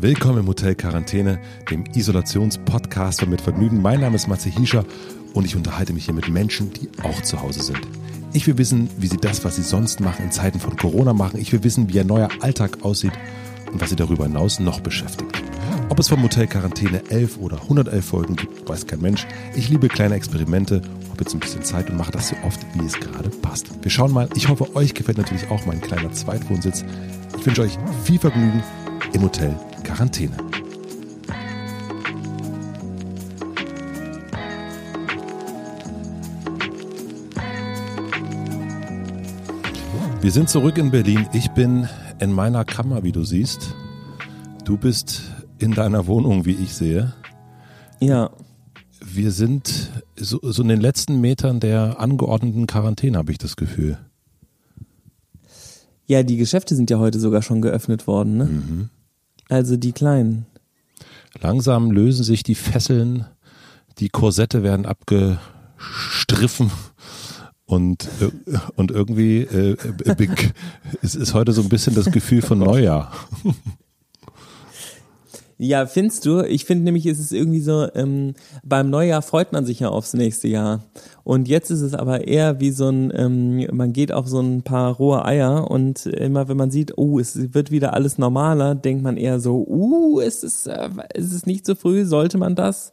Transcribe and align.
Willkommen 0.00 0.38
im 0.38 0.46
Hotel 0.46 0.76
Quarantäne, 0.76 1.40
dem 1.72 1.82
Isolationspodcast 1.92 3.26
mit 3.26 3.40
Vergnügen. 3.40 3.82
Mein 3.82 4.00
Name 4.00 4.14
ist 4.14 4.28
Matze 4.28 4.48
Hiescher 4.48 4.84
und 5.34 5.44
ich 5.44 5.56
unterhalte 5.56 5.92
mich 5.92 6.04
hier 6.04 6.14
mit 6.14 6.28
Menschen, 6.28 6.72
die 6.72 6.88
auch 7.02 7.20
zu 7.22 7.42
Hause 7.42 7.64
sind. 7.64 7.80
Ich 8.32 8.46
will 8.46 8.58
wissen, 8.58 8.88
wie 8.98 9.08
sie 9.08 9.16
das, 9.16 9.44
was 9.44 9.56
sie 9.56 9.62
sonst 9.62 9.98
machen, 9.98 10.26
in 10.26 10.30
Zeiten 10.30 10.60
von 10.60 10.76
Corona 10.76 11.14
machen. 11.14 11.40
Ich 11.40 11.52
will 11.52 11.64
wissen, 11.64 11.88
wie 11.88 11.96
ihr 11.96 12.04
neuer 12.04 12.28
Alltag 12.42 12.84
aussieht 12.84 13.10
und 13.72 13.80
was 13.80 13.90
sie 13.90 13.96
darüber 13.96 14.22
hinaus 14.22 14.60
noch 14.60 14.78
beschäftigt. 14.78 15.42
Ob 15.88 15.98
es 15.98 16.06
vom 16.06 16.22
Hotel 16.22 16.46
Quarantäne 16.46 17.02
11 17.10 17.38
oder 17.38 17.60
111 17.62 18.04
Folgen 18.04 18.36
gibt, 18.36 18.68
weiß 18.68 18.86
kein 18.86 19.00
Mensch. 19.00 19.26
Ich 19.56 19.68
liebe 19.68 19.88
kleine 19.88 20.14
Experimente, 20.14 20.76
habe 21.10 21.24
jetzt 21.24 21.34
ein 21.34 21.40
bisschen 21.40 21.64
Zeit 21.64 21.90
und 21.90 21.96
mache 21.96 22.12
das 22.12 22.28
so 22.28 22.36
oft, 22.44 22.60
wie 22.74 22.86
es 22.86 23.00
gerade 23.00 23.30
passt. 23.30 23.66
Wir 23.82 23.90
schauen 23.90 24.12
mal. 24.12 24.28
Ich 24.36 24.48
hoffe, 24.48 24.76
euch 24.76 24.94
gefällt 24.94 25.18
natürlich 25.18 25.50
auch 25.50 25.66
mein 25.66 25.80
kleiner 25.80 26.12
Zweitwohnsitz. 26.12 26.84
Ich 27.36 27.44
wünsche 27.44 27.62
euch 27.62 27.76
viel 28.04 28.20
Vergnügen 28.20 28.62
im 29.12 29.22
Hotel 29.22 29.58
Quarantäne. 29.88 30.36
Wir 40.20 40.30
sind 40.30 40.50
zurück 40.50 40.76
in 40.76 40.90
Berlin. 40.90 41.26
Ich 41.32 41.50
bin 41.52 41.88
in 42.20 42.32
meiner 42.32 42.66
Kammer, 42.66 43.02
wie 43.02 43.12
du 43.12 43.24
siehst. 43.24 43.74
Du 44.64 44.76
bist 44.76 45.22
in 45.58 45.72
deiner 45.72 46.06
Wohnung, 46.06 46.44
wie 46.44 46.52
ich 46.52 46.74
sehe. 46.74 47.14
Ja. 47.98 48.30
Wir 49.00 49.32
sind 49.32 49.90
so, 50.16 50.38
so 50.42 50.62
in 50.62 50.68
den 50.68 50.80
letzten 50.82 51.22
Metern 51.22 51.60
der 51.60 51.98
angeordneten 51.98 52.66
Quarantäne, 52.66 53.16
habe 53.16 53.32
ich 53.32 53.38
das 53.38 53.56
Gefühl. 53.56 53.96
Ja, 56.06 56.22
die 56.22 56.36
Geschäfte 56.36 56.76
sind 56.76 56.90
ja 56.90 56.98
heute 56.98 57.18
sogar 57.18 57.40
schon 57.40 57.62
geöffnet 57.62 58.06
worden, 58.06 58.36
ne? 58.36 58.44
Mhm. 58.44 58.90
Also 59.48 59.76
die 59.76 59.92
kleinen. 59.92 60.46
Langsam 61.40 61.90
lösen 61.90 62.24
sich 62.24 62.42
die 62.42 62.54
Fesseln, 62.54 63.26
die 63.98 64.08
Korsette 64.08 64.62
werden 64.62 64.86
abgestriffen 64.86 66.70
und, 67.64 68.08
äh, 68.20 68.30
und 68.76 68.90
irgendwie 68.90 69.42
äh, 69.42 69.72
äh, 70.04 70.26
es 71.02 71.14
ist 71.14 71.34
heute 71.34 71.52
so 71.52 71.62
ein 71.62 71.68
bisschen 71.68 71.94
das 71.94 72.10
Gefühl 72.10 72.42
von 72.42 72.58
Neujahr. 72.58 73.12
Ja, 75.60 75.86
findest 75.86 76.24
du? 76.24 76.42
Ich 76.42 76.64
finde 76.64 76.84
nämlich, 76.84 77.04
ist 77.04 77.18
es 77.18 77.32
irgendwie 77.32 77.60
so, 77.60 77.88
ähm, 77.96 78.34
beim 78.62 78.90
Neujahr 78.90 79.22
freut 79.22 79.52
man 79.52 79.66
sich 79.66 79.80
ja 79.80 79.88
aufs 79.88 80.14
nächste 80.14 80.46
Jahr. 80.46 80.84
Und 81.24 81.48
jetzt 81.48 81.70
ist 81.72 81.80
es 81.80 81.94
aber 81.94 82.28
eher 82.28 82.60
wie 82.60 82.70
so 82.70 82.88
ein, 82.88 83.12
ähm, 83.12 83.66
man 83.72 83.92
geht 83.92 84.12
auf 84.12 84.28
so 84.28 84.38
ein 84.38 84.62
paar 84.62 84.94
rohe 84.94 85.24
Eier 85.24 85.68
und 85.68 86.06
immer 86.06 86.48
wenn 86.48 86.56
man 86.56 86.70
sieht, 86.70 86.96
oh, 86.96 87.18
es 87.18 87.54
wird 87.54 87.72
wieder 87.72 87.92
alles 87.92 88.18
normaler, 88.18 88.76
denkt 88.76 89.02
man 89.02 89.16
eher 89.16 89.40
so, 89.40 89.66
uh, 89.66 90.20
ist 90.20 90.44
es, 90.44 90.68
äh, 90.68 90.90
ist 91.14 91.32
es 91.32 91.44
nicht 91.44 91.66
zu 91.66 91.72
so 91.72 91.80
früh, 91.80 92.04
sollte 92.04 92.38
man 92.38 92.54
das? 92.54 92.92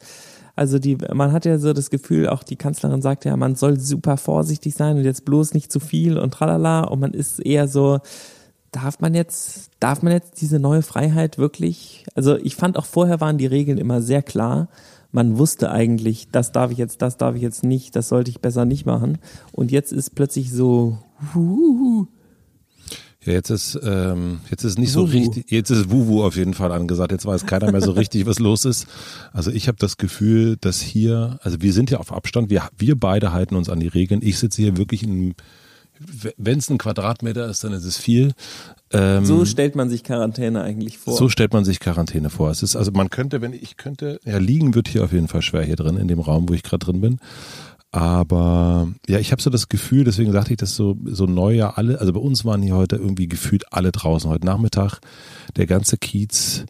Also 0.55 0.79
die, 0.79 0.97
man 1.13 1.33
hat 1.33 1.45
ja 1.45 1.59
so 1.59 1.71
das 1.71 1.91
Gefühl, 1.91 2.29
auch 2.29 2.41
die 2.41 2.55
Kanzlerin 2.55 3.01
sagt 3.01 3.25
ja, 3.25 3.37
man 3.37 3.55
soll 3.55 3.79
super 3.79 4.17
vorsichtig 4.17 4.73
sein 4.73 4.97
und 4.97 5.03
jetzt 5.03 5.23
bloß 5.23 5.53
nicht 5.53 5.71
zu 5.71 5.79
viel 5.79 6.17
und 6.17 6.33
tralala 6.33 6.85
und 6.85 6.99
man 6.99 7.13
ist 7.13 7.39
eher 7.39 7.67
so, 7.67 7.99
darf 8.75 8.99
man 8.99 9.15
jetzt, 9.15 9.71
darf 9.79 10.01
man 10.03 10.11
jetzt 10.11 10.41
diese 10.41 10.59
neue 10.59 10.81
Freiheit 10.81 11.37
wirklich? 11.37 12.05
Also 12.13 12.35
ich 12.35 12.55
fand 12.55 12.77
auch 12.77 12.85
vorher 12.85 13.21
waren 13.21 13.37
die 13.37 13.45
Regeln 13.45 13.77
immer 13.77 14.01
sehr 14.01 14.21
klar. 14.21 14.67
Man 15.11 15.37
wusste 15.37 15.71
eigentlich, 15.71 16.27
das 16.29 16.51
darf 16.51 16.71
ich 16.71 16.77
jetzt, 16.77 17.01
das 17.01 17.15
darf 17.15 17.35
ich 17.35 17.41
jetzt 17.41 17.63
nicht, 17.63 17.95
das 17.95 18.09
sollte 18.09 18.29
ich 18.31 18.41
besser 18.41 18.65
nicht 18.65 18.85
machen. 18.85 19.17
Und 19.53 19.71
jetzt 19.71 19.93
ist 19.93 20.13
plötzlich 20.13 20.51
so, 20.51 20.97
uh, 21.35 22.05
ja, 23.23 23.31
jetzt 23.31 23.49
ist 23.49 23.79
ähm, 23.81 24.41
jetzt 24.51 24.65
ist 24.65 24.77
nicht 24.77 24.93
Wuhu. 24.93 25.07
so 25.07 25.11
richtig, 25.11 25.49
jetzt 25.49 25.69
ist 25.69 25.89
Wuwu 25.89 26.23
auf 26.23 26.35
jeden 26.35 26.53
Fall 26.53 26.71
angesagt. 26.73 27.13
Jetzt 27.13 27.25
weiß 27.25 27.45
keiner 27.45 27.71
mehr 27.71 27.81
so 27.81 27.91
richtig, 27.91 28.25
was 28.25 28.39
los 28.39 28.65
ist. 28.65 28.87
Also 29.31 29.51
ich 29.51 29.67
habe 29.69 29.77
das 29.79 29.97
Gefühl, 29.97 30.57
dass 30.57 30.81
hier, 30.81 31.39
also 31.41 31.61
wir 31.61 31.71
sind 31.71 31.89
ja 31.89 31.99
auf 31.99 32.11
Abstand, 32.11 32.49
wir 32.49 32.67
wir 32.77 32.99
beide 32.99 33.31
halten 33.31 33.55
uns 33.55 33.69
an 33.69 33.79
die 33.79 33.87
Regeln. 33.87 34.19
Ich 34.21 34.37
sitze 34.37 34.61
hier 34.61 34.77
wirklich 34.77 35.01
in 35.01 35.33
wenn 35.99 36.59
es 36.59 36.69
ein 36.69 36.77
Quadratmeter 36.77 37.47
ist, 37.47 37.63
dann 37.63 37.73
ist 37.73 37.85
es 37.85 37.97
viel. 37.97 38.33
Ähm, 38.91 39.25
so 39.25 39.45
stellt 39.45 39.75
man 39.75 39.89
sich 39.89 40.03
Quarantäne 40.03 40.61
eigentlich 40.61 40.97
vor. 40.97 41.17
So 41.17 41.29
stellt 41.29 41.53
man 41.53 41.65
sich 41.65 41.79
Quarantäne 41.79 42.29
vor. 42.29 42.49
Es 42.49 42.63
ist 42.63 42.75
also 42.75 42.91
man 42.91 43.09
könnte, 43.09 43.41
wenn 43.41 43.53
ich 43.53 43.77
könnte, 43.77 44.19
ja 44.25 44.37
liegen 44.37 44.75
wird 44.75 44.87
hier 44.87 45.03
auf 45.03 45.13
jeden 45.13 45.27
Fall 45.27 45.41
schwer 45.41 45.63
hier 45.63 45.75
drin 45.75 45.97
in 45.97 46.07
dem 46.07 46.19
Raum, 46.19 46.49
wo 46.49 46.53
ich 46.53 46.63
gerade 46.63 46.85
drin 46.85 47.01
bin. 47.01 47.19
Aber 47.91 48.89
ja, 49.07 49.19
ich 49.19 49.31
habe 49.31 49.41
so 49.41 49.49
das 49.49 49.69
Gefühl, 49.69 50.03
deswegen 50.03 50.31
sagte 50.33 50.51
ich 50.51 50.57
das 50.57 50.75
so 50.75 50.97
so 51.05 51.25
Neujahr 51.25 51.77
alle, 51.77 51.99
also 51.99 52.11
bei 52.11 52.19
uns 52.19 52.43
waren 52.43 52.61
hier 52.61 52.75
heute 52.75 52.97
irgendwie 52.97 53.27
gefühlt 53.27 53.71
alle 53.71 53.91
draußen. 53.91 54.29
Heute 54.29 54.45
Nachmittag 54.45 54.99
der 55.55 55.65
ganze 55.65 55.97
Kiez 55.97 56.65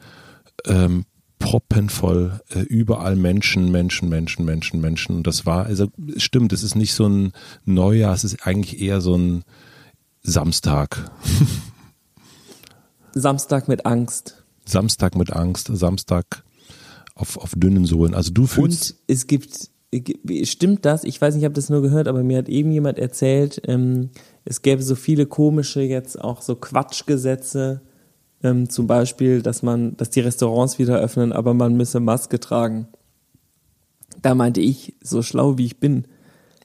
ähm, 0.66 1.06
proppenvoll, 1.40 2.40
äh, 2.50 2.60
überall 2.60 3.16
Menschen, 3.16 3.72
Menschen, 3.72 4.10
Menschen, 4.10 4.46
Menschen, 4.46 4.82
Menschen. 4.82 5.16
Und 5.18 5.28
das 5.28 5.46
war, 5.46 5.66
also 5.66 5.88
stimmt, 6.18 6.54
es 6.54 6.64
ist 6.64 6.76
nicht 6.76 6.94
so 6.94 7.08
ein 7.08 7.34
Neujahr, 7.66 8.14
es 8.14 8.24
ist 8.24 8.46
eigentlich 8.46 8.82
eher 8.82 9.02
so 9.02 9.18
ein 9.18 9.44
Samstag. 10.24 11.12
Samstag 13.14 13.68
mit 13.68 13.86
Angst. 13.86 14.44
Samstag 14.66 15.16
mit 15.16 15.32
Angst, 15.32 15.70
Samstag 15.72 16.44
auf, 17.14 17.38
auf 17.38 17.54
dünnen 17.56 17.86
Sohlen. 17.86 18.14
Also 18.14 18.32
du 18.32 18.48
fühlst. 18.48 18.92
Und 18.92 19.00
es 19.08 19.28
gibt, 19.28 19.70
stimmt 20.44 20.86
das? 20.86 21.04
Ich 21.04 21.22
weiß 21.22 21.34
nicht, 21.34 21.44
ich 21.44 21.46
habe 21.46 21.56
das 21.56 21.70
nur 21.70 21.82
gehört, 21.82 22.08
aber 22.08 22.24
mir 22.24 22.38
hat 22.40 22.50
eben 22.50 22.72
jemand 22.72 23.00
erzählt, 23.00 23.62
ähm, 23.68 24.10
es 24.44 24.62
gäbe 24.62 24.84
so 24.84 24.96
viele 24.96 25.26
komische 25.26 25.82
jetzt 25.82 26.20
auch 26.20 26.42
so 26.42 26.56
Quatschgesetze, 26.56 27.82
ähm, 28.46 28.70
zum 28.70 28.86
Beispiel, 28.86 29.42
dass 29.42 29.64
man, 29.64 29.98
dass 29.98 30.12
die 30.12 30.20
Restaurants 30.20 30.78
wieder 30.78 31.00
öffnen, 31.00 31.34
aber 31.34 31.54
man 31.54 31.76
müsse 31.76 32.00
Maske 32.00 32.40
tragen. 32.40 32.88
Da 34.22 34.36
meinte 34.36 34.62
ich, 34.62 34.96
so 35.02 35.22
schlau 35.22 35.58
wie 35.58 35.66
ich 35.66 35.80
bin, 35.80 36.06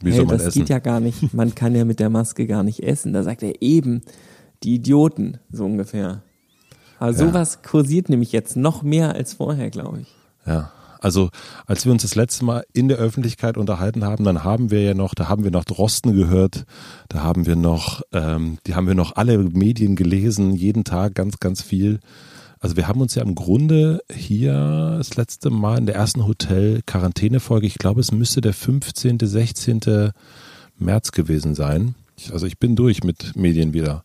wie 0.03 0.13
hey, 0.13 0.27
das 0.27 0.43
essen? 0.43 0.61
geht 0.61 0.69
ja 0.69 0.79
gar 0.79 1.01
nicht. 1.01 1.33
Man 1.35 1.55
kann 1.55 1.75
ja 1.75 1.85
mit 1.85 2.01
der 2.01 2.11
Maske 2.11 2.47
gar 2.47 2.63
nicht 2.63 2.83
essen. 2.83 3.13
Da 3.13 3.23
sagt 3.23 3.43
er 3.43 3.61
eben, 3.63 4.03
die 4.63 4.75
Idioten, 4.75 5.39
so 5.51 5.65
ungefähr. 5.65 6.23
Aber 6.99 7.13
ja. 7.13 7.17
sowas 7.17 7.63
kursiert 7.63 8.09
nämlich 8.11 8.33
jetzt 8.33 8.57
noch 8.57 8.83
mehr 8.83 9.15
als 9.15 9.35
vorher, 9.35 9.71
glaube 9.71 10.01
ich. 10.03 10.15
Ja. 10.47 10.73
Also 11.01 11.31
als 11.67 11.87
wir 11.87 11.93
uns 11.93 12.03
das 12.03 12.15
letzte 12.15 12.45
Mal 12.45 12.65
in 12.73 12.89
der 12.89 12.99
Öffentlichkeit 12.99 13.57
unterhalten 13.57 14.05
haben, 14.05 14.25
dann 14.25 14.45
haben 14.45 14.71
wir 14.71 14.83
ja 14.83 14.95
noch, 14.95 15.15
da 15.15 15.29
haben 15.29 15.45
wir 15.45 15.51
noch 15.51 15.65
Drosten 15.65 16.15
gehört, 16.15 16.65
da 17.09 17.23
haben 17.23 17.47
wir 17.47 17.57
noch, 17.57 18.03
ähm, 18.13 18.59
die 18.67 18.75
haben 18.75 18.87
wir 18.87 18.95
noch 18.95 19.17
alle 19.17 19.39
Medien 19.39 19.97
gelesen, 19.97 20.55
jeden 20.55 20.85
Tag 20.85 21.15
ganz, 21.15 21.41
ganz 21.41 21.63
viel. 21.63 22.01
Also 22.61 22.77
wir 22.77 22.87
haben 22.87 23.01
uns 23.01 23.15
ja 23.15 23.23
im 23.23 23.35
Grunde 23.35 24.03
hier 24.15 24.97
das 24.99 25.17
letzte 25.17 25.49
Mal 25.49 25.79
in 25.79 25.87
der 25.87 25.95
ersten 25.95 26.27
Hotel-Quarantäne-Folge, 26.27 27.67
ich 27.67 27.79
glaube, 27.79 28.03
es 28.03 28.13
müsste 28.13 28.43
der 28.43 28.53
15., 28.53 29.19
16. 29.23 30.13
März 30.79 31.13
gewesen 31.13 31.55
sein. 31.55 31.95
Also 32.31 32.45
ich 32.45 32.59
bin 32.59 32.77
durch 32.77 33.03
mit 33.03 33.35
Medien 33.35 33.73
wieder. 33.73 34.05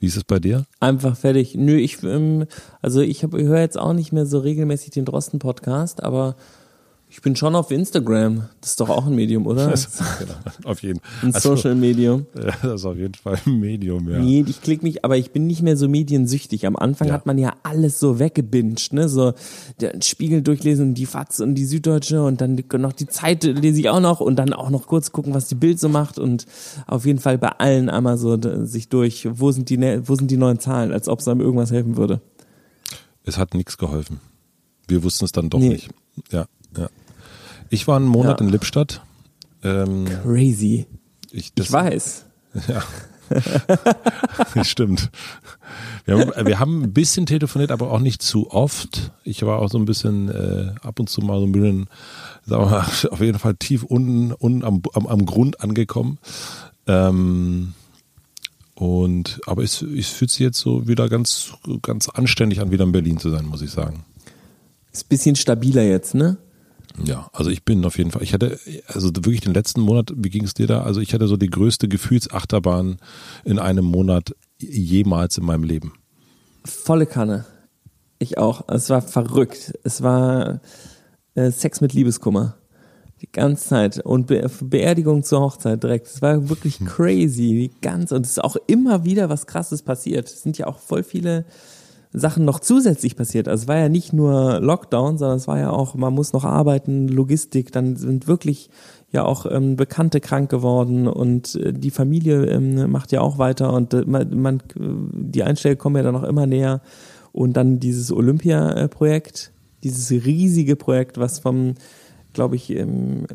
Wie 0.00 0.06
ist 0.06 0.16
es 0.16 0.24
bei 0.24 0.38
dir? 0.38 0.64
Einfach 0.80 1.16
fertig. 1.16 1.54
Nö, 1.56 1.76
ich, 1.76 2.02
ähm, 2.02 2.46
also 2.80 3.00
ich, 3.00 3.22
höre 3.22 3.60
jetzt 3.60 3.78
auch 3.78 3.92
nicht 3.92 4.12
mehr 4.12 4.26
so 4.26 4.38
regelmäßig 4.38 4.90
den 4.90 5.04
Drosten-Podcast, 5.04 6.02
aber 6.02 6.36
ich 7.10 7.22
bin 7.22 7.34
schon 7.36 7.54
auf 7.54 7.70
Instagram. 7.70 8.48
Das 8.60 8.70
ist 8.70 8.80
doch 8.80 8.90
auch 8.90 9.06
ein 9.06 9.14
Medium, 9.14 9.46
oder? 9.46 9.72
Genau, 10.18 10.34
auf 10.64 10.82
jeden 10.82 11.00
Fall. 11.00 11.28
Ein 11.28 11.34
also, 11.34 11.56
Social 11.56 11.74
Medium. 11.74 12.26
Ja, 12.34 12.54
das 12.62 12.80
ist 12.80 12.84
auf 12.84 12.96
jeden 12.96 13.14
Fall 13.14 13.38
ein 13.46 13.58
Medium, 13.58 14.08
ja. 14.08 14.18
Nee, 14.18 14.44
ich 14.46 14.60
klicke 14.60 14.84
mich, 14.84 15.04
aber 15.04 15.16
ich 15.16 15.30
bin 15.30 15.46
nicht 15.46 15.62
mehr 15.62 15.76
so 15.76 15.88
mediensüchtig. 15.88 16.66
Am 16.66 16.76
Anfang 16.76 17.08
ja. 17.08 17.14
hat 17.14 17.26
man 17.26 17.38
ja 17.38 17.54
alles 17.62 17.98
so 17.98 18.18
weggebinged, 18.18 18.92
ne? 18.92 19.08
So 19.08 19.32
den 19.80 20.02
Spiegel 20.02 20.42
durchlesen, 20.42 20.94
die 20.94 21.06
FAZ 21.06 21.40
und 21.40 21.54
die 21.54 21.64
Süddeutsche 21.64 22.22
und 22.22 22.40
dann 22.40 22.62
noch 22.78 22.92
die 22.92 23.06
Zeit 23.06 23.44
lese 23.44 23.80
ich 23.80 23.88
auch 23.88 24.00
noch 24.00 24.20
und 24.20 24.36
dann 24.36 24.52
auch 24.52 24.70
noch 24.70 24.86
kurz 24.86 25.10
gucken, 25.12 25.34
was 25.34 25.48
die 25.48 25.54
Bild 25.54 25.80
so 25.80 25.88
macht 25.88 26.18
und 26.18 26.46
auf 26.86 27.06
jeden 27.06 27.18
Fall 27.18 27.38
bei 27.38 27.48
allen 27.48 27.88
einmal 27.88 28.18
so 28.18 28.38
sich 28.64 28.88
durch, 28.88 29.28
wo 29.30 29.50
sind 29.50 29.70
die, 29.70 29.78
wo 30.06 30.14
sind 30.14 30.30
die 30.30 30.36
neuen 30.36 30.58
Zahlen, 30.58 30.92
als 30.92 31.08
ob 31.08 31.20
es 31.20 31.28
einem 31.28 31.40
irgendwas 31.40 31.70
helfen 31.70 31.96
würde. 31.96 32.20
Es 33.24 33.38
hat 33.38 33.54
nichts 33.54 33.78
geholfen. 33.78 34.20
Wir 34.86 35.02
wussten 35.02 35.24
es 35.24 35.32
dann 35.32 35.50
doch 35.50 35.58
nee. 35.58 35.70
nicht. 35.70 35.90
Ja. 36.30 36.46
Ja. 36.76 36.88
Ich 37.70 37.86
war 37.86 37.96
einen 37.96 38.06
Monat 38.06 38.40
ja. 38.40 38.46
in 38.46 38.52
Lippstadt. 38.52 39.02
Ähm, 39.62 40.06
Crazy. 40.22 40.86
Ich, 41.30 41.52
das, 41.54 41.66
ich 41.66 41.72
weiß. 41.72 42.24
Ja. 42.68 42.82
Stimmt. 44.64 45.10
Wir 46.04 46.18
haben, 46.18 46.46
wir 46.46 46.58
haben 46.58 46.82
ein 46.82 46.92
bisschen 46.92 47.26
telefoniert, 47.26 47.70
aber 47.70 47.90
auch 47.90 48.00
nicht 48.00 48.22
zu 48.22 48.50
oft. 48.50 49.12
Ich 49.24 49.42
war 49.42 49.58
auch 49.58 49.68
so 49.68 49.78
ein 49.78 49.84
bisschen 49.84 50.28
äh, 50.28 50.72
ab 50.82 50.98
und 50.98 51.10
zu 51.10 51.20
mal 51.20 51.38
so 51.38 51.46
ein 51.46 51.52
bisschen, 51.52 51.88
sagen 52.46 52.64
wir 52.64 52.70
mal, 52.70 52.86
auf 53.10 53.20
jeden 53.20 53.38
Fall 53.38 53.54
tief 53.54 53.82
unten, 53.82 54.32
unten 54.32 54.64
am, 54.64 54.82
am, 54.94 55.06
am 55.06 55.26
Grund 55.26 55.60
angekommen. 55.60 56.18
Ähm, 56.86 57.74
und 58.74 59.40
aber 59.46 59.62
es, 59.62 59.82
es 59.82 60.08
fühlt 60.08 60.30
sich 60.30 60.40
jetzt 60.40 60.58
so 60.58 60.86
wieder 60.86 61.08
ganz, 61.08 61.52
ganz 61.82 62.08
anständig 62.08 62.60
an, 62.60 62.70
wieder 62.70 62.84
in 62.84 62.92
Berlin 62.92 63.18
zu 63.18 63.28
sein, 63.28 63.44
muss 63.44 63.60
ich 63.60 63.70
sagen. 63.70 64.04
Ist 64.92 65.04
ein 65.04 65.08
bisschen 65.08 65.36
stabiler 65.36 65.82
jetzt, 65.82 66.14
ne? 66.14 66.38
Ja, 67.04 67.28
also 67.32 67.50
ich 67.50 67.64
bin 67.64 67.84
auf 67.84 67.98
jeden 67.98 68.10
Fall, 68.10 68.22
ich 68.22 68.32
hatte, 68.32 68.58
also 68.86 69.10
wirklich 69.14 69.40
den 69.40 69.54
letzten 69.54 69.80
Monat, 69.80 70.12
wie 70.16 70.30
ging 70.30 70.44
es 70.44 70.54
dir 70.54 70.66
da? 70.66 70.82
Also 70.82 71.00
ich 71.00 71.14
hatte 71.14 71.28
so 71.28 71.36
die 71.36 71.50
größte 71.50 71.88
Gefühlsachterbahn 71.88 72.98
in 73.44 73.58
einem 73.58 73.84
Monat 73.84 74.34
jemals 74.58 75.38
in 75.38 75.44
meinem 75.44 75.62
Leben. 75.62 75.92
Volle 76.64 77.06
Kanne. 77.06 77.46
Ich 78.18 78.38
auch. 78.38 78.68
Es 78.68 78.90
war 78.90 79.02
verrückt. 79.02 79.78
Es 79.84 80.02
war 80.02 80.60
äh, 81.34 81.50
Sex 81.50 81.80
mit 81.80 81.92
Liebeskummer. 81.92 82.56
Die 83.22 83.30
ganze 83.30 83.68
Zeit. 83.68 84.04
Und 84.04 84.26
Be 84.26 84.50
Beerdigung 84.60 85.22
zur 85.22 85.40
Hochzeit 85.40 85.82
direkt. 85.82 86.08
Es 86.08 86.20
war 86.20 86.48
wirklich 86.48 86.84
crazy. 86.84 87.70
Die 87.70 87.80
ganze, 87.80 88.16
und 88.16 88.26
es 88.26 88.32
ist 88.32 88.44
auch 88.44 88.56
immer 88.66 89.04
wieder 89.04 89.28
was 89.28 89.46
krasses 89.46 89.82
passiert. 89.82 90.28
Es 90.28 90.42
sind 90.42 90.58
ja 90.58 90.66
auch 90.66 90.78
voll 90.78 91.04
viele 91.04 91.44
Sachen 92.12 92.44
noch 92.44 92.60
zusätzlich 92.60 93.16
passiert. 93.16 93.48
Also 93.48 93.62
es 93.62 93.68
war 93.68 93.76
ja 93.76 93.88
nicht 93.88 94.12
nur 94.12 94.60
Lockdown, 94.60 95.18
sondern 95.18 95.36
es 95.36 95.48
war 95.48 95.58
ja 95.58 95.70
auch, 95.70 95.94
man 95.94 96.14
muss 96.14 96.32
noch 96.32 96.44
arbeiten, 96.44 97.08
Logistik, 97.08 97.72
dann 97.72 97.96
sind 97.96 98.26
wirklich 98.26 98.70
ja 99.10 99.24
auch 99.24 99.46
ähm, 99.50 99.76
Bekannte 99.76 100.20
krank 100.20 100.50
geworden 100.50 101.06
und 101.06 101.54
äh, 101.54 101.72
die 101.72 101.90
Familie 101.90 102.46
ähm, 102.46 102.90
macht 102.90 103.12
ja 103.12 103.20
auch 103.20 103.38
weiter 103.38 103.72
und 103.72 103.94
äh, 103.94 104.04
man, 104.06 104.40
man, 104.40 104.62
die 104.74 105.42
Einstellungen 105.42 105.78
kommen 105.78 105.96
ja 105.96 106.02
dann 106.02 106.14
noch 106.14 106.24
immer 106.24 106.46
näher 106.46 106.80
und 107.32 107.56
dann 107.56 107.80
dieses 107.80 108.12
Olympia-Projekt, 108.12 109.52
dieses 109.82 110.10
riesige 110.10 110.76
Projekt, 110.76 111.18
was 111.18 111.38
vom, 111.38 111.74
glaube 112.32 112.56
ich, 112.56 112.70
ähm, 112.70 113.26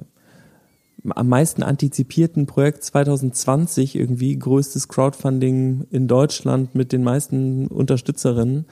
am 1.10 1.28
meisten 1.28 1.64
antizipierten 1.64 2.46
Projekt 2.46 2.84
2020 2.84 3.96
irgendwie 3.96 4.38
größtes 4.38 4.88
Crowdfunding 4.88 5.86
in 5.92 6.08
Deutschland 6.08 6.76
mit 6.76 6.92
den 6.92 7.04
meisten 7.04 7.68
Unterstützerinnen 7.68 8.66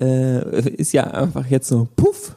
äh, 0.00 0.70
ist 0.70 0.92
ja 0.92 1.04
einfach 1.04 1.46
jetzt 1.46 1.68
so 1.68 1.88
puff. 1.96 2.36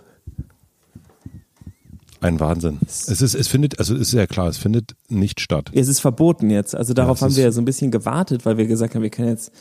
Ein 2.20 2.40
Wahnsinn. 2.40 2.78
Es 2.86 3.08
ist, 3.10 3.34
es 3.34 3.48
findet, 3.48 3.80
also 3.80 3.96
es 3.96 4.02
ist 4.02 4.14
ja 4.14 4.28
klar, 4.28 4.48
es 4.48 4.58
findet 4.58 4.96
nicht 5.10 5.42
statt. 5.42 5.72
Es 5.74 5.88
ist 5.88 6.02
verboten 6.02 6.52
jetzt. 6.52 6.76
Also 6.76 6.94
darauf 6.94 7.20
ja, 7.20 7.26
haben 7.26 7.36
wir 7.36 7.44
ja 7.46 7.52
so 7.52 7.62
ein 7.62 7.66
bisschen 7.66 7.90
gewartet, 7.90 8.46
weil 8.46 8.58
wir 8.58 8.68
gesagt 8.68 8.94
haben, 8.94 9.02
wir 9.02 9.10
können 9.10 9.30
jetzt, 9.30 9.52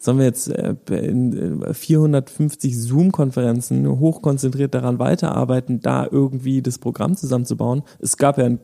sollen 0.00 0.18
wir 0.18 0.24
jetzt 0.24 0.48
äh, 0.48 0.74
in 0.90 1.64
450 1.72 2.76
Zoom-Konferenzen 2.76 3.88
hochkonzentriert 3.88 4.74
daran 4.74 4.98
weiterarbeiten, 4.98 5.80
da 5.80 6.08
irgendwie 6.10 6.60
das 6.60 6.78
Programm 6.78 7.16
zusammenzubauen. 7.16 7.82
Es 8.00 8.16
gab 8.16 8.36
ja 8.38 8.46
ein 8.46 8.58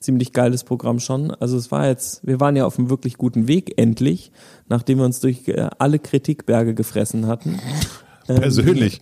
ziemlich 0.00 0.32
geiles 0.32 0.64
Programm 0.64 0.98
schon. 0.98 1.30
Also 1.30 1.56
es 1.56 1.70
war 1.70 1.86
jetzt, 1.86 2.26
wir 2.26 2.40
waren 2.40 2.56
ja 2.56 2.66
auf 2.66 2.78
einem 2.78 2.90
wirklich 2.90 3.16
guten 3.16 3.46
Weg, 3.46 3.78
endlich, 3.78 4.32
nachdem 4.68 4.98
wir 4.98 5.04
uns 5.04 5.20
durch 5.20 5.46
äh, 5.48 5.68
alle 5.78 5.98
Kritikberge 5.98 6.74
gefressen 6.74 7.26
hatten. 7.26 7.60
Persönlich. 8.26 9.00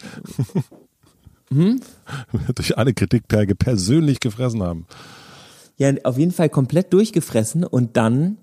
Ähm, 1.51 1.81
hm? 1.81 1.81
durch 2.55 2.77
alle 2.77 2.95
Kritikberge 2.95 3.55
persönlich 3.55 4.21
gefressen 4.21 4.63
haben. 4.63 4.87
Ja, 5.77 5.93
auf 6.05 6.19
jeden 6.19 6.33
Fall 6.33 6.49
komplett 6.49 6.93
durchgefressen 6.93 7.65
und 7.65 7.97
dann 7.97 8.39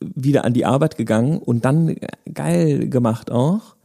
wieder 0.00 0.44
an 0.44 0.52
die 0.52 0.66
Arbeit 0.66 0.96
gegangen 0.96 1.38
und 1.38 1.64
dann 1.64 1.96
geil 2.32 2.88
gemacht 2.88 3.30
auch. 3.30 3.76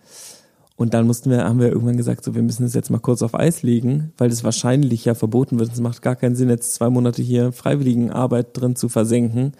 Und 0.79 0.93
dann 0.93 1.05
mussten 1.05 1.29
wir, 1.29 1.43
haben 1.43 1.59
wir 1.59 1.67
irgendwann 1.67 1.97
gesagt, 1.97 2.23
so, 2.23 2.35
wir 2.35 2.41
müssen 2.41 2.65
es 2.65 2.73
jetzt 2.73 2.89
mal 2.89 2.99
kurz 2.99 3.21
auf 3.21 3.35
Eis 3.35 3.63
legen, 3.63 4.13
weil 4.17 4.29
das 4.29 4.45
wahrscheinlich 4.45 5.03
ja 5.03 5.13
verboten 5.13 5.59
wird. 5.59 5.73
Es 5.73 5.81
macht 5.81 6.01
gar 6.01 6.15
keinen 6.15 6.37
Sinn, 6.37 6.47
jetzt 6.47 6.73
zwei 6.73 6.89
Monate 6.89 7.21
hier 7.21 7.51
freiwilligen 7.51 8.11
Arbeit 8.11 8.51
drin 8.53 8.77
zu 8.77 8.87
versenken, 8.87 9.51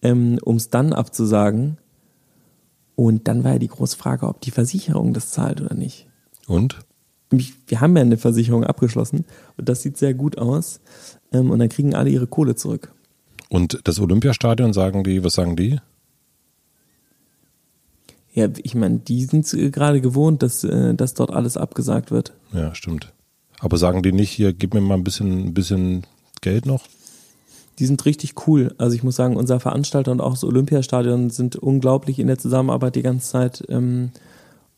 ähm, 0.00 0.38
um 0.42 0.56
es 0.56 0.70
dann 0.70 0.94
abzusagen. 0.94 1.76
Und 2.94 3.28
dann 3.28 3.44
war 3.44 3.52
ja 3.52 3.58
die 3.58 3.68
große 3.68 3.98
Frage, 3.98 4.26
ob 4.26 4.40
die 4.40 4.50
Versicherung 4.50 5.12
das 5.12 5.30
zahlt 5.30 5.60
oder 5.60 5.74
nicht. 5.74 6.06
Und? 6.46 6.78
Wir 7.28 7.82
haben 7.82 7.94
ja 7.94 8.02
eine 8.02 8.16
Versicherung 8.16 8.64
abgeschlossen 8.64 9.26
und 9.58 9.68
das 9.68 9.82
sieht 9.82 9.98
sehr 9.98 10.14
gut 10.14 10.38
aus. 10.38 10.80
Ähm, 11.32 11.50
und 11.50 11.58
dann 11.58 11.68
kriegen 11.68 11.94
alle 11.94 12.08
ihre 12.08 12.26
Kohle 12.26 12.54
zurück. 12.54 12.94
Und 13.50 13.78
das 13.84 14.00
Olympiastadion 14.00 14.72
sagen 14.72 15.04
die, 15.04 15.22
was 15.22 15.34
sagen 15.34 15.54
die? 15.54 15.80
Ja, 18.34 18.48
ich 18.62 18.74
meine, 18.74 18.98
die 18.98 19.24
sind 19.24 19.46
gerade 19.72 20.00
gewohnt, 20.00 20.42
dass, 20.42 20.64
äh, 20.64 20.94
dass 20.94 21.14
dort 21.14 21.32
alles 21.32 21.56
abgesagt 21.56 22.10
wird. 22.10 22.32
Ja, 22.52 22.74
stimmt. 22.74 23.12
Aber 23.60 23.76
sagen 23.76 24.02
die 24.02 24.12
nicht, 24.12 24.30
hier, 24.30 24.52
gib 24.52 24.74
mir 24.74 24.80
mal 24.80 24.94
ein 24.94 25.04
bisschen, 25.04 25.46
ein 25.46 25.54
bisschen 25.54 26.04
Geld 26.40 26.66
noch? 26.66 26.84
Die 27.78 27.86
sind 27.86 28.04
richtig 28.04 28.46
cool. 28.46 28.74
Also 28.78 28.96
ich 28.96 29.02
muss 29.02 29.16
sagen, 29.16 29.36
unser 29.36 29.60
Veranstalter 29.60 30.12
und 30.12 30.20
auch 30.20 30.32
das 30.32 30.44
Olympiastadion 30.44 31.30
sind 31.30 31.56
unglaublich 31.56 32.18
in 32.18 32.26
der 32.26 32.38
Zusammenarbeit 32.38 32.96
die 32.96 33.02
ganze 33.02 33.30
Zeit. 33.30 33.64
Ähm, 33.68 34.10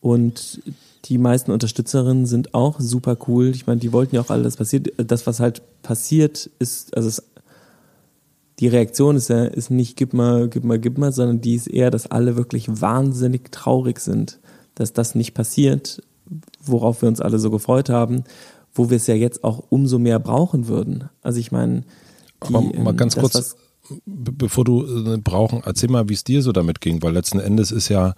und 0.00 0.60
die 1.06 1.18
meisten 1.18 1.50
Unterstützerinnen 1.50 2.26
sind 2.26 2.54
auch 2.54 2.80
super 2.80 3.16
cool. 3.26 3.50
Ich 3.54 3.66
meine, 3.66 3.80
die 3.80 3.92
wollten 3.92 4.16
ja 4.16 4.20
auch 4.20 4.30
alles 4.30 4.56
passiert. 4.56 4.92
Das, 4.96 5.26
was 5.26 5.40
halt 5.40 5.62
passiert, 5.82 6.50
ist, 6.58 6.96
also 6.96 7.08
es 7.08 7.22
die 8.60 8.68
Reaktion 8.68 9.16
ist 9.16 9.28
ja 9.28 9.44
ist 9.44 9.70
nicht 9.70 9.96
gib 9.96 10.12
mal, 10.12 10.48
gib 10.48 10.64
mal, 10.64 10.78
gib 10.78 10.98
mal, 10.98 11.12
sondern 11.12 11.40
die 11.40 11.54
ist 11.54 11.66
eher, 11.66 11.90
dass 11.90 12.06
alle 12.06 12.36
wirklich 12.36 12.66
wahnsinnig 12.68 13.50
traurig 13.50 13.98
sind, 14.00 14.38
dass 14.74 14.92
das 14.92 15.14
nicht 15.14 15.34
passiert, 15.34 16.02
worauf 16.64 17.02
wir 17.02 17.08
uns 17.08 17.20
alle 17.20 17.38
so 17.38 17.50
gefreut 17.50 17.88
haben, 17.88 18.24
wo 18.72 18.90
wir 18.90 18.96
es 18.96 19.06
ja 19.06 19.14
jetzt 19.14 19.44
auch 19.44 19.64
umso 19.68 19.98
mehr 19.98 20.18
brauchen 20.18 20.68
würden. 20.68 21.10
Also 21.22 21.40
ich 21.40 21.52
meine, 21.52 21.84
aber 22.40 22.60
mal 22.60 22.90
ähm, 22.90 22.96
ganz 22.96 23.14
das, 23.14 23.22
kurz, 23.22 23.56
bevor 24.06 24.64
du 24.64 25.14
äh, 25.14 25.18
brauchen, 25.18 25.62
erzähl 25.64 25.90
mal, 25.90 26.08
wie 26.08 26.14
es 26.14 26.24
dir 26.24 26.42
so 26.42 26.52
damit 26.52 26.80
ging, 26.80 27.02
weil 27.02 27.12
letzten 27.12 27.40
Endes 27.40 27.72
ist 27.72 27.88
ja 27.88 28.14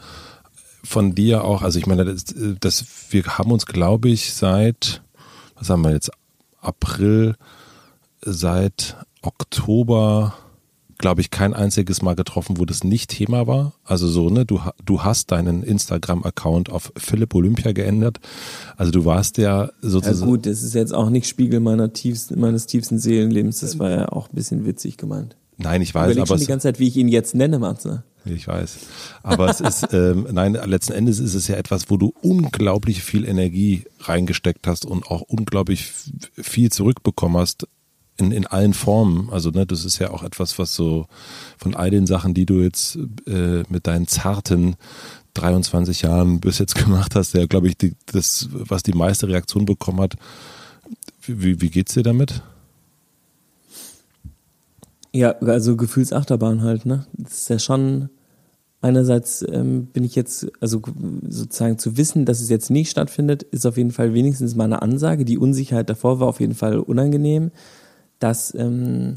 von 0.84 1.14
dir 1.14 1.44
auch, 1.44 1.62
also 1.62 1.78
ich 1.78 1.86
meine, 1.86 2.04
das, 2.04 2.24
das 2.60 2.84
wir 3.10 3.24
haben 3.38 3.50
uns, 3.50 3.66
glaube 3.66 4.08
ich, 4.08 4.34
seit, 4.34 5.02
was 5.56 5.70
haben 5.70 5.82
wir 5.82 5.92
jetzt, 5.92 6.10
April, 6.60 7.36
seit 8.22 8.96
Oktober, 9.26 10.34
glaube 10.98 11.20
ich, 11.20 11.30
kein 11.30 11.54
einziges 11.54 12.02
Mal 12.02 12.14
getroffen, 12.14 12.58
wo 12.58 12.64
das 12.64 12.84
nicht 12.84 13.10
Thema 13.10 13.46
war. 13.46 13.74
Also 13.84 14.08
so, 14.08 14.30
ne, 14.30 14.46
du, 14.46 14.60
du 14.84 15.02
hast 15.02 15.30
deinen 15.30 15.62
Instagram-Account 15.62 16.70
auf 16.70 16.92
Philipp 16.96 17.34
Olympia 17.34 17.72
geändert. 17.72 18.20
Also 18.76 18.92
du 18.92 19.04
warst 19.04 19.38
ja 19.38 19.70
sozusagen. 19.82 20.20
Ja 20.20 20.26
gut, 20.26 20.46
das 20.46 20.62
ist 20.62 20.74
jetzt 20.74 20.94
auch 20.94 21.10
nicht 21.10 21.28
Spiegel 21.28 21.60
meiner 21.60 21.92
tiefsten, 21.92 22.40
meines 22.40 22.66
tiefsten 22.66 22.98
Seelenlebens. 22.98 23.60
Das 23.60 23.78
war 23.78 23.90
ja 23.90 24.08
auch 24.08 24.28
ein 24.30 24.34
bisschen 24.34 24.64
witzig 24.64 24.96
gemeint. 24.96 25.36
Nein, 25.58 25.80
ich 25.80 25.94
weiß, 25.94 26.16
aber. 26.16 26.26
schon 26.26 26.38
die 26.38 26.46
ganze 26.46 26.68
Zeit, 26.68 26.78
wie 26.78 26.88
ich 26.88 26.96
ihn 26.96 27.08
jetzt 27.08 27.34
nenne, 27.34 27.58
Matze. 27.58 28.04
Ich 28.26 28.46
weiß. 28.46 28.76
Aber 29.22 29.48
es 29.48 29.60
ist, 29.60 29.88
ähm, 29.92 30.26
nein, 30.32 30.54
letzten 30.54 30.92
Endes 30.92 31.18
ist 31.18 31.34
es 31.34 31.48
ja 31.48 31.56
etwas, 31.56 31.88
wo 31.88 31.96
du 31.96 32.12
unglaublich 32.22 33.02
viel 33.02 33.24
Energie 33.24 33.84
reingesteckt 34.00 34.66
hast 34.66 34.84
und 34.84 35.10
auch 35.10 35.22
unglaublich 35.22 35.92
viel 36.34 36.70
zurückbekommen 36.70 37.38
hast 37.38 37.68
in, 38.18 38.32
in 38.32 38.46
allen 38.46 38.74
Formen. 38.74 39.28
Also, 39.30 39.50
ne, 39.50 39.66
das 39.66 39.84
ist 39.84 39.98
ja 39.98 40.10
auch 40.10 40.22
etwas, 40.22 40.58
was 40.58 40.74
so 40.74 41.06
von 41.58 41.74
all 41.74 41.90
den 41.90 42.06
Sachen, 42.06 42.34
die 42.34 42.46
du 42.46 42.60
jetzt 42.60 42.98
äh, 43.26 43.62
mit 43.68 43.86
deinen 43.86 44.08
zarten 44.08 44.76
23 45.34 46.02
Jahren 46.02 46.40
bis 46.40 46.58
jetzt 46.58 46.74
gemacht 46.84 47.14
hast, 47.14 47.34
ja, 47.34 47.46
glaube 47.46 47.68
ich, 47.68 47.76
die, 47.76 47.94
das, 48.06 48.48
was 48.52 48.82
die 48.82 48.92
meiste 48.92 49.28
Reaktion 49.28 49.64
bekommen 49.64 50.00
hat. 50.00 50.16
Wie, 51.22 51.60
wie 51.60 51.70
geht's 51.70 51.94
dir 51.94 52.02
damit? 52.02 52.42
Ja, 55.12 55.30
also 55.40 55.76
Gefühlsachterbahn 55.76 56.62
halt, 56.62 56.84
ne? 56.84 57.06
Das 57.14 57.38
ist 57.38 57.48
ja 57.48 57.58
schon, 57.58 58.10
einerseits 58.82 59.44
ähm, 59.50 59.86
bin 59.86 60.04
ich 60.04 60.14
jetzt, 60.14 60.46
also 60.60 60.82
sozusagen 61.26 61.78
zu 61.78 61.96
wissen, 61.96 62.26
dass 62.26 62.40
es 62.40 62.50
jetzt 62.50 62.70
nicht 62.70 62.90
stattfindet, 62.90 63.42
ist 63.42 63.66
auf 63.66 63.78
jeden 63.78 63.92
Fall 63.92 64.14
wenigstens 64.14 64.54
mal 64.54 64.64
eine 64.64 64.82
Ansage. 64.82 65.24
Die 65.24 65.38
Unsicherheit 65.38 65.88
davor 65.88 66.20
war 66.20 66.28
auf 66.28 66.40
jeden 66.40 66.54
Fall 66.54 66.78
unangenehm 66.78 67.50
dass 68.18 68.54
ähm, 68.54 69.14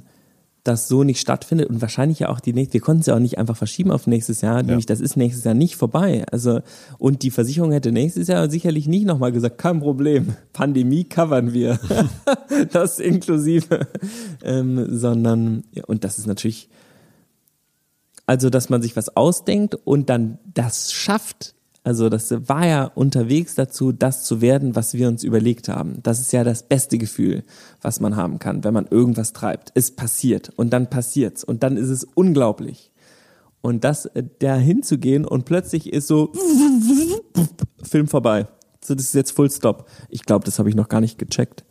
das 0.64 0.88
so 0.88 1.04
nicht 1.04 1.20
stattfindet 1.20 1.70
und 1.70 1.82
wahrscheinlich 1.82 2.20
ja 2.20 2.30
auch 2.30 2.40
die 2.40 2.54
nächste, 2.54 2.76
wir 2.76 2.82
konnten 2.82 3.02
es 3.02 3.08
ja 3.08 3.16
auch 3.16 3.20
nicht 3.20 3.38
einfach 3.38 3.58
verschieben 3.58 3.92
auf 3.92 4.08
nächstes 4.08 4.42
Jahr, 4.42 4.58
ja. 4.58 4.64
nämlich 4.64 4.86
das 4.86 5.00
ist 5.00 5.16
nächstes 5.16 5.44
Jahr 5.44 5.54
nicht 5.54 5.76
vorbei. 5.76 6.26
Also, 6.32 6.60
und 6.98 7.24
die 7.24 7.32
Versicherung 7.32 7.72
hätte 7.72 7.92
nächstes 7.92 8.28
Jahr 8.28 8.50
sicherlich 8.50 8.88
nicht 8.88 9.06
nochmal 9.06 9.32
gesagt, 9.32 9.58
kein 9.58 9.80
Problem, 9.80 10.36
Pandemie 10.54 11.06
covern 11.06 11.54
wir. 11.54 11.80
das 12.72 13.00
inklusive. 13.00 13.88
Ähm, 14.44 14.98
sondern, 14.98 15.64
ja, 15.72 15.86
und 15.86 16.04
das 16.04 16.20
ist 16.20 16.28
natürlich, 16.28 16.70
also, 18.26 18.50
dass 18.50 18.70
man 18.70 18.82
sich 18.82 18.96
was 18.96 19.16
ausdenkt 19.16 19.76
und 19.76 20.10
dann 20.10 20.40
das 20.54 20.92
schafft, 20.92 21.56
also 21.84 22.10
das 22.10 22.32
war 22.50 22.68
ja 22.68 22.86
unterwegs 22.86 23.56
dazu, 23.56 23.92
das 23.92 24.24
zu 24.24 24.42
werden, 24.42 24.76
was 24.76 24.94
wir 24.94 25.08
uns 25.08 25.24
überlegt 25.24 25.70
haben. 25.70 26.00
Das 26.04 26.20
ist 26.20 26.34
ja 26.34 26.44
das 26.44 26.64
beste 26.64 26.98
Gefühl, 26.98 27.44
was 27.82 28.00
man 28.00 28.16
haben 28.16 28.40
kann, 28.40 28.64
wenn 28.64 28.74
man 28.74 28.88
irgendwas 28.88 29.34
treibt. 29.34 29.72
Es 29.76 29.92
passiert 29.92 30.52
und 30.56 30.72
dann 30.72 30.90
passiert's 30.90 31.44
und 31.44 31.64
dann 31.64 31.78
ist 31.78 31.90
es 31.90 32.04
unglaublich. 32.04 32.92
Und 33.62 33.84
das 33.84 34.06
äh, 34.08 34.24
da 34.40 34.56
hinzugehen 34.56 35.26
und 35.26 35.46
plötzlich 35.46 35.92
ist 35.92 36.08
so 36.08 36.32
Film 37.84 38.08
vorbei. 38.08 38.48
So, 38.84 38.96
das 38.96 39.06
ist 39.06 39.16
jetzt 39.16 39.32
Full 39.32 39.52
Stop. 39.52 39.90
Ich 40.10 40.24
glaube, 40.24 40.46
das 40.46 40.60
habe 40.60 40.70
ich 40.70 40.76
noch 40.76 40.90
gar 40.90 41.02
nicht 41.02 41.18
gecheckt. 41.18 41.66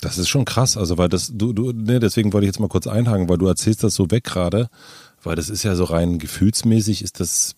Das 0.00 0.18
ist 0.18 0.28
schon 0.28 0.44
krass, 0.44 0.76
also 0.76 0.98
weil 0.98 1.08
das 1.08 1.32
du 1.34 1.52
du 1.52 1.72
ne, 1.72 2.00
deswegen 2.00 2.32
wollte 2.32 2.44
ich 2.44 2.48
jetzt 2.48 2.60
mal 2.60 2.68
kurz 2.68 2.86
einhaken, 2.86 3.28
weil 3.28 3.38
du 3.38 3.46
erzählst 3.46 3.82
das 3.82 3.94
so 3.94 4.10
weg 4.10 4.24
gerade, 4.24 4.68
weil 5.22 5.36
das 5.36 5.48
ist 5.48 5.62
ja 5.62 5.74
so 5.74 5.84
rein 5.84 6.18
gefühlsmäßig 6.18 7.02
ist 7.02 7.18
das 7.20 7.56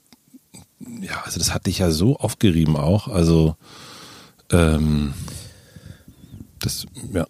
ja, 0.80 1.23
also 1.25 1.38
das 1.38 1.52
hat 1.52 1.66
dich 1.66 1.78
ja 1.78 1.90
so 1.90 2.16
aufgerieben 2.16 2.76
auch. 2.76 3.08
Also 3.08 3.56
ähm, 4.52 5.12
das, 6.61 6.87
ja. 7.12 7.26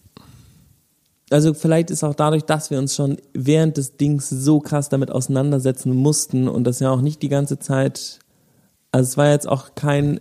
Also 1.30 1.52
vielleicht 1.52 1.90
ist 1.90 2.04
auch 2.04 2.14
dadurch, 2.14 2.44
dass 2.44 2.70
wir 2.70 2.78
uns 2.78 2.94
schon 2.94 3.18
während 3.34 3.76
des 3.76 3.96
Dings 3.96 4.30
so 4.30 4.60
krass 4.60 4.88
damit 4.88 5.10
auseinandersetzen 5.10 5.94
mussten 5.94 6.48
und 6.48 6.64
das 6.64 6.80
ja 6.80 6.90
auch 6.90 7.02
nicht 7.02 7.20
die 7.22 7.28
ganze 7.28 7.58
Zeit, 7.58 8.20
Also 8.90 9.08
es 9.08 9.16
war 9.18 9.30
jetzt 9.30 9.46
auch 9.46 9.74
kein 9.74 10.16
äh, 10.16 10.20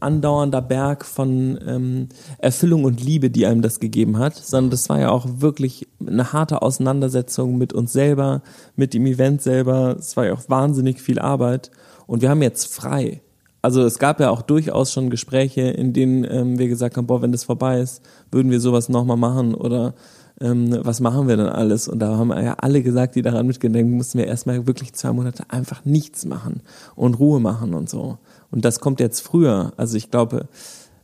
andauernder 0.00 0.60
Berg 0.60 1.06
von 1.06 1.58
ähm, 1.66 2.08
Erfüllung 2.38 2.84
und 2.84 3.02
Liebe, 3.02 3.30
die 3.30 3.46
einem 3.46 3.62
das 3.62 3.80
gegeben 3.80 4.18
hat, 4.18 4.36
sondern 4.36 4.70
das 4.70 4.88
war 4.90 5.00
ja 5.00 5.08
auch 5.10 5.26
wirklich 5.38 5.88
eine 6.06 6.34
harte 6.34 6.60
Auseinandersetzung 6.60 7.56
mit 7.56 7.72
uns 7.72 7.92
selber, 7.92 8.42
mit 8.76 8.92
dem 8.92 9.06
Event 9.06 9.40
selber. 9.40 9.96
Es 9.98 10.16
war 10.16 10.26
ja 10.26 10.34
auch 10.34 10.48
wahnsinnig 10.48 11.00
viel 11.00 11.18
Arbeit 11.18 11.70
und 12.06 12.22
wir 12.22 12.30
haben 12.30 12.42
jetzt 12.42 12.72
frei. 12.72 13.22
Also 13.62 13.82
es 13.82 13.98
gab 13.98 14.20
ja 14.20 14.30
auch 14.30 14.42
durchaus 14.42 14.92
schon 14.92 15.08
Gespräche, 15.08 15.62
in 15.62 15.92
denen 15.92 16.24
ähm, 16.24 16.58
wir 16.58 16.68
gesagt 16.68 16.96
haben, 16.96 17.06
boah, 17.06 17.22
wenn 17.22 17.32
das 17.32 17.44
vorbei 17.44 17.80
ist, 17.80 18.02
würden 18.30 18.50
wir 18.50 18.60
sowas 18.60 18.88
nochmal 18.88 19.16
machen 19.16 19.54
oder 19.54 19.94
ähm, 20.40 20.78
was 20.82 21.00
machen 21.00 21.28
wir 21.28 21.36
denn 21.36 21.46
alles? 21.46 21.88
Und 21.88 22.00
da 22.00 22.16
haben 22.16 22.30
ja 22.30 22.56
alle 22.58 22.82
gesagt, 22.82 23.14
die 23.14 23.22
daran 23.22 23.46
mitgedenken, 23.46 23.96
mussten 23.96 24.18
wir 24.18 24.26
erstmal 24.26 24.66
wirklich 24.66 24.92
zwei 24.92 25.12
Monate 25.12 25.44
einfach 25.48 25.84
nichts 25.84 26.24
machen 26.24 26.60
und 26.94 27.14
Ruhe 27.14 27.40
machen 27.40 27.72
und 27.74 27.88
so. 27.88 28.18
Und 28.50 28.64
das 28.64 28.80
kommt 28.80 29.00
jetzt 29.00 29.20
früher. 29.20 29.72
Also 29.76 29.96
ich 29.96 30.10
glaube, 30.10 30.48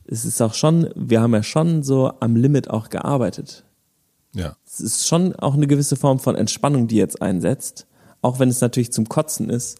es 0.04 0.24
ist 0.24 0.42
auch 0.42 0.54
schon, 0.54 0.90
wir 0.94 1.20
haben 1.20 1.32
ja 1.32 1.42
schon 1.42 1.82
so 1.82 2.12
am 2.20 2.36
Limit 2.36 2.68
auch 2.68 2.90
gearbeitet. 2.90 3.64
Ja. 4.34 4.56
Es 4.66 4.80
ist 4.80 5.06
schon 5.06 5.34
auch 5.36 5.54
eine 5.54 5.66
gewisse 5.66 5.96
Form 5.96 6.18
von 6.18 6.34
Entspannung, 6.34 6.88
die 6.88 6.96
jetzt 6.96 7.22
einsetzt. 7.22 7.86
Auch 8.22 8.38
wenn 8.38 8.48
es 8.48 8.60
natürlich 8.60 8.92
zum 8.92 9.08
Kotzen 9.08 9.48
ist. 9.48 9.78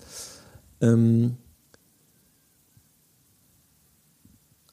Ähm, 0.80 1.36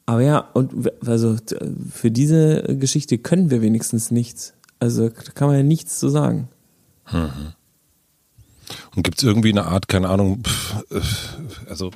aber 0.06 0.22
ja, 0.22 0.40
und 0.54 0.92
also 1.06 1.36
für 1.92 2.12
diese 2.12 2.64
Geschichte 2.80 3.18
können 3.18 3.50
wir 3.50 3.62
wenigstens 3.62 4.10
nichts. 4.10 4.54
Also 4.80 5.10
da 5.10 5.32
kann 5.34 5.50
man 5.50 5.58
ja 5.58 5.64
nichts 5.64 6.00
zu 6.00 6.10
sagen. 6.10 6.48
Mhm. 7.12 7.54
Und 8.96 9.04
gibt 9.04 9.18
es 9.18 9.24
irgendwie 9.24 9.52
eine 9.52 9.66
Art, 9.66 9.88
keine 9.88 10.10
Ahnung, 10.10 10.44
äh, 10.90 11.00
also 11.70 11.92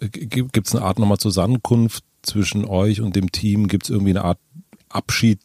äh, 0.00 0.08
gibt 0.08 0.66
es 0.66 0.74
eine 0.74 0.84
Art 0.84 0.98
nochmal 0.98 1.18
Zusammenkunft 1.18 2.04
zwischen 2.22 2.64
euch 2.64 3.00
und 3.00 3.16
dem 3.16 3.32
Team? 3.32 3.68
Gibt 3.68 3.84
es 3.84 3.90
irgendwie 3.90 4.10
eine 4.10 4.24
Art 4.24 4.38
Abschied, 4.88 5.40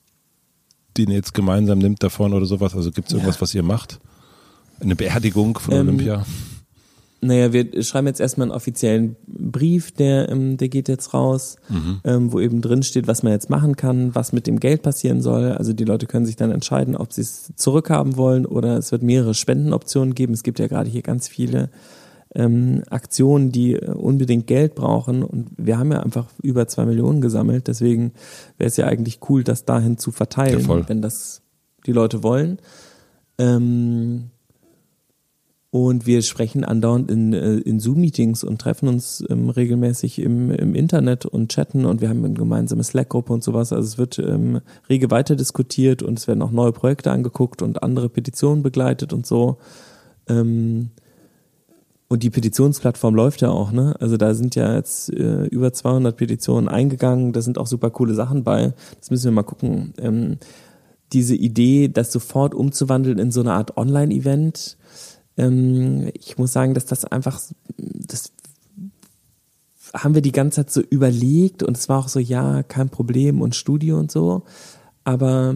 den 0.97 1.09
ihr 1.09 1.15
jetzt 1.15 1.33
gemeinsam 1.33 1.79
nimmt 1.79 2.03
davon 2.03 2.33
oder 2.33 2.45
sowas? 2.45 2.75
Also 2.75 2.91
gibt 2.91 3.07
es 3.07 3.13
irgendwas, 3.13 3.35
ja. 3.35 3.41
was 3.41 3.55
ihr 3.55 3.63
macht? 3.63 3.99
Eine 4.79 4.95
Beerdigung 4.95 5.57
von 5.57 5.73
ähm, 5.73 5.79
Olympia? 5.81 6.25
Naja, 7.21 7.51
wir 7.51 7.83
schreiben 7.83 8.07
jetzt 8.07 8.21
erstmal 8.21 8.45
einen 8.45 8.55
offiziellen 8.55 9.17
Brief, 9.27 9.91
der, 9.91 10.29
ähm, 10.29 10.55
der 10.55 10.69
geht 10.69 10.87
jetzt 10.87 11.13
raus, 11.13 11.57
mhm. 11.67 11.99
ähm, 12.05 12.31
wo 12.31 12.39
eben 12.39 12.61
drin 12.61 12.81
steht, 12.81 13.07
was 13.07 13.23
man 13.23 13.33
jetzt 13.33 13.49
machen 13.49 13.75
kann, 13.75 14.15
was 14.15 14.31
mit 14.31 14.47
dem 14.47 14.59
Geld 14.59 14.83
passieren 14.83 15.21
soll. 15.21 15.51
Also 15.51 15.73
die 15.73 15.83
Leute 15.83 16.05
können 16.05 16.25
sich 16.25 16.37
dann 16.37 16.51
entscheiden, 16.51 16.95
ob 16.95 17.11
sie 17.11 17.21
es 17.21 17.51
zurückhaben 17.55 18.15
wollen 18.15 18.45
oder 18.45 18.77
es 18.77 18.93
wird 18.93 19.03
mehrere 19.03 19.33
Spendenoptionen 19.33 20.15
geben. 20.15 20.33
Es 20.33 20.43
gibt 20.43 20.59
ja 20.59 20.67
gerade 20.67 20.89
hier 20.89 21.01
ganz 21.01 21.27
viele 21.27 21.69
ähm, 22.35 22.83
Aktionen, 22.89 23.51
die 23.51 23.73
äh, 23.73 23.91
unbedingt 23.91 24.47
Geld 24.47 24.75
brauchen. 24.75 25.23
Und 25.23 25.49
wir 25.57 25.77
haben 25.77 25.91
ja 25.91 25.99
einfach 26.01 26.27
über 26.41 26.67
zwei 26.67 26.85
Millionen 26.85 27.21
gesammelt. 27.21 27.67
Deswegen 27.67 28.13
wäre 28.57 28.67
es 28.67 28.77
ja 28.77 28.85
eigentlich 28.85 29.19
cool, 29.29 29.43
das 29.43 29.65
dahin 29.65 29.97
zu 29.97 30.11
verteilen, 30.11 30.67
ja, 30.67 30.87
wenn 30.89 31.01
das 31.01 31.41
die 31.85 31.91
Leute 31.91 32.23
wollen. 32.23 32.59
Ähm, 33.37 34.29
und 35.71 36.07
wir 36.07 36.23
sprechen 36.23 36.63
andauernd 36.63 37.11
in, 37.11 37.33
äh, 37.33 37.57
in 37.57 37.79
Zoom-Meetings 37.79 38.43
und 38.43 38.59
treffen 38.59 38.89
uns 38.89 39.23
ähm, 39.29 39.49
regelmäßig 39.49 40.19
im, 40.19 40.49
im 40.49 40.73
Internet 40.73 41.25
und 41.27 41.51
chatten 41.51 41.85
und 41.85 42.01
wir 42.01 42.09
haben 42.09 42.25
eine 42.25 42.33
gemeinsame 42.33 42.83
Slack-Gruppe 42.83 43.33
und 43.33 43.43
sowas. 43.43 43.71
Also 43.71 43.85
es 43.85 43.97
wird 43.99 44.17
ähm, 44.17 44.61
rege 44.89 45.11
weiter 45.11 45.35
diskutiert 45.35 46.01
und 46.01 46.17
es 46.17 46.27
werden 46.27 46.41
auch 46.41 46.51
neue 46.51 46.71
Projekte 46.71 47.11
angeguckt 47.11 47.61
und 47.61 47.83
andere 47.83 48.09
Petitionen 48.09 48.63
begleitet 48.63 49.13
und 49.13 49.27
so. 49.27 49.57
Ähm, 50.27 50.89
und 52.07 52.23
die 52.23 52.31
Petitionsplattform 52.31 53.13
läuft 53.13 53.41
ja 53.41 53.51
auch, 53.51 53.71
ne? 53.71 53.95
Also 53.99 54.17
da 54.17 54.33
sind 54.33 54.55
ja 54.55 54.73
jetzt 54.73 55.13
äh, 55.13 55.45
über 55.45 55.71
200 55.71 56.17
Petitionen 56.17 56.67
eingegangen. 56.67 57.33
Da 57.33 57.41
sind 57.41 57.59
auch 57.59 57.67
super 57.67 57.91
coole 57.91 58.15
Sachen 58.15 58.43
bei. 58.43 58.73
Das 58.99 59.11
müssen 59.11 59.25
wir 59.25 59.31
mal 59.33 59.43
gucken. 59.43 59.93
Ähm, 59.99 60.37
diese 61.13 61.35
Idee, 61.35 61.87
das 61.87 62.11
sofort 62.11 62.55
umzuwandeln 62.55 63.19
in 63.19 63.29
so 63.29 63.41
eine 63.41 63.53
Art 63.53 63.77
Online-Event, 63.77 64.77
ähm, 65.39 66.11
ich 66.13 66.37
muss 66.37 66.53
sagen, 66.53 66.73
dass 66.73 66.85
das 66.85 67.05
einfach, 67.05 67.39
das 67.77 68.31
haben 69.93 70.13
wir 70.13 70.21
die 70.21 70.33
ganze 70.33 70.57
Zeit 70.57 70.71
so 70.71 70.81
überlegt 70.81 71.63
und 71.63 71.77
es 71.77 71.89
war 71.89 71.99
auch 71.99 72.09
so, 72.09 72.19
ja, 72.19 72.61
kein 72.63 72.89
Problem 72.89 73.41
und 73.41 73.55
Studio 73.55 73.97
und 73.97 74.11
so. 74.11 74.43
Aber 75.03 75.55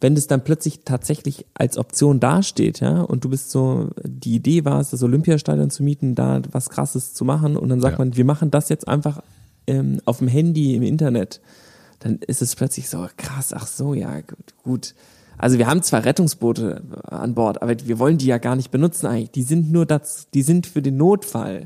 wenn 0.00 0.16
es 0.16 0.26
dann 0.26 0.44
plötzlich 0.44 0.80
tatsächlich 0.84 1.46
als 1.54 1.78
Option 1.78 2.20
dasteht, 2.20 2.80
ja, 2.80 3.00
und 3.00 3.24
du 3.24 3.30
bist 3.30 3.50
so, 3.50 3.90
die 4.04 4.36
Idee 4.36 4.64
war 4.64 4.80
es, 4.80 4.90
das 4.90 5.02
Olympiastadion 5.02 5.70
zu 5.70 5.82
mieten, 5.82 6.14
da 6.14 6.42
was 6.52 6.68
krasses 6.68 7.14
zu 7.14 7.24
machen 7.24 7.56
und 7.56 7.70
dann 7.70 7.80
sagt 7.80 7.98
ja. 7.98 8.04
man, 8.04 8.16
wir 8.16 8.24
machen 8.24 8.50
das 8.50 8.68
jetzt 8.68 8.86
einfach 8.86 9.22
ähm, 9.66 10.00
auf 10.04 10.18
dem 10.18 10.28
Handy 10.28 10.74
im 10.76 10.82
Internet, 10.82 11.40
dann 12.00 12.18
ist 12.18 12.42
es 12.42 12.54
plötzlich 12.54 12.90
so 12.90 13.08
krass, 13.16 13.54
ach 13.54 13.66
so, 13.66 13.94
ja, 13.94 14.20
gut, 14.20 14.54
gut 14.62 14.94
also 15.38 15.58
wir 15.58 15.66
haben 15.66 15.82
zwar 15.82 16.04
Rettungsboote 16.04 16.82
an 17.02 17.34
Bord, 17.34 17.62
aber 17.62 17.74
wir 17.84 17.98
wollen 17.98 18.18
die 18.18 18.26
ja 18.26 18.38
gar 18.38 18.56
nicht 18.56 18.70
benutzen 18.70 19.06
eigentlich. 19.06 19.32
Die 19.32 19.42
sind 19.42 19.72
nur 19.72 19.86
das, 19.86 20.28
die 20.32 20.42
sind 20.42 20.66
für 20.66 20.82
den 20.82 20.96
Notfall. 20.96 21.64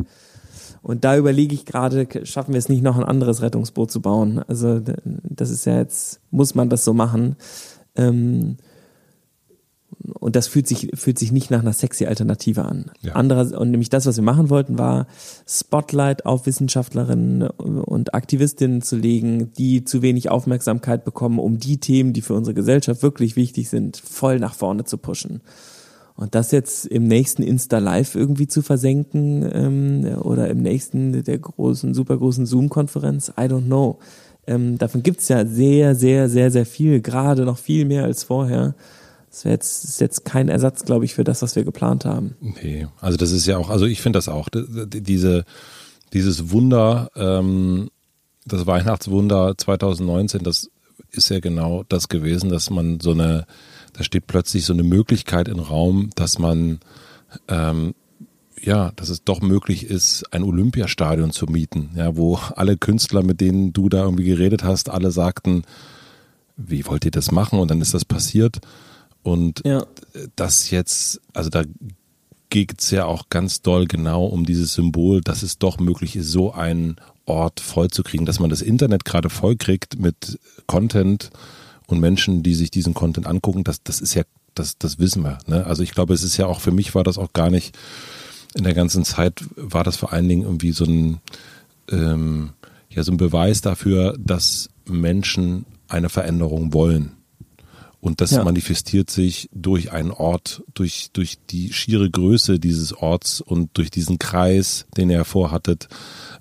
Und 0.83 1.05
da 1.05 1.17
überlege 1.17 1.55
ich 1.55 1.67
gerade, 1.67 2.07
schaffen 2.25 2.55
wir 2.55 2.59
es 2.59 2.69
nicht 2.69 2.83
noch 2.83 2.97
ein 2.97 3.05
anderes 3.05 3.43
Rettungsboot 3.43 3.91
zu 3.91 4.01
bauen? 4.01 4.43
Also 4.47 4.81
das 5.05 5.51
ist 5.51 5.67
ja 5.67 5.77
jetzt, 5.77 6.21
muss 6.31 6.55
man 6.55 6.71
das 6.71 6.85
so 6.85 6.95
machen? 6.95 7.37
Ähm, 7.97 8.57
und 10.21 10.37
das 10.37 10.47
fühlt 10.47 10.67
sich, 10.69 10.91
fühlt 10.95 11.19
sich 11.19 11.33
nicht 11.33 11.51
nach 11.51 11.61
einer 11.61 11.73
sexy 11.73 12.07
Alternative 12.07 12.65
an. 12.65 12.91
Ja. 13.01 13.15
Andere, 13.15 13.59
und 13.59 13.71
nämlich 13.71 13.91
das, 13.91 14.07
was 14.07 14.17
wir 14.17 14.25
machen 14.25 14.51
wollten, 14.51 14.79
war 14.79 15.07
Spotlight 15.47 16.25
auf 16.25 16.47
Wissenschaftlerinnen 16.47 17.49
und 17.49 18.15
Aktivistinnen 18.15 18.83
zu 18.83 18.97
legen, 18.97 19.53
die 19.55 19.85
zu 19.85 20.03
wenig 20.03 20.31
Aufmerksamkeit 20.31 21.05
bekommen, 21.05 21.39
um 21.39 21.59
die 21.59 21.79
Themen, 21.79 22.13
die 22.13 22.23
für 22.23 22.35
unsere 22.35 22.55
Gesellschaft 22.55 23.03
wirklich 23.03 23.37
wichtig 23.37 23.69
sind, 23.69 23.97
voll 23.97 24.39
nach 24.39 24.55
vorne 24.55 24.85
zu 24.85 24.99
pushen. 24.99 25.41
Und 26.15 26.35
das 26.35 26.51
jetzt 26.51 26.87
im 26.87 27.05
nächsten 27.05 27.45
Insta 27.45 27.79
Live 27.79 28.17
irgendwie 28.17 28.49
zu 28.49 28.61
versenken 28.63 29.49
ähm, 29.53 30.19
oder 30.23 30.49
im 30.49 30.63
nächsten 30.63 31.23
der 31.23 31.39
großen, 31.39 31.95
super 31.95 32.17
großen 32.19 32.45
Zoom-Konferenz, 32.45 33.33
I 33.39 33.43
don't 33.43 33.67
know. 33.67 33.99
Ähm, 34.49 34.79
davon 34.79 35.05
gibt's 35.05 35.29
ja 35.29 35.47
sehr, 35.47 35.95
sehr, 35.95 36.29
sehr, 36.29 36.51
sehr 36.51 36.67
viel, 36.67 37.01
gerade 37.01 37.45
noch 37.45 37.59
viel 37.59 37.85
mehr 37.85 38.03
als 38.05 38.25
vorher. 38.25 38.75
Das 39.31 39.45
wäre 39.45 39.55
jetzt, 39.55 39.85
ist 39.85 40.01
jetzt 40.01 40.25
kein 40.25 40.49
Ersatz, 40.49 40.85
glaube 40.85 41.05
ich, 41.05 41.15
für 41.15 41.25
das, 41.25 41.43
was 41.43 41.57
wir 41.57 41.65
geplant 41.65 42.05
haben. 42.05 42.37
Nee, 42.41 42.87
also 43.01 43.17
das 43.17 43.31
ist 43.31 43.47
ja 43.47 43.59
auch, 43.59 43.71
also 43.71 43.87
ich 43.87 44.01
finde 44.01 44.17
das 44.17 44.29
auch, 44.29 44.49
diese, 44.51 45.45
dieses 46.13 46.51
Wunder, 46.51 47.11
ähm, 47.15 47.91
das 48.47 48.67
Weihnachtswunder 48.67 49.57
2019, 49.57 50.43
das 50.43 50.71
ist 51.11 51.29
ja 51.29 51.41
genau 51.41 51.85
das 51.89 52.09
gewesen, 52.09 52.51
dass 52.51 52.71
man 52.71 53.01
so 53.01 53.13
eine, 53.13 53.47
da 53.93 54.03
steht 54.03 54.27
plötzlich 54.27 54.65
so 54.65 54.73
eine 54.73 54.83
Möglichkeit 54.83 55.49
im 55.49 55.59
Raum, 55.59 56.11
dass 56.15 56.39
man 56.39 56.81
ähm, 57.49 57.95
ja, 58.63 58.93
dass 58.97 59.09
es 59.09 59.25
doch 59.25 59.41
möglich 59.41 59.85
ist, 59.87 60.33
ein 60.33 60.43
Olympiastadion 60.43 61.31
zu 61.31 61.47
mieten, 61.47 61.91
ja, 61.95 62.17
wo 62.17 62.39
alle 62.57 62.77
Künstler, 62.77 63.23
mit 63.23 63.41
denen 63.41 63.73
du 63.73 63.89
da 63.89 64.05
irgendwie 64.05 64.25
geredet 64.25 64.65
hast, 64.65 64.91
alle 64.91 65.11
sagten, 65.11 65.63
wie 66.57 66.87
wollt 66.87 67.05
ihr 67.05 67.11
das 67.11 67.31
machen? 67.31 67.59
Und 67.59 67.71
dann 67.71 67.81
ist 67.81 67.95
das 67.95 68.05
passiert. 68.05 68.59
Und 69.29 69.61
ja. 69.67 69.85
das 70.37 70.71
jetzt, 70.71 71.21
also 71.35 71.51
da 71.51 71.63
geht 72.49 72.81
es 72.81 72.91
ja 72.91 73.05
auch 73.05 73.29
ganz 73.29 73.61
doll 73.61 73.87
genau 73.87 74.25
um 74.25 74.47
dieses 74.47 74.73
Symbol, 74.73 75.21
dass 75.21 75.43
es 75.43 75.59
doch 75.59 75.79
möglich 75.79 76.17
ist, 76.17 76.31
so 76.31 76.53
einen 76.53 76.97
Ort 77.27 77.61
vollzukriegen, 77.61 78.25
dass 78.25 78.41
man 78.41 78.49
das 78.49 78.63
Internet 78.63 79.05
gerade 79.05 79.29
vollkriegt 79.29 79.99
mit 79.99 80.39
Content 80.67 81.29
und 81.87 82.01
Menschen, 82.01 82.43
die 82.43 82.55
sich 82.55 82.71
diesen 82.71 82.95
Content 82.95 83.27
angucken, 83.27 83.65
das, 83.65 83.83
das 83.83 84.01
ist 84.01 84.15
ja, 84.15 84.23
das, 84.55 84.79
das 84.79 84.99
wissen 84.99 85.23
wir. 85.23 85.39
Ne? 85.47 85.67
Also 85.67 85.83
ich 85.83 85.93
glaube, 85.93 86.15
es 86.15 86.23
ist 86.23 86.39
ja 86.39 86.47
auch, 86.47 86.63
für 86.63 86.73
mich 86.73 86.95
war 86.95 87.05
das 87.05 87.19
auch 87.19 87.35
gar 87.35 87.51
nicht, 87.51 87.77
in 88.55 88.65
der 88.65 88.75
ganzen 88.75 89.05
Zeit 89.05 89.45
war 89.57 89.85
das 89.85 89.97
vor 89.97 90.15
allen 90.15 90.29
Dingen 90.29 90.45
irgendwie 90.45 90.73
so 90.73 90.87
ein, 90.87 91.21
ähm, 91.91 92.55
ja, 92.89 93.03
so 93.03 93.13
ein 93.13 93.19
Beweis 93.19 93.61
dafür, 93.61 94.17
dass 94.19 94.71
Menschen 94.87 95.67
eine 95.87 96.09
Veränderung 96.09 96.73
wollen. 96.73 97.18
Und 98.01 98.21
das 98.21 98.31
ja. 98.31 98.45
manifestiert 98.45 99.11
sich 99.11 99.49
durch 99.53 99.91
einen 99.91 100.13
Ort, 100.13 100.63
durch, 100.73 101.09
durch 101.13 101.39
die 101.51 101.73
schiere 101.73 102.09
Größe 102.09 102.61
dieses 102.61 102.93
Orts 102.93 103.41
und 103.41 103.77
durch 103.77 103.91
diesen 103.91 104.19
Kreis, 104.19 104.87
den 104.97 105.11
ihr 105.11 105.25
vorhattet, 105.25 105.89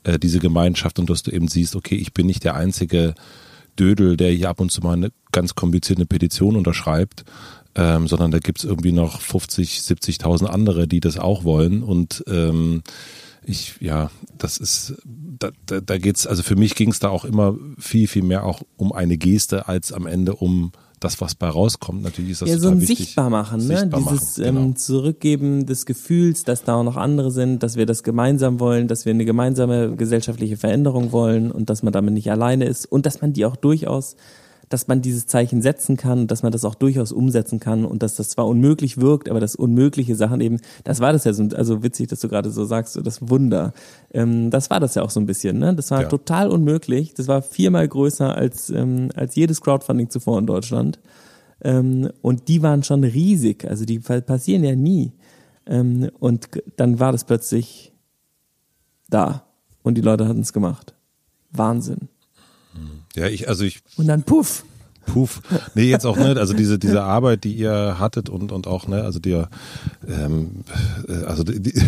äh, 0.04 0.20
diese 0.20 0.40
Gemeinschaft 0.40 1.00
und 1.00 1.10
dass 1.10 1.24
du 1.24 1.32
eben 1.32 1.48
siehst, 1.48 1.76
okay, 1.76 1.96
ich 1.96 2.14
bin 2.14 2.28
nicht 2.28 2.44
der 2.44 2.56
einzige 2.56 3.16
Dödel, 3.80 4.18
der 4.18 4.32
hier 4.32 4.50
ab 4.50 4.60
und 4.60 4.72
zu 4.72 4.82
mal 4.82 4.94
eine 4.94 5.12
ganz 5.32 5.56
komplizierte 5.56 6.06
Petition 6.06 6.56
unterschreibt, 6.56 7.26
ähm, 7.74 8.08
sondern 8.08 8.32
da 8.32 8.40
gibt's 8.40 8.64
irgendwie 8.64 8.92
noch 8.92 9.20
50, 9.22 9.80
70.000 9.80 10.46
andere, 10.46 10.88
die 10.88 11.00
das 11.00 11.18
auch 11.18 11.44
wollen 11.44 11.82
und 11.82 12.24
ähm, 12.28 12.84
ich, 13.48 13.76
ja, 13.80 14.12
das 14.38 14.58
ist, 14.58 14.96
da, 15.06 15.52
da, 15.66 15.80
da 15.80 15.98
geht's, 15.98 16.28
also 16.28 16.44
für 16.44 16.58
mich 16.58 16.76
ging 16.76 16.90
es 16.90 17.00
da 17.00 17.10
auch 17.10 17.24
immer 17.24 17.56
viel, 17.80 18.08
viel 18.08 18.24
mehr 18.24 18.44
auch 18.44 18.62
um 18.76 18.92
eine 18.92 19.18
Geste 19.18 19.68
als 19.68 19.94
am 19.94 20.06
Ende 20.06 20.36
um 20.36 20.74
das, 21.00 21.22
was 21.22 21.36
bei 21.36 21.48
rauskommt. 21.48 22.02
Natürlich 22.02 22.32
ist 22.32 22.42
das 22.42 22.50
ja, 22.50 22.58
so 22.58 22.70
ein 22.70 22.82
wichtig. 22.82 22.98
sichtbar 22.98 23.30
machen, 23.30 23.60
ne? 23.68 23.78
Sichtbar 23.80 24.00
Dieses 24.00 24.38
machen, 24.38 24.44
genau. 24.44 24.62
ähm, 24.62 24.76
Zurückgeben 24.76 25.66
des 25.66 25.86
Gefühls, 25.86 26.44
dass 26.44 26.64
da 26.64 26.76
auch 26.76 26.84
noch 26.84 26.98
andere 26.98 27.32
sind, 27.32 27.62
dass 27.64 27.76
wir 27.76 27.86
das 27.86 28.04
gemeinsam 28.04 28.60
wollen, 28.60 28.88
dass 28.88 29.06
wir 29.06 29.14
eine 29.14 29.26
gemeinsame 29.26 29.96
gesellschaftliche 29.96 30.58
Veränderung 30.58 31.12
wollen 31.12 31.52
und 31.52 31.70
dass 31.70 31.84
man 31.84 31.94
damit 31.94 32.14
nicht 32.14 32.32
alleine 32.32 32.66
ist 32.66 32.86
und 32.86 33.06
dass 33.06 33.22
man 33.22 33.34
die 33.34 33.46
auch 33.46 33.56
durchaus 33.56 34.16
dass 34.70 34.88
man 34.88 35.02
dieses 35.02 35.28
Zeichen 35.28 35.62
setzen 35.62 35.96
kann, 35.96 36.28
dass 36.28 36.44
man 36.44 36.52
das 36.52 36.66
auch 36.66 36.76
durchaus 36.76 37.12
umsetzen 37.12 37.60
kann 37.60 37.86
und 37.86 38.04
dass 38.04 38.16
das 38.16 38.30
zwar 38.30 38.48
unmöglich 38.48 39.00
wirkt, 39.00 39.30
aber 39.30 39.40
dass 39.40 39.56
unmögliche 39.56 40.16
Sachen 40.16 40.42
eben, 40.42 40.60
das 40.84 41.00
war 41.00 41.14
das 41.14 41.24
ja 41.24 41.34
so, 41.34 41.48
also 41.56 41.84
witzig, 41.84 42.08
dass 42.10 42.20
du 42.20 42.28
gerade 42.28 42.50
so 42.52 42.66
sagst, 42.66 42.94
so 42.94 43.02
das 43.02 43.30
Wunder. 43.30 43.74
Ähm, 44.14 44.50
das 44.52 44.70
war 44.70 44.80
das 44.80 44.96
ja 44.96 45.04
auch 45.04 45.10
so 45.10 45.20
ein 45.20 45.26
bisschen, 45.26 45.58
ne? 45.60 45.74
Das 45.74 45.92
war 45.92 46.02
Ja. 46.02 46.08
total 46.10 46.50
unmöglich. 46.50 47.14
Das 47.14 47.28
war 47.28 47.42
viermal 47.42 47.88
größer 47.88 48.36
als, 48.36 48.70
ähm, 48.70 49.10
als 49.16 49.36
jedes 49.36 49.62
Crowdfunding 49.62 50.10
zuvor 50.10 50.38
in 50.40 50.46
Deutschland. 50.48 51.00
Ähm, 51.64 52.10
und 52.22 52.48
die 52.50 52.62
waren 52.62 52.84
schon 52.84 53.04
riesig, 53.04 53.66
also 53.68 53.86
die 53.86 54.00
passieren 54.00 54.64
ja 54.64 54.76
nie. 54.76 55.14
Ähm, 55.66 56.10
und 56.20 56.50
dann 56.76 57.00
war 57.00 57.12
das 57.12 57.24
plötzlich 57.24 57.94
da 59.10 59.44
und 59.84 59.96
die 59.96 60.02
Leute 60.02 60.28
hatten 60.28 60.42
es 60.42 60.54
gemacht. 60.54 60.94
Wahnsinn. 61.52 62.10
Ja, 63.16 63.28
ich, 63.28 63.48
also 63.50 63.64
ich, 63.64 63.82
Und 63.96 64.08
dann 64.08 64.24
puff. 64.24 64.64
Puff. 65.06 65.42
Nee, 65.74 65.90
jetzt 65.90 66.06
auch, 66.06 66.18
ne, 66.18 66.36
also 66.38 66.54
diese, 66.54 66.78
diese 66.78 67.02
Arbeit, 67.02 67.46
die 67.46 67.54
ihr 67.54 67.98
hattet 67.98 68.30
und, 68.30 68.52
und 68.52 68.68
auch, 68.68 68.88
ne, 68.88 69.04
also 69.04 69.20
dir, 69.20 69.50
ähm, 70.08 70.64
äh, 71.08 71.24
also 71.24 71.44
die, 71.44 71.62
die, 71.62 71.82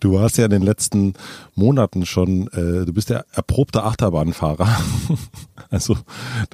du 0.00 0.14
warst 0.14 0.38
ja 0.38 0.44
in 0.44 0.50
den 0.50 0.62
letzten 0.62 1.14
Monaten 1.54 2.06
schon, 2.06 2.48
äh, 2.48 2.84
du 2.84 2.92
bist 2.92 3.10
ja 3.10 3.24
erprobter 3.32 3.84
Achterbahnfahrer. 3.84 4.68
also 5.70 5.96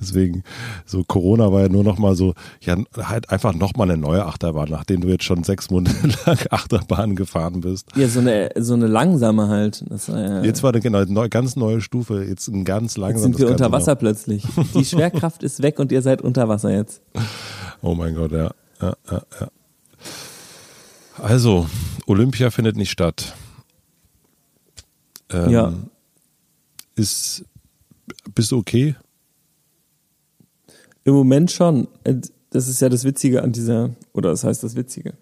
deswegen, 0.01 0.45
so 0.87 1.05
Corona 1.05 1.53
war 1.53 1.63
ja 1.63 1.69
nur 1.69 1.85
noch 1.85 1.99
mal 1.99 2.15
so, 2.15 2.35
ja, 2.61 2.77
halt 2.97 3.31
einfach 3.31 3.55
noch 3.55 3.75
mal 3.77 3.85
eine 3.85 3.97
neue 3.97 4.25
Achterbahn, 4.25 4.69
nachdem 4.71 5.01
du 5.01 5.09
jetzt 5.09 5.25
schon 5.25 5.45
sechs 5.45 5.71
Monate 5.71 5.97
lang 6.27 6.39
Achterbahn 6.51 7.17
gefahren 7.17 7.61
bist. 7.61 7.89
Ja, 7.95 8.09
so 8.09 8.21
eine, 8.21 8.51
so 8.57 8.75
eine 8.75 8.87
langsame 8.87 9.49
halt. 9.49 9.85
Das 9.89 10.09
war 10.09 10.21
ja, 10.21 10.43
Jetzt 10.43 10.63
war 10.63 10.73
eine 10.73 10.81
genau, 10.81 11.05
neu, 11.05 11.29
ganz 11.29 11.57
neue 11.57 11.81
Stufe, 11.81 12.25
jetzt 12.25 12.49
ein 12.49 12.65
ganz 12.65 12.93
jetzt 12.93 12.97
langsames 12.99 13.23
sind 13.23 13.39
wir 13.39 13.51
unter 13.51 13.67
noch. 13.67 13.73
Wasser 13.73 13.97
plötzlich. 13.97 14.45
Die 14.75 14.85
Schwerkraft 14.85 15.43
ist 15.43 15.63
weg 15.63 15.79
und 15.79 15.93
ihr 15.93 16.03
seid 16.03 16.23
unter 16.23 16.49
Wasser 16.49 16.71
jetzt. 16.71 17.03
Oh 17.83 17.95
mein 17.95 18.15
Gott, 18.15 18.33
ja. 18.33 18.51
ja, 18.81 18.95
ja, 19.11 19.23
ja. 19.41 19.49
Also, 21.21 21.67
Olympia 22.07 22.51
findet 22.51 22.77
nicht 22.77 22.91
statt. 22.91 23.35
Ähm, 25.31 25.51
Ja. 25.51 25.75
Ist, 26.95 27.45
bist 28.35 28.51
du 28.51 28.59
okay? 28.59 28.97
Im 31.05 31.15
Moment 31.15 31.51
schon. 31.51 31.89
Und 32.07 32.33
Das 32.51 32.67
ist 32.67 32.81
ja 32.81 32.89
das 32.89 33.05
Witzige 33.05 33.43
an 33.43 33.53
dieser, 33.53 33.91
oder 34.15 34.31
das 34.31 34.43
heißt 34.43 34.63
das 34.63 34.75
Witzige. 34.75 35.15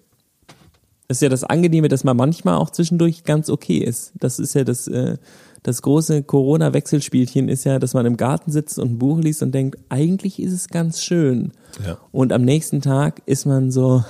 Das 1.08 1.18
ist 1.18 1.22
ja 1.22 1.28
das 1.28 1.42
Angenehme, 1.44 1.88
dass 1.88 2.04
man 2.04 2.16
manchmal 2.16 2.56
auch 2.56 2.70
zwischendurch 2.70 3.24
ganz 3.24 3.50
okay 3.50 3.78
ist. 3.78 4.12
Das 4.14 4.38
ist 4.38 4.54
ja 4.54 4.62
das, 4.64 4.86
äh, 4.86 5.18
das 5.66 5.82
große 5.82 6.22
Corona-Wechselspielchen 6.22 7.48
ist 7.48 7.64
ja, 7.64 7.80
dass 7.80 7.92
man 7.92 8.06
im 8.06 8.16
Garten 8.16 8.52
sitzt 8.52 8.78
und 8.78 8.92
ein 8.92 8.98
Buch 8.98 9.18
liest 9.18 9.42
und 9.42 9.52
denkt, 9.52 9.76
eigentlich 9.88 10.40
ist 10.40 10.52
es 10.52 10.68
ganz 10.68 11.02
schön. 11.02 11.50
Ja. 11.84 11.98
Und 12.12 12.32
am 12.32 12.42
nächsten 12.42 12.80
Tag 12.80 13.20
ist 13.26 13.46
man 13.46 13.72
so 13.72 14.04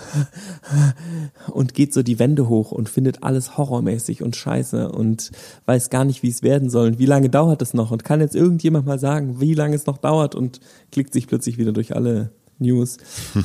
und 1.51 1.73
geht 1.73 1.95
so 1.95 2.03
die 2.03 2.19
Wände 2.19 2.51
hoch 2.51 2.73
und 2.73 2.91
findet 2.91 3.23
alles 3.23 3.57
horrormäßig 3.57 4.23
und 4.23 4.37
scheiße 4.37 4.93
und 4.93 5.31
weiß 5.65 5.89
gar 5.89 6.05
nicht, 6.05 6.23
wie 6.23 6.29
es 6.29 6.43
werden 6.43 6.69
soll 6.69 6.89
und 6.89 6.99
wie 6.99 7.07
lange 7.07 7.31
dauert 7.31 7.63
es 7.63 7.73
noch 7.73 7.91
und 7.91 8.05
kann 8.05 8.21
jetzt 8.21 8.37
irgendjemand 8.37 8.85
mal 8.85 8.99
sagen, 8.99 9.41
wie 9.41 9.55
lange 9.55 9.77
es 9.77 9.87
noch 9.87 9.97
dauert 9.97 10.35
und 10.35 10.61
klickt 10.93 11.15
sich 11.15 11.27
plötzlich 11.27 11.57
wieder 11.57 11.73
durch 11.73 11.97
alle 11.97 12.33
News. 12.59 12.99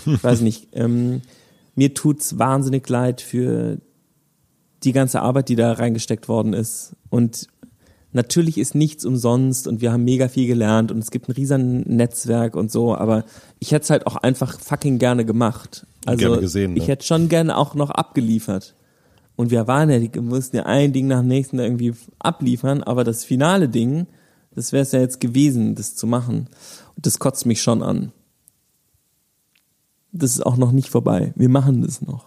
Ich 0.05 0.21
weiß 0.21 0.41
nicht. 0.41 0.67
Ähm, 0.73 1.21
mir 1.75 1.93
tut's 1.93 2.37
wahnsinnig 2.37 2.87
leid 2.89 3.21
für 3.21 3.77
die 4.83 4.91
ganze 4.91 5.21
Arbeit, 5.21 5.47
die 5.47 5.55
da 5.55 5.71
reingesteckt 5.71 6.27
worden 6.27 6.53
ist. 6.53 6.97
Und 7.09 7.47
natürlich 8.13 8.57
ist 8.57 8.75
nichts 8.75 9.05
umsonst 9.05 9.67
und 9.67 9.81
wir 9.81 9.91
haben 9.91 10.03
mega 10.03 10.27
viel 10.27 10.47
gelernt 10.47 10.91
und 10.91 10.99
es 10.99 11.11
gibt 11.11 11.29
ein 11.29 11.33
riesen 11.33 11.81
Netzwerk 11.81 12.55
und 12.55 12.71
so, 12.71 12.95
aber 12.95 13.23
ich 13.59 13.71
hätte 13.71 13.83
es 13.83 13.89
halt 13.89 14.07
auch 14.07 14.17
einfach 14.17 14.59
fucking 14.59 14.99
gerne 14.99 15.25
gemacht. 15.25 15.85
Also 16.05 16.25
Gerne 16.25 16.41
gesehen, 16.41 16.73
ne? 16.73 16.79
ich 16.79 16.87
hätte 16.87 17.05
schon 17.05 17.29
gerne 17.29 17.57
auch 17.57 17.75
noch 17.75 17.89
abgeliefert. 17.89 18.75
Und 19.35 19.49
wir 19.49 19.67
waren 19.67 19.89
ja, 19.89 19.99
die 19.99 20.19
mussten 20.19 20.57
ja 20.57 20.63
ein 20.63 20.93
Ding 20.93 21.07
nach 21.07 21.19
dem 21.19 21.27
nächsten 21.27 21.59
irgendwie 21.59 21.93
abliefern, 22.19 22.83
aber 22.83 23.03
das 23.03 23.23
finale 23.23 23.69
Ding, 23.69 24.07
das 24.53 24.71
wäre 24.71 24.83
es 24.83 24.91
ja 24.91 24.99
jetzt 24.99 25.19
gewesen, 25.19 25.75
das 25.75 25.95
zu 25.95 26.05
machen. 26.05 26.47
Und 26.95 27.05
das 27.05 27.19
kotzt 27.19 27.45
mich 27.45 27.61
schon 27.61 27.81
an. 27.81 28.11
Das 30.11 30.31
ist 30.31 30.45
auch 30.45 30.57
noch 30.57 30.71
nicht 30.71 30.89
vorbei. 30.89 31.33
Wir 31.35 31.49
machen 31.49 31.81
das 31.81 32.01
noch. 32.01 32.25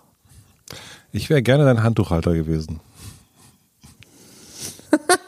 Ich 1.13 1.31
wäre 1.31 1.43
gerne 1.43 1.65
dein 1.65 1.83
Handtuchhalter 1.83 2.35
gewesen. 2.35 2.81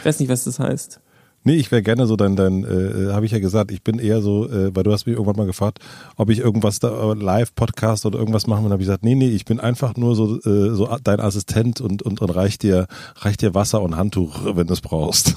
Ich 0.00 0.06
weiß 0.06 0.20
nicht, 0.20 0.28
was 0.28 0.44
das 0.44 0.58
heißt. 0.58 1.00
Nee, 1.42 1.54
ich 1.54 1.70
wäre 1.70 1.82
gerne 1.82 2.06
so 2.06 2.16
dein, 2.16 2.36
dein 2.36 2.64
äh, 2.64 3.12
habe 3.12 3.24
ich 3.24 3.32
ja 3.32 3.38
gesagt, 3.38 3.70
ich 3.70 3.82
bin 3.82 3.98
eher 3.98 4.20
so, 4.20 4.46
äh, 4.46 4.74
weil 4.76 4.82
du 4.82 4.92
hast 4.92 5.06
mich 5.06 5.14
irgendwann 5.14 5.36
mal 5.36 5.46
gefragt, 5.46 5.78
ob 6.16 6.28
ich 6.28 6.38
irgendwas 6.38 6.80
da, 6.80 7.12
äh, 7.12 7.14
Live-Podcast 7.14 8.04
oder 8.04 8.18
irgendwas 8.18 8.46
machen 8.46 8.60
will. 8.60 8.66
Und 8.66 8.72
habe 8.72 8.82
ich 8.82 8.86
gesagt, 8.88 9.04
nee, 9.04 9.14
nee, 9.14 9.30
ich 9.30 9.46
bin 9.46 9.58
einfach 9.58 9.96
nur 9.96 10.14
so, 10.14 10.36
äh, 10.40 10.74
so 10.74 10.88
dein 11.02 11.18
Assistent 11.18 11.80
und, 11.80 12.02
und, 12.02 12.20
und 12.20 12.28
reich 12.30 12.58
dir, 12.58 12.86
reich 13.16 13.38
dir 13.38 13.54
Wasser 13.54 13.80
und 13.80 13.96
Handtuch, 13.96 14.54
wenn 14.54 14.66
du 14.66 14.74
es 14.74 14.82
brauchst. 14.82 15.34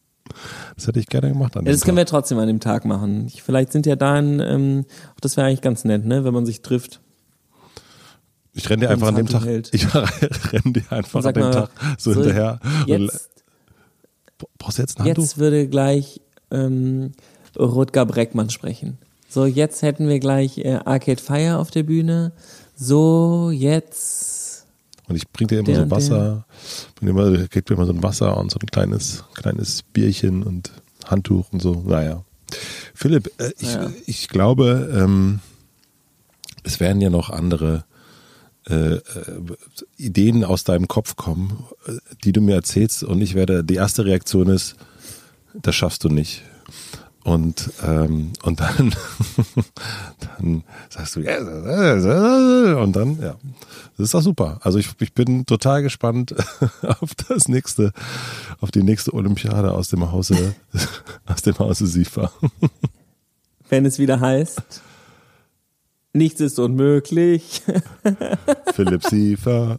das 0.76 0.86
hätte 0.86 1.00
ich 1.00 1.06
gerne 1.06 1.30
gemacht 1.30 1.56
an 1.56 1.64
Ja, 1.64 1.72
das 1.72 1.80
können 1.80 1.96
wir 1.96 2.04
Tag. 2.04 2.10
trotzdem 2.10 2.38
an 2.38 2.48
dem 2.48 2.60
Tag 2.60 2.84
machen. 2.84 3.26
Ich, 3.26 3.42
vielleicht 3.42 3.72
sind 3.72 3.86
ja 3.86 3.96
da 3.96 4.12
ein, 4.14 4.38
ähm, 4.40 4.84
das 5.22 5.38
wäre 5.38 5.46
eigentlich 5.46 5.62
ganz 5.62 5.84
nett, 5.84 6.04
ne, 6.04 6.24
wenn 6.24 6.34
man 6.34 6.44
sich 6.44 6.60
trifft. 6.60 7.00
Ich 8.54 8.68
renne 8.68 8.82
dir 8.82 8.90
einfach 8.90 9.08
an 9.08 9.16
dem 9.16 9.26
Tag, 9.26 9.44
hält. 9.44 9.70
ich 9.72 9.86
renne 9.94 10.72
dir 10.72 10.84
einfach 10.90 11.24
an 11.24 11.34
dem 11.34 11.42
mal, 11.42 11.50
Tag 11.52 11.70
so, 11.98 12.12
so 12.12 12.20
hinterher. 12.20 12.60
Jetzt, 12.86 13.30
brauchst 14.58 14.78
du 14.78 14.82
jetzt 14.82 14.98
ein 14.98 15.04
Handtuch? 15.06 15.22
jetzt 15.22 15.38
würde 15.38 15.68
gleich 15.68 16.20
ähm, 16.50 17.12
Rutger 17.58 18.06
Breckmann 18.06 18.50
sprechen. 18.50 18.98
So, 19.28 19.46
jetzt 19.46 19.80
hätten 19.80 20.08
wir 20.08 20.18
gleich 20.18 20.58
äh, 20.58 20.80
Arcade 20.84 21.20
Fire 21.22 21.58
auf 21.58 21.70
der 21.70 21.84
Bühne. 21.84 22.32
So, 22.76 23.50
jetzt. 23.50 24.66
Und 25.08 25.16
ich 25.16 25.28
bring 25.30 25.48
dir 25.48 25.60
immer 25.60 25.66
Der 25.66 25.84
so 25.84 25.90
Wasser, 25.90 26.46
bring 26.96 27.14
dir 27.14 27.18
immer, 27.18 27.46
gib 27.48 27.70
mir 27.70 27.76
immer 27.76 27.86
so 27.86 27.92
ein 27.92 28.02
Wasser 28.02 28.36
und 28.36 28.50
so 28.50 28.58
ein 28.60 28.66
kleines, 28.66 29.24
kleines 29.34 29.82
Bierchen 29.82 30.42
und 30.42 30.72
Handtuch 31.06 31.52
und 31.52 31.62
so. 31.62 31.82
Naja. 31.86 32.24
Philipp, 32.94 33.30
äh, 33.38 33.52
ich, 33.58 33.72
Ja. 33.72 33.90
ich 34.06 34.28
glaube, 34.28 34.92
ähm, 34.94 35.40
es 36.62 36.78
werden 36.80 37.00
ja 37.00 37.08
noch 37.10 37.30
andere 37.30 37.84
äh, 38.68 38.94
äh, 38.94 39.00
Ideen 39.96 40.44
aus 40.44 40.64
deinem 40.64 40.88
Kopf 40.88 41.16
kommen, 41.16 41.64
die 42.24 42.32
du 42.32 42.40
mir 42.40 42.54
erzählst 42.54 43.02
und 43.02 43.20
ich 43.20 43.34
werde, 43.34 43.64
die 43.64 43.74
erste 43.74 44.04
Reaktion 44.04 44.48
ist, 44.48 44.76
das 45.54 45.74
schaffst 45.74 46.04
du 46.04 46.08
nicht. 46.08 46.42
Und, 47.24 47.70
ähm, 47.84 48.32
und 48.42 48.60
dann, 48.60 48.94
dann 50.38 50.64
sagst 50.88 51.14
du, 51.14 51.20
ja, 51.20 51.38
und 51.38 52.96
dann, 52.96 53.20
ja, 53.20 53.36
das 53.96 54.06
ist 54.06 54.14
doch 54.14 54.22
super. 54.22 54.58
Also 54.62 54.78
ich, 54.78 54.88
ich 54.98 55.12
bin 55.12 55.46
total 55.46 55.82
gespannt 55.82 56.34
auf 56.82 57.14
das 57.28 57.46
nächste, 57.46 57.92
auf 58.60 58.72
die 58.72 58.82
nächste 58.82 59.14
Olympiade 59.14 59.72
aus 59.72 59.88
dem 59.88 60.10
Hause, 60.10 60.54
aus 61.26 61.42
dem 61.42 61.58
Hause 61.60 61.86
Sifa. 61.86 62.32
Wenn 63.68 63.86
es 63.86 64.00
wieder 64.00 64.18
heißt, 64.18 64.82
nichts 66.12 66.40
ist 66.40 66.58
unmöglich. 66.58 67.62
Philipp 68.74 69.04
Sifa. 69.04 69.78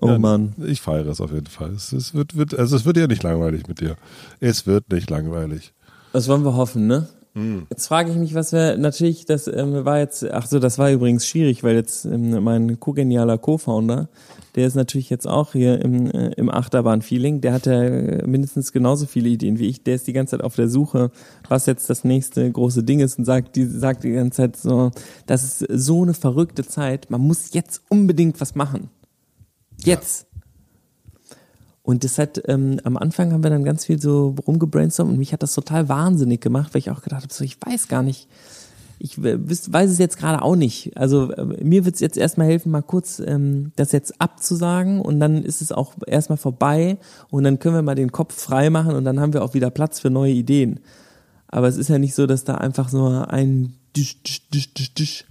Oh 0.00 0.08
Ja, 0.08 0.18
Mann. 0.18 0.54
Ich 0.66 0.80
feiere 0.80 1.08
es 1.08 1.20
auf 1.20 1.32
jeden 1.32 1.46
Fall. 1.46 1.70
Es, 1.70 1.92
es 1.92 2.14
wird, 2.14 2.36
wird, 2.36 2.58
also 2.58 2.76
es 2.76 2.84
wird 2.84 2.96
ja 2.96 3.06
nicht 3.06 3.22
langweilig 3.22 3.68
mit 3.68 3.80
dir. 3.80 3.96
Es 4.40 4.66
wird 4.66 4.90
nicht 4.90 5.10
langweilig. 5.10 5.72
Das 6.12 6.26
wollen 6.28 6.44
wir 6.44 6.54
hoffen, 6.54 6.86
ne? 6.86 7.08
Hm. 7.34 7.66
Jetzt 7.70 7.86
frage 7.86 8.10
ich 8.10 8.16
mich, 8.16 8.34
was 8.34 8.52
wir 8.52 8.76
natürlich, 8.76 9.24
das 9.24 9.46
ähm, 9.46 9.84
war 9.84 9.98
jetzt, 9.98 10.28
ach 10.28 10.46
so, 10.46 10.58
das 10.58 10.78
war 10.78 10.90
übrigens 10.90 11.26
schwierig, 11.26 11.62
weil 11.62 11.76
jetzt 11.76 12.04
ähm, 12.04 12.42
mein 12.42 12.80
co-genialer 12.80 13.38
Co-Founder, 13.38 14.08
der 14.56 14.66
ist 14.66 14.74
natürlich 14.74 15.10
jetzt 15.10 15.28
auch 15.28 15.52
hier 15.52 15.80
im, 15.80 16.10
äh, 16.10 16.32
im 16.32 16.50
Achterbahn-Feeling, 16.50 17.40
der 17.40 17.52
hat 17.52 17.66
ja 17.66 17.82
äh, 17.82 18.26
mindestens 18.26 18.72
genauso 18.72 19.06
viele 19.06 19.28
Ideen 19.28 19.60
wie 19.60 19.68
ich, 19.68 19.84
der 19.84 19.94
ist 19.94 20.08
die 20.08 20.12
ganze 20.12 20.32
Zeit 20.32 20.44
auf 20.44 20.56
der 20.56 20.68
Suche, 20.68 21.12
was 21.48 21.66
jetzt 21.66 21.88
das 21.88 22.02
nächste 22.02 22.50
große 22.50 22.82
Ding 22.82 22.98
ist 22.98 23.16
und 23.16 23.24
sagt 23.24 23.54
die, 23.54 23.64
sagt 23.64 24.02
die 24.02 24.12
ganze 24.12 24.36
Zeit 24.38 24.56
so, 24.56 24.90
das 25.26 25.44
ist 25.44 25.66
so 25.70 26.02
eine 26.02 26.14
verrückte 26.14 26.66
Zeit, 26.66 27.10
man 27.10 27.20
muss 27.20 27.54
jetzt 27.54 27.82
unbedingt 27.88 28.40
was 28.40 28.56
machen. 28.56 28.90
Jetzt. 29.84 30.26
Und 31.82 32.04
das 32.04 32.18
hat, 32.18 32.42
ähm, 32.46 32.78
am 32.84 32.96
Anfang 32.96 33.32
haben 33.32 33.42
wir 33.42 33.50
dann 33.50 33.64
ganz 33.64 33.86
viel 33.86 34.00
so 34.00 34.34
rumgebrainstormt 34.46 35.10
und 35.12 35.18
mich 35.18 35.32
hat 35.32 35.42
das 35.42 35.54
total 35.54 35.88
wahnsinnig 35.88 36.40
gemacht, 36.40 36.74
weil 36.74 36.80
ich 36.80 36.90
auch 36.90 37.02
gedacht 37.02 37.22
habe, 37.22 37.32
so, 37.32 37.42
ich 37.42 37.56
weiß 37.64 37.88
gar 37.88 38.02
nicht, 38.02 38.28
ich 39.02 39.20
weiß 39.22 39.90
es 39.90 39.98
jetzt 39.98 40.18
gerade 40.18 40.42
auch 40.42 40.56
nicht. 40.56 40.96
Also 40.96 41.32
äh, 41.32 41.64
mir 41.64 41.86
wird 41.86 41.94
es 41.94 42.00
jetzt 42.00 42.18
erstmal 42.18 42.48
helfen, 42.48 42.70
mal 42.70 42.82
kurz 42.82 43.18
ähm, 43.18 43.72
das 43.76 43.92
jetzt 43.92 44.20
abzusagen 44.20 45.00
und 45.00 45.20
dann 45.20 45.42
ist 45.42 45.62
es 45.62 45.72
auch 45.72 45.94
erstmal 46.06 46.36
vorbei 46.36 46.98
und 47.30 47.44
dann 47.44 47.58
können 47.58 47.74
wir 47.74 47.82
mal 47.82 47.94
den 47.94 48.12
Kopf 48.12 48.34
frei 48.34 48.68
machen 48.68 48.94
und 48.94 49.04
dann 49.04 49.18
haben 49.18 49.32
wir 49.32 49.42
auch 49.42 49.54
wieder 49.54 49.70
Platz 49.70 50.00
für 50.00 50.10
neue 50.10 50.32
Ideen. 50.32 50.80
Aber 51.48 51.66
es 51.66 51.78
ist 51.78 51.88
ja 51.88 51.98
nicht 51.98 52.14
so, 52.14 52.26
dass 52.26 52.44
da 52.44 52.56
einfach 52.56 52.90
so 52.90 53.06
ein 53.06 53.72
Disch, 53.96 54.22
Disch, 54.22 54.48
Disch, 54.50 54.74
Disch, 54.74 54.94
Disch 54.94 55.24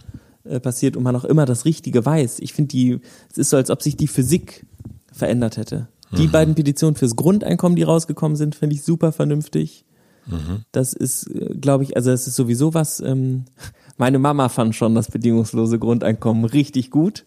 äh, 0.45 0.59
passiert 0.59 0.97
und 0.97 1.03
man 1.03 1.15
auch 1.15 1.25
immer 1.25 1.45
das 1.45 1.65
Richtige 1.65 2.03
weiß. 2.03 2.39
Ich 2.39 2.53
finde 2.53 2.69
die, 2.69 2.99
es 3.31 3.37
ist 3.37 3.51
so, 3.51 3.57
als 3.57 3.69
ob 3.69 3.83
sich 3.83 3.95
die 3.95 4.07
Physik 4.07 4.65
verändert 5.13 5.57
hätte. 5.57 5.87
Die 6.11 6.27
mhm. 6.27 6.31
beiden 6.31 6.55
Petitionen 6.55 6.95
fürs 6.95 7.15
Grundeinkommen, 7.15 7.75
die 7.75 7.83
rausgekommen 7.83 8.35
sind, 8.35 8.55
finde 8.55 8.75
ich 8.75 8.83
super 8.83 9.11
vernünftig. 9.11 9.85
Mhm. 10.25 10.63
Das 10.71 10.93
ist, 10.93 11.27
äh, 11.27 11.55
glaube 11.55 11.83
ich, 11.83 11.95
also 11.95 12.11
es 12.11 12.27
ist 12.27 12.35
sowieso 12.35 12.73
was. 12.73 12.99
Ähm, 12.99 13.45
meine 13.97 14.19
Mama 14.19 14.49
fand 14.49 14.75
schon 14.75 14.95
das 14.95 15.09
bedingungslose 15.09 15.79
Grundeinkommen 15.79 16.45
richtig 16.45 16.91
gut. 16.91 17.25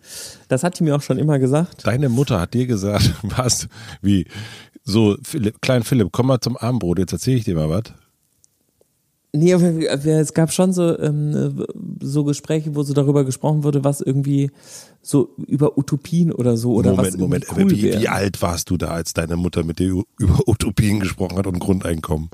Das 0.49 0.63
hat 0.65 0.79
die 0.79 0.85
mir 0.85 0.97
auch 0.97 1.03
schon 1.03 1.19
immer 1.19 1.39
gesagt. 1.39 1.87
Deine 1.87 2.09
Mutter 2.09 2.41
hat 2.41 2.55
dir 2.55 2.67
gesagt, 2.67 3.15
was, 3.23 3.69
wie, 4.01 4.27
so, 4.85 5.17
Philipp, 5.23 5.63
Klein 5.63 5.83
Philipp, 5.83 6.09
komm 6.13 6.27
mal 6.27 6.41
zum 6.41 6.57
Abendbrot, 6.57 6.99
jetzt 6.99 7.13
erzähle 7.13 7.37
ich 7.37 7.45
dir 7.45 7.55
mal 7.55 7.69
was. 7.69 7.85
Nee, 9.35 9.55
aber 9.55 10.07
es 10.07 10.35
gab 10.35 10.53
schon 10.53 10.75
so, 10.75 10.99
ähm, 10.99 11.65
so 12.03 12.23
Gespräche, 12.25 12.75
wo 12.75 12.83
so 12.83 12.93
darüber 12.93 13.25
gesprochen 13.25 13.65
wurde, 13.65 13.83
was 13.83 14.03
irgendwie 14.03 14.51
so 15.01 15.31
über 15.47 15.79
Utopien 15.79 16.33
oder 16.33 16.59
so 16.59 16.75
oder 16.75 16.91
Moment, 16.91 17.15
was 17.15 17.19
Moment, 17.19 17.47
cool 17.57 17.71
wie, 17.71 17.83
wie 17.83 18.09
alt 18.09 18.43
warst 18.43 18.69
du 18.69 18.77
da, 18.77 18.89
als 18.89 19.15
deine 19.15 19.37
Mutter 19.37 19.65
mit 19.65 19.79
dir 19.79 20.03
über 20.19 20.47
Utopien 20.47 21.01
gesprochen 21.01 21.39
hat 21.39 21.47
und 21.47 21.59
Grundeinkommen? 21.61 22.29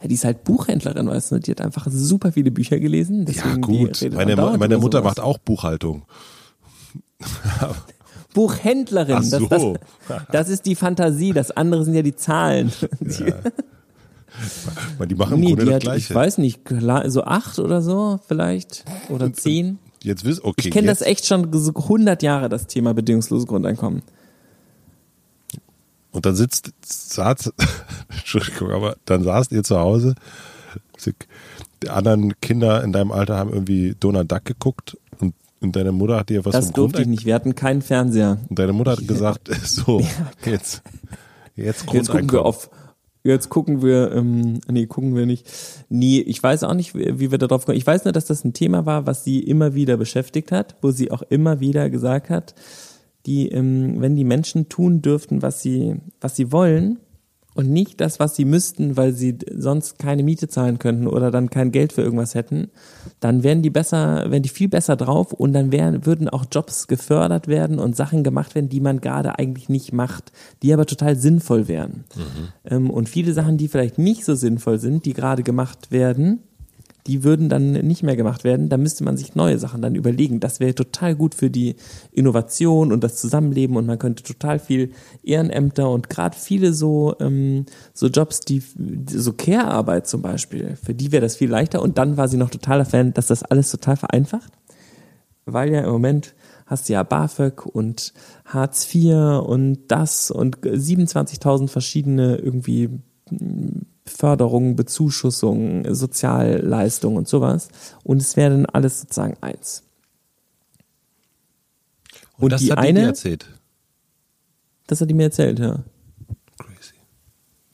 Ja, 0.00 0.06
die 0.06 0.14
ist 0.14 0.24
halt 0.24 0.44
Buchhändlerin, 0.44 1.08
weißt 1.08 1.32
du, 1.32 1.40
die 1.40 1.50
hat 1.50 1.60
einfach 1.60 1.88
super 1.90 2.30
viele 2.30 2.52
Bücher 2.52 2.78
gelesen. 2.78 3.26
Ja 3.28 3.56
gut, 3.56 4.08
meine, 4.12 4.36
meine 4.36 4.78
Mutter 4.78 5.02
macht 5.02 5.18
auch 5.18 5.38
Buchhaltung. 5.38 6.04
Buchhändlerin, 8.34 9.22
so. 9.22 9.46
das, 9.46 9.62
das, 10.06 10.22
das 10.30 10.48
ist 10.48 10.66
die 10.66 10.76
Fantasie, 10.76 11.32
das 11.32 11.50
andere 11.50 11.84
sind 11.84 11.94
ja 11.94 12.02
die 12.02 12.14
Zahlen. 12.14 12.70
Ja. 13.00 13.34
Die 15.08 15.14
machen 15.14 15.34
im 15.34 15.40
Nee, 15.40 15.46
Grunde 15.48 15.64
die 15.64 15.66
das 15.66 15.74
hat, 15.76 15.82
Gleiche. 15.82 16.12
ich 16.12 16.14
weiß 16.14 16.38
nicht, 16.38 16.60
so 17.06 17.24
acht 17.24 17.58
oder 17.58 17.82
so 17.82 18.20
vielleicht 18.26 18.84
oder 19.08 19.32
zehn. 19.32 19.78
Jetzt 20.02 20.24
wiss, 20.24 20.42
okay. 20.42 20.68
Ich 20.68 20.70
kenne 20.70 20.86
das 20.88 21.00
echt 21.02 21.26
schon 21.26 21.50
so 21.52 21.72
100 21.74 22.22
Jahre, 22.22 22.48
das 22.48 22.66
Thema 22.66 22.94
bedingungsloses 22.94 23.46
Grundeinkommen. 23.46 24.02
Und 26.12 26.24
dann 26.26 26.34
sitzt, 26.34 26.72
saß, 26.84 27.52
Entschuldigung, 28.08 28.70
aber 28.70 28.96
dann 29.04 29.22
saßt 29.22 29.52
ihr 29.52 29.62
zu 29.64 29.78
Hause. 29.78 30.14
Die 31.82 31.90
anderen 31.90 32.40
Kinder 32.40 32.82
in 32.82 32.92
deinem 32.92 33.12
Alter 33.12 33.36
haben 33.36 33.52
irgendwie 33.52 33.94
Donald 34.00 34.32
Duck 34.32 34.44
geguckt 34.44 34.96
und, 35.18 35.34
und 35.60 35.76
deine 35.76 35.92
Mutter 35.92 36.16
hat 36.16 36.30
dir 36.30 36.44
was 36.44 36.52
Das 36.52 36.72
durfte 36.72 36.72
ich 36.72 36.76
Grundeinkommen. 37.04 37.10
nicht. 37.10 37.24
Wir 37.26 37.34
hatten 37.34 37.54
keinen 37.54 37.82
Fernseher. 37.82 38.38
Und 38.48 38.58
deine 38.58 38.72
Mutter 38.72 38.92
hat 38.92 39.06
gesagt, 39.06 39.50
so, 39.64 40.00
jetzt, 40.44 40.82
jetzt 41.54 41.84
Jetzt 41.84 41.86
gucken 41.86 41.92
wir 41.94 42.02
Grundeinkommen. 42.04 42.44
auf. 42.46 42.70
Jetzt 43.26 43.48
gucken 43.48 43.82
wir, 43.82 44.12
ähm, 44.12 44.60
nee, 44.70 44.86
gucken 44.86 45.16
wir 45.16 45.26
nicht. 45.26 45.48
Nee, 45.88 46.20
ich 46.20 46.42
weiß 46.42 46.62
auch 46.64 46.74
nicht, 46.74 46.94
wie 46.94 47.30
wir 47.30 47.38
darauf 47.38 47.66
kommen. 47.66 47.78
Ich 47.78 47.86
weiß 47.86 48.04
nur, 48.04 48.12
dass 48.12 48.26
das 48.26 48.44
ein 48.44 48.52
Thema 48.52 48.86
war, 48.86 49.06
was 49.06 49.24
sie 49.24 49.40
immer 49.40 49.74
wieder 49.74 49.96
beschäftigt 49.96 50.52
hat, 50.52 50.76
wo 50.80 50.90
sie 50.90 51.10
auch 51.10 51.22
immer 51.22 51.60
wieder 51.60 51.90
gesagt 51.90 52.30
hat, 52.30 52.54
die, 53.26 53.48
ähm, 53.48 54.00
wenn 54.00 54.14
die 54.14 54.24
Menschen 54.24 54.68
tun 54.68 55.02
dürften, 55.02 55.42
was 55.42 55.60
sie, 55.60 55.96
was 56.20 56.36
sie 56.36 56.52
wollen 56.52 56.98
und 57.56 57.70
nicht 57.70 58.00
das, 58.00 58.20
was 58.20 58.36
sie 58.36 58.44
müssten, 58.44 58.96
weil 58.96 59.12
sie 59.12 59.38
sonst 59.54 59.98
keine 59.98 60.22
Miete 60.22 60.48
zahlen 60.48 60.78
könnten 60.78 61.06
oder 61.06 61.30
dann 61.30 61.50
kein 61.50 61.72
Geld 61.72 61.92
für 61.92 62.02
irgendwas 62.02 62.34
hätten, 62.34 62.70
dann 63.20 63.42
wären 63.42 63.62
die 63.62 63.70
besser, 63.70 64.30
wären 64.30 64.42
die 64.42 64.48
viel 64.48 64.68
besser 64.68 64.96
drauf 64.96 65.32
und 65.32 65.52
dann 65.52 65.72
wären, 65.72 66.04
würden 66.06 66.28
auch 66.28 66.44
Jobs 66.52 66.86
gefördert 66.86 67.48
werden 67.48 67.78
und 67.78 67.96
Sachen 67.96 68.22
gemacht 68.24 68.54
werden, 68.54 68.68
die 68.68 68.80
man 68.80 69.00
gerade 69.00 69.38
eigentlich 69.38 69.68
nicht 69.68 69.92
macht, 69.92 70.32
die 70.62 70.72
aber 70.72 70.86
total 70.86 71.16
sinnvoll 71.16 71.66
wären. 71.68 72.04
Ähm, 72.64 72.90
und 72.90 73.08
viele 73.08 73.32
Sachen, 73.32 73.56
die 73.56 73.68
vielleicht 73.68 73.98
nicht 73.98 74.24
so 74.24 74.34
sinnvoll 74.34 74.78
sind, 74.78 75.04
die 75.06 75.14
gerade 75.14 75.42
gemacht 75.42 75.90
werden, 75.90 76.40
die 77.06 77.22
würden 77.24 77.48
dann 77.48 77.72
nicht 77.72 78.02
mehr 78.02 78.16
gemacht 78.16 78.44
werden. 78.44 78.68
Da 78.68 78.76
müsste 78.76 79.04
man 79.04 79.16
sich 79.16 79.34
neue 79.34 79.58
Sachen 79.58 79.82
dann 79.82 79.94
überlegen. 79.94 80.40
Das 80.40 80.60
wäre 80.60 80.74
total 80.74 81.14
gut 81.14 81.34
für 81.34 81.50
die 81.50 81.76
Innovation 82.10 82.92
und 82.92 83.04
das 83.04 83.16
Zusammenleben 83.16 83.76
und 83.76 83.86
man 83.86 83.98
könnte 83.98 84.22
total 84.22 84.58
viel 84.58 84.92
Ehrenämter 85.22 85.90
und 85.90 86.10
gerade 86.10 86.36
viele 86.36 86.72
so 86.72 87.14
ähm, 87.20 87.66
so 87.92 88.08
Jobs, 88.08 88.40
die 88.40 88.62
so 89.08 89.32
Care-Arbeit 89.32 90.06
zum 90.06 90.22
Beispiel, 90.22 90.76
für 90.82 90.94
die 90.94 91.12
wäre 91.12 91.22
das 91.22 91.36
viel 91.36 91.50
leichter. 91.50 91.82
Und 91.82 91.98
dann 91.98 92.16
war 92.16 92.28
sie 92.28 92.36
noch 92.36 92.50
totaler 92.50 92.84
Fan, 92.84 93.14
dass 93.14 93.26
das 93.28 93.42
alles 93.42 93.70
total 93.70 93.96
vereinfacht, 93.96 94.52
weil 95.44 95.72
ja 95.72 95.82
im 95.82 95.90
Moment 95.90 96.34
hast 96.66 96.88
du 96.88 96.94
ja 96.94 97.02
BAföG 97.04 97.64
und 97.66 98.12
Hartz 98.44 98.92
IV 98.92 99.14
und 99.46 99.86
das 99.88 100.30
und 100.30 100.58
27.000 100.58 101.68
verschiedene 101.68 102.36
irgendwie 102.36 102.90
Förderungen, 104.06 104.76
Bezuschussungen, 104.76 105.94
Sozialleistungen 105.94 107.16
und 107.18 107.28
sowas. 107.28 107.68
Und 108.04 108.22
es 108.22 108.36
wäre 108.36 108.50
dann 108.50 108.66
alles 108.66 109.00
sozusagen 109.00 109.36
eins. 109.40 109.82
Und 112.38 112.52
das 112.52 112.60
die 112.62 112.70
hat 112.72 112.78
die 112.78 112.88
eine- 112.88 113.00
dir 113.00 113.06
erzählt. 113.06 113.48
Das 114.86 115.00
hat 115.00 115.10
die 115.10 115.14
mir 115.14 115.24
erzählt, 115.24 115.58
ja. 115.58 115.80
Crazy. 116.58 116.94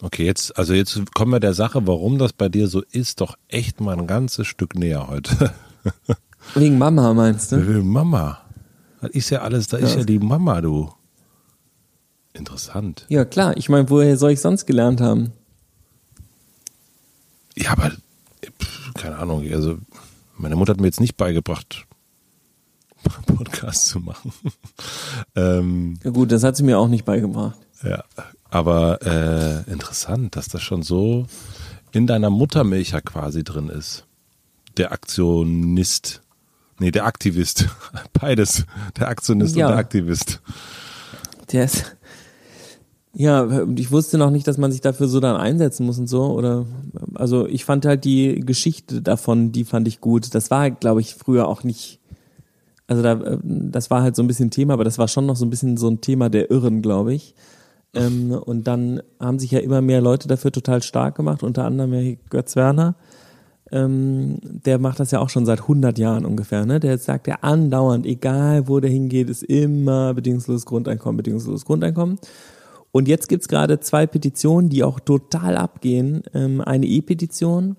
Okay, 0.01 0.25
jetzt, 0.25 0.57
also 0.57 0.73
jetzt 0.73 1.15
kommen 1.15 1.33
wir 1.33 1.41
der 1.41 1.55
Sache, 1.55 1.87
warum 1.87 2.19
das 2.19 2.33
bei 2.33 2.49
dir 2.49 2.69
so 2.69 2.83
ist, 2.91 3.21
doch 3.21 3.37
echt 3.49 3.81
mal 3.81 3.99
ein 3.99 4.07
ganzes 4.07 4.47
Stück 4.47 4.75
näher 4.75 5.09
heute. 5.09 5.53
Wegen 6.55 6.79
Mama 6.79 7.13
meinst 7.13 7.53
du? 7.53 7.57
Mama. 7.57 8.39
Das 9.01 9.11
ist 9.11 9.31
ja 9.31 9.43
alles, 9.43 9.67
da 9.69 9.77
ist 9.79 9.93
Ja. 9.95 9.99
ja 10.01 10.05
die 10.05 10.19
Mama, 10.19 10.61
du. 10.61 10.91
Interessant. 12.35 13.05
Ja, 13.09 13.25
klar. 13.27 13.57
Ich 13.57 13.69
meine, 13.69 13.91
woher 13.91 14.17
soll 14.17 14.31
ich 14.31 14.41
sonst 14.41 14.65
gelernt 14.67 15.01
haben? 15.01 15.33
Ja, 17.57 17.73
aber 17.73 17.93
keine 18.95 19.17
Ahnung, 19.19 19.47
also 19.53 19.79
meine 20.37 20.57
Mutter 20.57 20.73
hat 20.73 20.81
mir 20.81 20.87
jetzt 20.87 21.01
nicht 21.01 21.17
beigebracht, 21.17 21.87
Podcast 23.27 23.87
zu 23.87 24.01
machen. 24.01 24.33
ähm, 25.37 25.99
Ja 26.03 26.11
gut, 26.11 26.33
das 26.33 26.43
hat 26.45 26.57
sie 26.57 26.63
mir 26.63 26.79
auch 26.79 26.89
nicht 26.89 27.05
beigebracht. 27.05 27.59
ja, 27.83 28.05
aber 28.51 29.01
äh, 29.03 29.71
interessant, 29.71 30.37
dass 30.37 30.49
das 30.49 30.63
schon 30.63 30.83
so 30.83 31.27
in 31.93 32.07
deiner 32.07 32.31
Muttermilch 32.31 32.91
ja 32.91 33.01
quasi 33.01 33.45
drin 33.45 33.69
ist. 33.69 34.07
Der 34.79 34.93
Aktionist. 34.93 36.23
Nee, 36.79 36.91
der 36.91 37.05
Aktivist. 37.05 37.69
Beides. 38.15 38.65
Der 38.99 39.09
Aktionist 39.09 39.55
Ja. 39.57 39.67
und 39.67 39.73
der 39.73 39.79
Aktivist. 39.79 40.41
Der 41.53 41.65
ist. 41.67 41.97
Ja, 43.15 43.67
ich 43.77 43.93
wusste 43.93 44.17
noch 44.17 44.31
nicht, 44.31 44.47
dass 44.49 44.57
man 44.57 44.73
sich 44.73 44.81
dafür 44.81 45.07
so 45.07 45.21
dann 45.21 45.37
einsetzen 45.37 45.85
muss 45.85 45.99
und 45.99 46.07
so. 46.07 46.27
Oder 46.33 46.65
also 47.15 47.47
ich 47.47 47.65
fand 47.65 47.85
halt 47.85 48.05
die 48.05 48.41
Geschichte 48.41 49.03
davon, 49.03 49.53
die 49.53 49.65
fand 49.65 49.87
ich 49.87 50.01
gut. 50.01 50.35
Das 50.35 50.51
war, 50.51 50.71
glaube 50.71 51.03
ich, 51.03 51.15
früher 51.15 51.47
auch 51.47 51.63
nicht. 51.63 52.01
Also 52.87 53.03
da, 53.03 53.39
das 53.43 53.91
war 53.91 54.03
halt 54.03 54.17
so 54.17 54.23
ein 54.23 54.27
bisschen 54.29 54.51
Thema, 54.51 54.75
aber 54.75 54.85
das 54.85 54.99
war 54.99 55.09
schon 55.09 55.27
noch 55.27 55.37
so 55.37 55.45
ein 55.45 55.51
bisschen 55.51 55.77
so 55.77 55.89
ein 55.89 56.01
Thema 56.01 56.31
der 56.31 56.51
Irren, 56.51 56.81
glaube 56.81 57.13
ich. 57.13 57.35
Ähm, 57.95 58.33
und 58.33 58.67
dann 58.67 59.03
haben 59.21 59.39
sich 59.39 59.51
ja 59.51 59.61
immer 59.61 59.83
mehr 59.83 60.01
Leute 60.01 60.27
dafür 60.27 60.51
total 60.51 60.83
stark 60.83 61.15
gemacht, 61.17 61.43
unter 61.43 61.65
anderem 61.65 61.93
ja 61.93 62.17
Götz 62.31 62.57
Werner. 62.57 62.95
Ähm, 63.71 64.39
der 64.43 64.79
macht 64.79 65.01
das 65.01 65.11
ja 65.11 65.21
auch 65.21 65.31
schon 65.31 65.47
seit 65.47 65.63
100 65.63 65.99
Jahren 65.99 66.25
ungefähr, 66.27 66.67
ne? 66.67 66.81
Der 66.81 66.97
sagt 66.99 67.27
ja 67.27 67.37
andauernd, 67.41 68.07
egal 68.07 68.69
wo 68.69 68.81
der 68.81 68.91
hingeht, 68.91 69.31
ist 69.31 69.43
immer 69.43 70.13
bedingungsloses 70.15 70.67
Grundeinkommen, 70.67 71.17
bedingungsloses 71.19 71.65
Grundeinkommen. 71.65 72.19
Und 72.93 73.09
jetzt 73.09 73.29
gibt's 73.29 73.49
gerade 73.49 73.81
zwei 73.81 74.07
Petitionen, 74.07 74.69
die 74.69 74.85
auch 74.85 75.01
total 75.01 75.57
abgehen. 75.57 76.23
Ähm, 76.35 76.61
eine 76.61 76.87
E-Petition, 76.87 77.77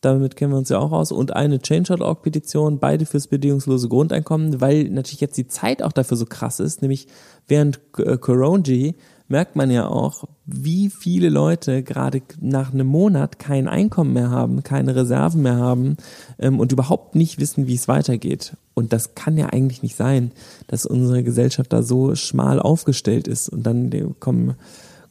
damit 0.00 0.36
kennen 0.36 0.52
wir 0.52 0.58
uns 0.58 0.70
ja 0.70 0.78
auch 0.78 0.92
aus, 0.92 1.12
und 1.12 1.36
eine 1.36 1.60
Change.org-Petition, 1.60 2.78
beide 2.78 3.06
fürs 3.06 3.26
bedingungslose 3.26 3.88
Grundeinkommen, 3.88 4.60
weil 4.60 4.84
natürlich 4.84 5.20
jetzt 5.20 5.36
die 5.36 5.48
Zeit 5.48 5.82
auch 5.82 5.92
dafür 5.92 6.16
so 6.16 6.24
krass 6.24 6.60
ist, 6.60 6.80
nämlich 6.80 7.06
während 7.46 7.78
äh, 7.98 8.16
Coronji 8.16 8.96
merkt 9.28 9.56
man 9.56 9.70
ja 9.70 9.88
auch, 9.88 10.24
wie 10.44 10.90
viele 10.90 11.28
Leute 11.28 11.82
gerade 11.82 12.22
nach 12.40 12.72
einem 12.72 12.86
Monat 12.86 13.38
kein 13.38 13.68
Einkommen 13.68 14.12
mehr 14.12 14.30
haben, 14.30 14.62
keine 14.62 14.94
Reserven 14.94 15.42
mehr 15.42 15.56
haben 15.56 15.96
ähm, 16.38 16.60
und 16.60 16.72
überhaupt 16.72 17.14
nicht 17.14 17.40
wissen, 17.40 17.66
wie 17.66 17.74
es 17.74 17.88
weitergeht. 17.88 18.56
Und 18.74 18.92
das 18.92 19.14
kann 19.14 19.36
ja 19.38 19.46
eigentlich 19.46 19.82
nicht 19.82 19.96
sein, 19.96 20.32
dass 20.66 20.84
unsere 20.84 21.22
Gesellschaft 21.22 21.72
da 21.72 21.82
so 21.82 22.14
schmal 22.14 22.60
aufgestellt 22.60 23.28
ist 23.28 23.48
und 23.48 23.62
dann 23.62 23.90
äh, 23.92 24.06
kommen 24.18 24.54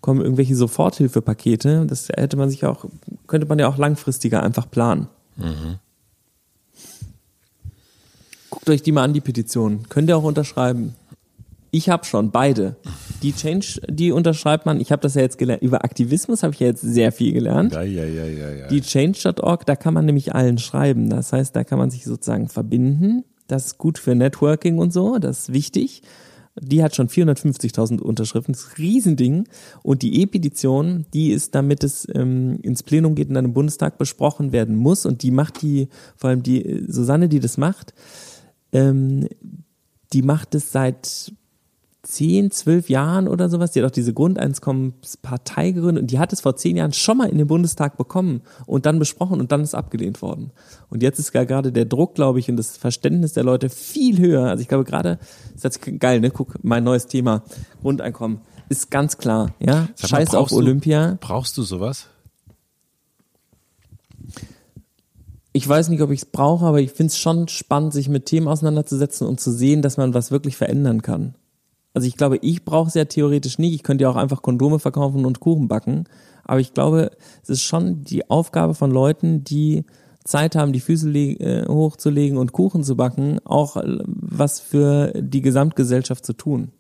kommen 0.04 0.22
irgendwelche 0.22 0.56
Soforthilfepakete. 0.56 1.86
Das 1.88 2.10
hätte 2.10 2.36
man 2.36 2.50
sich 2.50 2.66
auch, 2.66 2.86
könnte 3.26 3.48
man 3.48 3.58
ja 3.58 3.70
auch 3.70 3.78
langfristiger 3.78 4.44
einfach 4.44 4.70
planen. 4.70 5.08
Guckt 8.50 8.70
euch 8.70 8.84
die 8.84 8.92
mal 8.92 9.04
an, 9.04 9.14
die 9.14 9.22
Petition. 9.22 9.88
Könnt 9.90 10.10
ihr 10.10 10.18
auch 10.18 10.24
unterschreiben. 10.24 10.94
Ich 11.76 11.90
habe 11.90 12.06
schon 12.06 12.30
beide. 12.30 12.76
Die 13.24 13.34
Change, 13.34 13.82
die 13.90 14.12
unterschreibt 14.12 14.68
man. 14.68 14.80
Ich 14.80 14.92
habe 14.92 15.02
das 15.02 15.16
ja 15.16 15.24
jetzt 15.24 15.40
gelernt. 15.40 15.64
Über 15.64 15.84
Aktivismus 15.84 16.44
habe 16.44 16.54
ich 16.54 16.60
ja 16.60 16.68
jetzt 16.68 16.82
sehr 16.82 17.12
viel 17.12 17.34
gelernt. 17.34 17.74
Ja, 17.74 17.82
ja, 17.82 18.06
ja, 18.06 18.26
ja, 18.26 18.52
ja. 18.52 18.68
Die 18.68 18.82
Change.org, 18.82 19.66
da 19.66 19.76
kann 19.76 19.96
man 19.96 20.06
nämlich 20.06 20.36
allen 20.36 20.60
schreiben. 20.60 21.10
Das 21.10 21.34
heißt, 21.34 21.56
da 21.56 21.64
kann 21.64 21.80
man 21.80 21.90
sich 21.90 22.04
sozusagen 22.04 22.48
verbinden. 22.48 23.24
Das 23.48 23.66
ist 23.66 23.78
gut 23.80 23.98
für 23.98 24.14
Networking 24.14 24.78
und 24.78 24.94
so. 24.94 25.18
Das 25.18 25.40
ist 25.40 25.54
wichtig. 25.54 26.04
Die 26.62 26.84
hat 26.84 26.96
schon 26.96 27.10
450.000 27.10 28.02
Unterschriften, 28.02 28.54
das 28.54 28.66
ist 28.66 28.74
ein 28.74 28.76
Riesending. 28.78 29.48
Und 29.82 30.04
die 30.04 30.22
E-Petition, 30.22 31.08
die 31.12 31.32
ist, 31.32 31.56
damit 31.56 31.84
es 31.84 32.08
ähm, 32.14 32.60
ins 32.62 32.84
Plenum 32.84 33.16
geht 33.16 33.30
und 33.30 33.34
dann 33.34 33.46
im 33.46 33.54
Bundestag 33.54 33.98
besprochen 33.98 34.52
werden 34.52 34.76
muss. 34.76 35.08
Und 35.08 35.24
die 35.24 35.32
macht 35.32 35.64
die, 35.64 35.88
vor 36.18 36.30
allem 36.30 36.44
die 36.44 36.86
Susanne, 36.88 37.30
die 37.30 37.40
das 37.40 37.58
macht, 37.58 37.96
ähm, 38.74 39.28
die 40.14 40.22
macht 40.22 40.54
es 40.54 40.72
seit 40.72 41.34
zehn, 42.04 42.52
zwölf 42.52 42.90
Jahren 42.90 43.28
oder 43.30 43.50
sowas. 43.50 43.72
Die 43.72 43.80
hat 43.82 43.88
auch 43.88 43.92
diese 43.92 44.14
Grundeinkommenspartei 44.14 45.72
gegründet 45.72 46.02
und 46.04 46.12
die 46.12 46.20
hat 46.20 46.34
es 46.34 46.42
vor 46.42 46.56
zehn 46.58 46.76
Jahren 46.76 46.92
schon 46.94 47.18
mal 47.18 47.30
in 47.30 47.38
den 47.38 47.48
Bundestag 47.48 47.96
bekommen 47.98 48.42
und 48.66 48.86
dann 48.86 49.00
besprochen 49.00 49.40
und 49.40 49.52
dann 49.54 49.62
ist 49.62 49.74
abgelehnt 49.74 50.22
worden. 50.22 50.52
Und 50.90 51.02
jetzt 51.02 51.18
ist 51.20 51.32
gerade 51.32 51.72
der 51.72 51.86
Druck, 51.86 52.14
glaube 52.16 52.40
ich, 52.40 52.50
und 52.50 52.58
das 52.58 52.76
Verständnis 52.78 53.34
der 53.34 53.44
Leute 53.46 53.70
viel 53.70 54.20
höher. 54.20 54.44
Also 54.50 54.62
ich 54.62 54.68
glaube 54.68 54.84
gerade, 54.84 55.18
das 55.60 55.78
ist 55.78 56.00
geil, 56.00 56.20
ne? 56.20 56.30
Guck, 56.30 56.62
mein 56.64 56.84
neues 56.84 57.08
Thema, 57.08 57.44
Grundeinkommen, 57.82 58.42
ist 58.70 58.92
ganz 58.92 59.18
klar, 59.18 59.54
ja? 59.60 59.74
Mal, 59.82 59.90
Scheiß 60.08 60.30
auf 60.30 60.34
brauchst 60.36 60.52
du- 60.52 60.58
Olympia. 60.58 61.18
Brauchst 61.22 61.58
du 61.58 61.64
sowas? 61.64 62.08
Ich 65.56 65.68
weiß 65.68 65.90
nicht, 65.90 66.02
ob 66.02 66.10
ich 66.12 66.22
es 66.22 66.26
brauche, 66.26 66.66
aber 66.66 66.82
ich 66.82 66.92
finde 66.92 67.12
es 67.12 67.18
schon 67.18 67.48
spannend, 67.48 67.94
sich 67.94 68.10
mit 68.10 68.26
Themen 68.26 68.48
auseinanderzusetzen 68.48 69.28
und 69.28 69.40
zu 69.40 69.52
sehen, 69.52 69.82
dass 69.84 69.98
man 69.98 70.14
was 70.14 70.32
wirklich 70.32 70.58
verändern 70.58 71.02
kann. 71.04 71.36
Also 71.94 72.08
ich 72.08 72.18
glaube, 72.18 72.38
ich 72.38 72.66
brauche 72.66 72.88
es 72.88 72.96
ja 72.96 73.06
theoretisch 73.06 73.60
nicht. 73.60 73.74
Ich 73.74 73.84
könnte 73.84 74.04
ja 74.04 74.10
auch 74.10 74.16
einfach 74.16 74.42
Kondome 74.42 74.80
verkaufen 74.80 75.26
und 75.26 75.40
Kuchen 75.40 75.68
backen. 75.68 76.06
Aber 76.44 76.60
ich 76.60 76.74
glaube, 76.74 77.12
es 77.44 77.50
ist 77.50 77.64
schon 77.64 78.04
die 78.04 78.30
Aufgabe 78.30 78.74
von 78.74 78.92
Leuten, 78.92 79.44
die 79.44 79.86
Zeit 80.24 80.56
haben, 80.56 80.74
die 80.74 80.80
Füße 80.80 81.10
äh, 81.10 81.68
hochzulegen 81.68 82.38
und 82.38 82.52
Kuchen 82.52 82.84
zu 82.84 82.96
backen, 82.96 83.40
auch 83.46 83.78
äh, 83.78 84.00
was 84.06 84.60
für 84.60 85.14
die 85.16 85.42
Gesamtgesellschaft 85.42 86.26
zu 86.26 86.34
tun. 86.34 86.72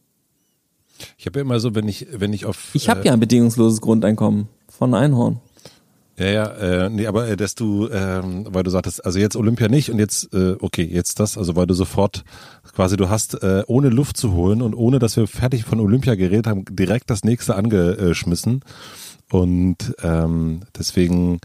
Ich 1.17 1.25
habe 1.25 1.39
ja 1.39 1.45
immer 1.45 1.59
so, 1.59 1.75
wenn 1.75 1.87
ich, 1.87 2.07
wenn 2.11 2.33
ich 2.33 2.45
auf. 2.45 2.71
Ich 2.73 2.89
habe 2.89 3.01
äh, 3.01 3.07
ja 3.07 3.13
ein 3.13 3.19
bedingungsloses 3.19 3.81
Grundeinkommen 3.81 4.47
von 4.69 4.93
Einhorn. 4.93 5.39
Ja, 6.17 6.27
ja, 6.27 6.45
äh, 6.45 6.89
nee, 6.91 7.07
aber 7.07 7.27
äh, 7.27 7.35
dass 7.35 7.55
du, 7.55 7.89
ähm, 7.89 8.45
weil 8.49 8.61
du 8.61 8.69
sagtest, 8.69 9.03
also 9.03 9.17
jetzt 9.17 9.35
Olympia 9.35 9.67
nicht 9.67 9.89
und 9.89 9.97
jetzt, 9.97 10.31
äh, 10.31 10.55
okay, 10.59 10.83
jetzt 10.83 11.19
das, 11.19 11.39
also 11.39 11.55
weil 11.55 11.65
du 11.65 11.73
sofort 11.73 12.23
quasi, 12.75 12.97
du 12.97 13.09
hast 13.09 13.41
äh, 13.41 13.63
ohne 13.65 13.89
Luft 13.89 14.17
zu 14.17 14.33
holen 14.33 14.61
und 14.61 14.75
ohne, 14.75 14.99
dass 14.99 15.17
wir 15.17 15.25
fertig 15.27 15.65
von 15.65 15.79
Olympia 15.79 16.13
geredet 16.13 16.45
haben, 16.45 16.65
direkt 16.69 17.09
das 17.09 17.23
nächste 17.23 17.55
angeschmissen. 17.55 18.61
Und 19.31 19.95
ähm, 20.03 20.61
deswegen 20.77 21.39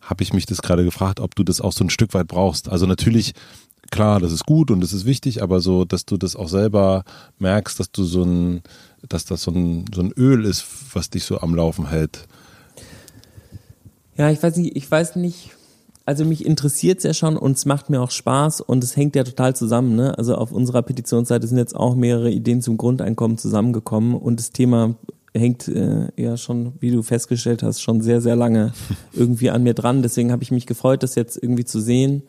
habe 0.00 0.22
ich 0.22 0.32
mich 0.32 0.46
das 0.46 0.62
gerade 0.62 0.84
gefragt, 0.84 1.18
ob 1.18 1.34
du 1.34 1.42
das 1.42 1.60
auch 1.60 1.72
so 1.72 1.82
ein 1.82 1.90
Stück 1.90 2.14
weit 2.14 2.28
brauchst. 2.28 2.68
Also 2.68 2.86
natürlich, 2.86 3.32
klar, 3.90 4.20
das 4.20 4.30
ist 4.30 4.46
gut 4.46 4.70
und 4.70 4.80
das 4.80 4.92
ist 4.92 5.04
wichtig, 5.04 5.42
aber 5.42 5.58
so, 5.58 5.84
dass 5.84 6.06
du 6.06 6.16
das 6.16 6.36
auch 6.36 6.48
selber 6.48 7.02
merkst, 7.40 7.80
dass 7.80 7.90
du 7.90 8.04
so 8.04 8.22
ein, 8.22 8.62
dass 9.08 9.24
das 9.24 9.42
so 9.42 9.50
ein, 9.50 9.84
so 9.92 10.00
ein 10.00 10.12
Öl 10.12 10.44
ist, 10.44 10.64
was 10.92 11.10
dich 11.10 11.24
so 11.24 11.40
am 11.40 11.56
Laufen 11.56 11.88
hält. 11.88 12.28
Ja, 14.16 14.30
ich 14.30 14.42
weiß 14.42 14.56
nicht, 14.56 14.76
ich 14.76 14.90
weiß 14.90 15.16
nicht. 15.16 15.50
Also 16.04 16.24
mich 16.24 16.44
interessiert's 16.44 17.04
ja 17.04 17.14
schon 17.14 17.36
und 17.36 17.56
es 17.56 17.64
macht 17.64 17.88
mir 17.88 18.02
auch 18.02 18.10
Spaß 18.10 18.60
und 18.60 18.82
es 18.82 18.96
hängt 18.96 19.14
ja 19.14 19.22
total 19.22 19.54
zusammen. 19.54 19.94
Ne? 19.94 20.18
Also 20.18 20.34
auf 20.34 20.50
unserer 20.50 20.82
Petitionsseite 20.82 21.46
sind 21.46 21.58
jetzt 21.58 21.76
auch 21.76 21.94
mehrere 21.94 22.30
Ideen 22.30 22.60
zum 22.60 22.76
Grundeinkommen 22.76 23.38
zusammengekommen 23.38 24.16
und 24.16 24.40
das 24.40 24.50
Thema 24.50 24.96
hängt 25.32 25.68
äh, 25.68 26.08
ja 26.16 26.36
schon, 26.36 26.74
wie 26.80 26.90
du 26.90 27.02
festgestellt 27.02 27.62
hast, 27.62 27.80
schon 27.80 28.00
sehr, 28.02 28.20
sehr 28.20 28.36
lange 28.36 28.72
irgendwie 29.12 29.50
an 29.50 29.62
mir 29.62 29.74
dran. 29.74 30.02
Deswegen 30.02 30.32
habe 30.32 30.42
ich 30.42 30.50
mich 30.50 30.66
gefreut, 30.66 31.02
das 31.02 31.14
jetzt 31.14 31.40
irgendwie 31.40 31.64
zu 31.64 31.80
sehen, 31.80 32.22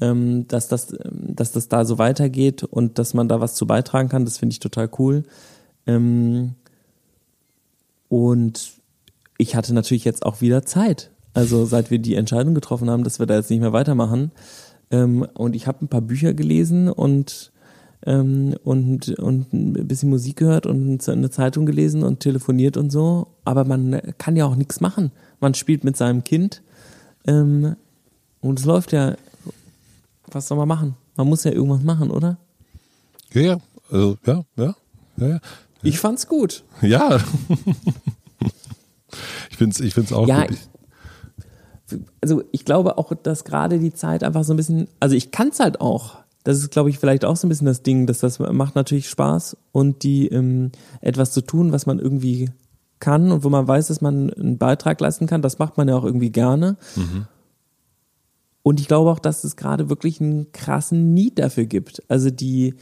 ähm, 0.00 0.46
dass, 0.48 0.68
das, 0.68 0.92
ähm, 0.92 1.34
dass 1.34 1.52
das 1.52 1.68
da 1.68 1.84
so 1.84 1.98
weitergeht 1.98 2.62
und 2.62 2.98
dass 2.98 3.14
man 3.14 3.28
da 3.28 3.40
was 3.40 3.54
zu 3.54 3.66
beitragen 3.66 4.08
kann. 4.08 4.24
Das 4.24 4.38
finde 4.38 4.54
ich 4.54 4.60
total 4.60 4.88
cool. 4.98 5.24
Ähm, 5.86 6.54
und 8.08 8.72
ich 9.42 9.56
hatte 9.56 9.74
natürlich 9.74 10.04
jetzt 10.04 10.24
auch 10.24 10.40
wieder 10.40 10.64
Zeit. 10.64 11.10
Also 11.34 11.64
seit 11.64 11.90
wir 11.90 11.98
die 11.98 12.14
Entscheidung 12.14 12.54
getroffen 12.54 12.88
haben, 12.88 13.04
dass 13.04 13.18
wir 13.18 13.26
da 13.26 13.34
jetzt 13.34 13.50
nicht 13.50 13.60
mehr 13.60 13.72
weitermachen. 13.72 14.30
Ähm, 14.90 15.26
und 15.34 15.56
ich 15.56 15.66
habe 15.66 15.84
ein 15.84 15.88
paar 15.88 16.00
Bücher 16.00 16.32
gelesen 16.32 16.88
und, 16.88 17.50
ähm, 18.06 18.54
und, 18.62 19.08
und 19.18 19.52
ein 19.52 19.72
bisschen 19.88 20.10
Musik 20.10 20.36
gehört 20.36 20.66
und 20.66 21.08
eine 21.08 21.30
Zeitung 21.30 21.66
gelesen 21.66 22.04
und 22.04 22.20
telefoniert 22.20 22.76
und 22.76 22.90
so. 22.90 23.28
Aber 23.44 23.64
man 23.64 24.00
kann 24.16 24.36
ja 24.36 24.46
auch 24.46 24.54
nichts 24.54 24.80
machen. 24.80 25.10
Man 25.40 25.54
spielt 25.54 25.82
mit 25.82 25.96
seinem 25.96 26.22
Kind 26.22 26.62
ähm, 27.26 27.74
und 28.40 28.60
es 28.60 28.64
läuft 28.64 28.92
ja. 28.92 29.16
Was 30.30 30.48
soll 30.48 30.56
man 30.56 30.68
machen? 30.68 30.94
Man 31.16 31.26
muss 31.26 31.44
ja 31.44 31.50
irgendwas 31.50 31.82
machen, 31.82 32.10
oder? 32.10 32.38
Ja, 33.32 33.42
ja, 33.42 33.56
also, 33.90 34.16
ja, 34.24 34.44
ja, 34.56 34.74
ja, 35.16 35.28
ja. 35.28 35.40
Ich 35.82 35.98
fand's 35.98 36.28
gut. 36.28 36.62
Ja. 36.80 37.18
ich 39.50 39.56
find's, 39.56 39.80
ich 39.80 39.94
find's 39.94 40.12
auch 40.12 40.26
Ja, 40.26 40.46
gut. 40.46 40.58
Ich, 41.90 41.98
also 42.20 42.42
ich 42.52 42.64
glaube 42.64 42.98
auch, 42.98 43.12
dass 43.14 43.44
gerade 43.44 43.78
die 43.78 43.92
Zeit 43.92 44.24
einfach 44.24 44.44
so 44.44 44.54
ein 44.54 44.56
bisschen, 44.56 44.88
also 45.00 45.14
ich 45.14 45.30
kann's 45.30 45.60
halt 45.60 45.80
auch. 45.80 46.16
Das 46.44 46.58
ist, 46.58 46.70
glaube 46.70 46.90
ich, 46.90 46.98
vielleicht 46.98 47.24
auch 47.24 47.36
so 47.36 47.46
ein 47.46 47.50
bisschen 47.50 47.66
das 47.66 47.82
Ding, 47.82 48.06
dass 48.06 48.18
das 48.18 48.38
macht 48.40 48.74
natürlich 48.74 49.08
Spaß 49.08 49.56
und 49.70 50.02
die 50.02 50.26
ähm, 50.28 50.72
etwas 51.00 51.32
zu 51.32 51.40
tun, 51.40 51.70
was 51.70 51.86
man 51.86 52.00
irgendwie 52.00 52.50
kann 52.98 53.30
und 53.30 53.44
wo 53.44 53.48
man 53.48 53.68
weiß, 53.68 53.88
dass 53.88 54.00
man 54.00 54.30
einen 54.30 54.58
Beitrag 54.58 55.00
leisten 55.00 55.26
kann, 55.26 55.42
das 55.42 55.58
macht 55.58 55.76
man 55.76 55.88
ja 55.88 55.96
auch 55.96 56.04
irgendwie 56.04 56.30
gerne. 56.30 56.76
Und 58.62 58.80
ich 58.80 58.88
glaube 58.88 59.10
auch, 59.10 59.18
dass 59.18 59.44
es 59.44 59.56
gerade 59.56 59.88
wirklich 59.88 60.20
einen 60.20 60.52
krassen 60.52 61.12
Need 61.12 61.38
dafür 61.38 61.66
gibt. 61.66 62.02
Also 62.08 62.30
die 62.30 62.74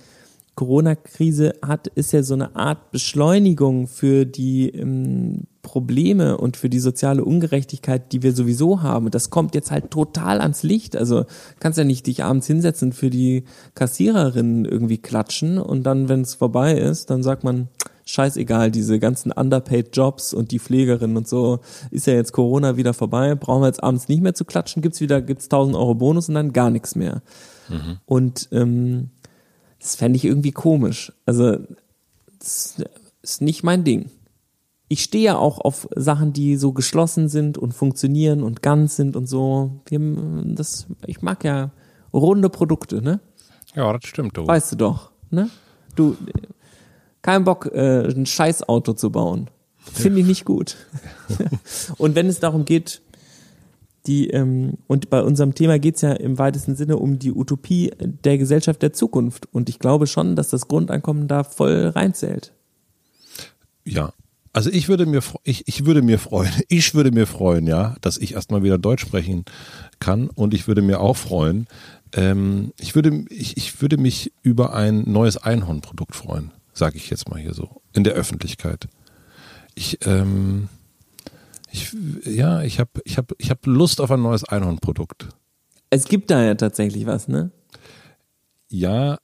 Corona-Krise 0.61 1.55
hat, 1.62 1.87
ist 1.87 2.12
ja 2.12 2.23
so 2.23 2.35
eine 2.35 2.55
Art 2.55 2.90
Beschleunigung 2.90 3.87
für 3.87 4.27
die 4.27 4.68
ähm, 4.68 5.44
Probleme 5.62 6.37
und 6.37 6.59
für 6.59 6.68
die 6.68 6.81
soziale 6.81 7.25
Ungerechtigkeit, 7.25 8.12
die 8.12 8.23
wir 8.23 8.35
sowieso 8.35 8.83
haben. 8.83 9.07
Und 9.07 9.14
Das 9.14 9.31
kommt 9.31 9.55
jetzt 9.55 9.70
halt 9.70 9.90
total 9.90 10.42
ans 10.42 10.62
Licht. 10.62 10.99
Also 10.99 11.25
kannst 11.61 11.79
ja 11.79 11.85
nicht 11.85 12.07
dich 12.07 12.25
abends 12.25 12.46
hinsetzen 12.46 12.92
für 12.92 13.09
die 13.09 13.44
Kassiererinnen 13.75 14.66
irgendwie 14.66 14.99
klatschen 14.99 15.57
und 15.57 15.85
dann, 15.85 16.11
wenn 16.11 16.20
es 16.20 16.35
vorbei 16.35 16.75
ist, 16.75 17.09
dann 17.09 17.23
sagt 17.23 17.42
man, 17.42 17.68
scheißegal, 18.05 18.70
diese 18.70 18.99
ganzen 18.99 19.33
underpaid 19.33 19.96
Jobs 19.96 20.35
und 20.35 20.51
die 20.51 20.59
Pflegerinnen 20.59 21.16
und 21.16 21.27
so, 21.27 21.61
ist 21.90 22.07
ja 22.07 22.12
jetzt 22.12 22.33
Corona 22.33 22.77
wieder 22.77 22.92
vorbei, 22.92 23.35
brauchen 23.35 23.62
wir 23.62 23.68
jetzt 23.68 23.83
abends 23.83 24.09
nicht 24.09 24.20
mehr 24.23 24.35
zu 24.35 24.44
klatschen, 24.44 24.83
gibt's 24.83 25.01
wieder, 25.01 25.23
gibt's 25.23 25.46
1000 25.46 25.75
Euro 25.75 25.94
Bonus 25.94 26.29
und 26.29 26.35
dann 26.35 26.53
gar 26.53 26.68
nichts 26.68 26.96
mehr. 26.96 27.23
Und 28.05 28.49
ähm, 28.53 29.11
das 29.81 29.97
fände 29.97 30.16
ich 30.16 30.25
irgendwie 30.25 30.53
komisch. 30.53 31.12
Also, 31.27 31.59
das 32.38 32.77
ist 33.23 33.43
nicht 33.43 33.62
mein 33.62 33.85
Ding. 33.85 34.11
Ich 34.88 35.03
stehe 35.03 35.25
ja 35.25 35.37
auch 35.37 35.61
auf 35.61 35.88
Sachen, 35.95 36.33
die 36.33 36.57
so 36.57 36.73
geschlossen 36.73 37.29
sind 37.29 37.59
und 37.59 37.73
funktionieren 37.73 38.43
und 38.43 38.62
ganz 38.62 38.97
sind 38.97 39.16
und 39.16 39.27
so. 39.27 39.83
Wir, 39.87 40.01
das, 40.45 40.87
ich 41.07 41.23
mag 41.23 41.45
ja 41.45 41.71
runde 42.12 42.51
Produkte, 42.51 43.03
ne? 43.03 43.21
ja, 43.75 43.93
das 43.93 44.05
stimmt. 44.05 44.37
Du. 44.37 44.47
Weißt 44.47 44.73
du 44.73 44.77
doch, 44.77 45.11
ne? 45.31 45.49
Du, 45.95 46.16
kein 47.23 47.45
Bock, 47.45 47.66
äh, 47.73 48.09
ein 48.09 48.27
Scheißauto 48.27 48.95
zu 48.95 49.11
bauen. 49.11 49.49
Finde 49.79 50.21
ich 50.21 50.27
nicht 50.27 50.45
gut. 50.45 50.77
und 51.99 52.14
wenn 52.14 52.27
es 52.27 52.40
darum 52.40 52.64
geht, 52.64 53.01
die, 54.06 54.30
ähm, 54.30 54.78
und 54.86 55.10
bei 55.10 55.22
unserem 55.22 55.54
Thema 55.54 55.78
geht's 55.78 56.00
ja 56.00 56.12
im 56.12 56.38
weitesten 56.38 56.74
Sinne 56.74 56.96
um 56.96 57.18
die 57.18 57.32
Utopie 57.32 57.92
der 57.98 58.38
Gesellschaft 58.38 58.82
der 58.82 58.92
Zukunft. 58.92 59.48
Und 59.52 59.68
ich 59.68 59.78
glaube 59.78 60.06
schon, 60.06 60.36
dass 60.36 60.48
das 60.48 60.68
Grundeinkommen 60.68 61.28
da 61.28 61.44
voll 61.44 61.88
reinzählt. 61.88 62.52
Ja. 63.84 64.12
Also 64.52 64.68
ich 64.70 64.88
würde 64.88 65.06
mir, 65.06 65.20
ich, 65.44 65.68
ich 65.68 65.84
würde 65.86 66.02
mir 66.02 66.18
freuen, 66.18 66.50
ich 66.68 66.94
würde 66.94 67.12
mir 67.12 67.26
freuen, 67.26 67.66
ja, 67.66 67.96
dass 68.00 68.18
ich 68.18 68.34
erstmal 68.34 68.62
wieder 68.62 68.78
Deutsch 68.78 69.02
sprechen 69.02 69.44
kann 70.00 70.28
und 70.28 70.54
ich 70.54 70.66
würde 70.66 70.82
mir 70.82 71.00
auch 71.00 71.16
freuen, 71.16 71.68
ähm, 72.12 72.72
ich 72.78 72.94
würde, 72.94 73.24
ich, 73.30 73.56
ich 73.56 73.80
würde 73.80 73.96
mich 73.96 74.32
über 74.42 74.74
ein 74.74 75.04
neues 75.06 75.36
Einhornprodukt 75.36 76.16
freuen, 76.16 76.50
sage 76.72 76.96
ich 76.96 77.10
jetzt 77.10 77.28
mal 77.28 77.38
hier 77.38 77.54
so, 77.54 77.80
in 77.92 78.02
der 78.02 78.14
Öffentlichkeit. 78.14 78.88
Ich, 79.76 80.04
ähm, 80.04 80.68
ich, 81.72 81.96
ja, 82.24 82.62
ich 82.62 82.80
habe, 82.80 82.90
ich 83.04 83.18
habe, 83.18 83.35
ich 83.38 83.50
habe 83.50 83.70
Lust 83.70 84.00
auf 84.00 84.11
ein 84.11 84.22
neues 84.22 84.44
Einhornprodukt. 84.44 85.28
Es 85.90 86.04
gibt 86.06 86.30
da 86.30 86.42
ja 86.42 86.54
tatsächlich 86.54 87.06
was, 87.06 87.28
ne? 87.28 87.50
Ja, 88.68 89.18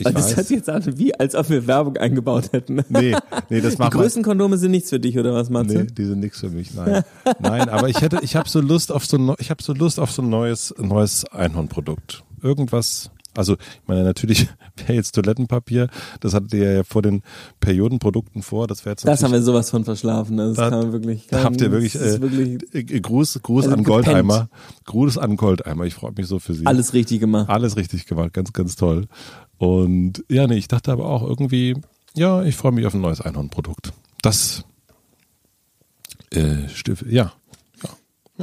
ich 0.00 0.04
das 0.04 0.14
weiß. 0.14 0.36
hört 0.36 0.46
sich 0.46 0.56
jetzt 0.56 0.70
an, 0.70 0.98
wie 0.98 1.14
als 1.14 1.34
ob 1.34 1.50
wir 1.50 1.66
Werbung 1.66 1.96
eingebaut 1.98 2.52
hätten. 2.52 2.82
Nee, 2.88 3.14
nee, 3.50 3.60
das 3.60 3.74
Die 3.74 3.78
macht 3.78 3.92
man. 3.94 4.02
Größenkondome 4.02 4.56
sind 4.56 4.70
nichts 4.70 4.88
für 4.88 4.98
dich, 4.98 5.18
oder 5.18 5.34
was, 5.34 5.50
Matze? 5.50 5.84
Nee, 5.84 5.86
die 5.90 6.04
sind 6.06 6.20
nix 6.20 6.40
für 6.40 6.48
mich. 6.48 6.72
Nein, 6.74 7.02
nein, 7.38 7.68
aber 7.68 7.88
ich 7.88 8.00
hätte, 8.00 8.20
ich 8.22 8.34
habe 8.34 8.48
so 8.48 8.60
Lust 8.60 8.92
auf 8.92 9.04
so, 9.04 9.34
ich 9.38 9.50
habe 9.50 9.62
so 9.62 9.74
Lust 9.74 10.00
auf 10.00 10.10
so 10.10 10.22
ein 10.22 10.30
neues, 10.30 10.74
neues 10.78 11.26
Einhornprodukt. 11.26 12.24
Irgendwas, 12.42 13.10
Also, 13.36 13.54
ich 13.54 13.88
meine, 13.88 14.02
natürlich 14.04 14.48
wäre 14.76 14.94
jetzt 14.94 15.12
Toilettenpapier, 15.14 15.88
das 16.20 16.34
hattet 16.34 16.52
ihr 16.54 16.72
ja 16.72 16.82
vor 16.84 17.00
den 17.02 17.22
Periodenprodukten 17.60 18.42
vor, 18.42 18.66
das 18.66 18.84
wäre 18.84 18.92
jetzt 18.94 19.06
Das 19.06 19.22
haben 19.22 19.32
wir 19.32 19.42
sowas 19.42 19.70
von 19.70 19.84
verschlafen, 19.84 20.36
das 20.36 20.56
Da- 20.56 20.70
kann 20.70 20.78
man 20.80 20.92
wirklich. 20.92 21.26
Da 21.28 21.44
habt 21.44 21.60
ihr 21.60 21.70
wirklich, 21.70 21.92
das 21.92 22.02
ist 22.02 22.16
äh, 22.18 22.22
wirklich 22.22 22.90
äh, 22.92 23.00
Gruß, 23.00 23.40
Gruß 23.42 23.64
Also 23.66 23.76
an 23.76 23.84
gepennt. 23.84 24.04
Goldeimer. 24.06 24.48
Gruß 24.84 25.18
an 25.18 25.36
Goldeimer. 25.36 25.84
Ich 25.84 25.94
freue 25.94 26.12
mich 26.16 26.26
so 26.26 26.38
für 26.40 26.54
Sie. 26.54 26.66
alles 26.66 26.92
richtig 26.92 27.20
gemacht. 27.20 27.48
Alles 27.48 27.76
richtig 27.76 28.06
gemacht. 28.06 28.32
Ganz, 28.32 28.52
ganz 28.52 28.74
toll. 28.76 29.06
Und 29.58 30.24
ja, 30.28 30.46
nee, 30.46 30.56
ich 30.56 30.68
dachte 30.68 30.90
aber 30.90 31.06
auch 31.06 31.22
irgendwie, 31.22 31.76
ja, 32.14 32.42
ich 32.42 32.56
freue 32.56 32.72
mich 32.72 32.86
auf 32.86 32.94
ein 32.94 33.00
neues 33.00 33.20
Einhornprodukt. 33.20 33.92
Das, 34.22 34.64
äh, 36.30 36.68
Stift, 36.68 37.04
ja. 37.08 37.32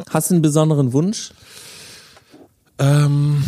Hast 0.10 0.30
du 0.30 0.36
einen 0.36 0.42
besonderen 0.44 0.94
Wunsch? 0.94 1.32
Ähm, 2.80 3.44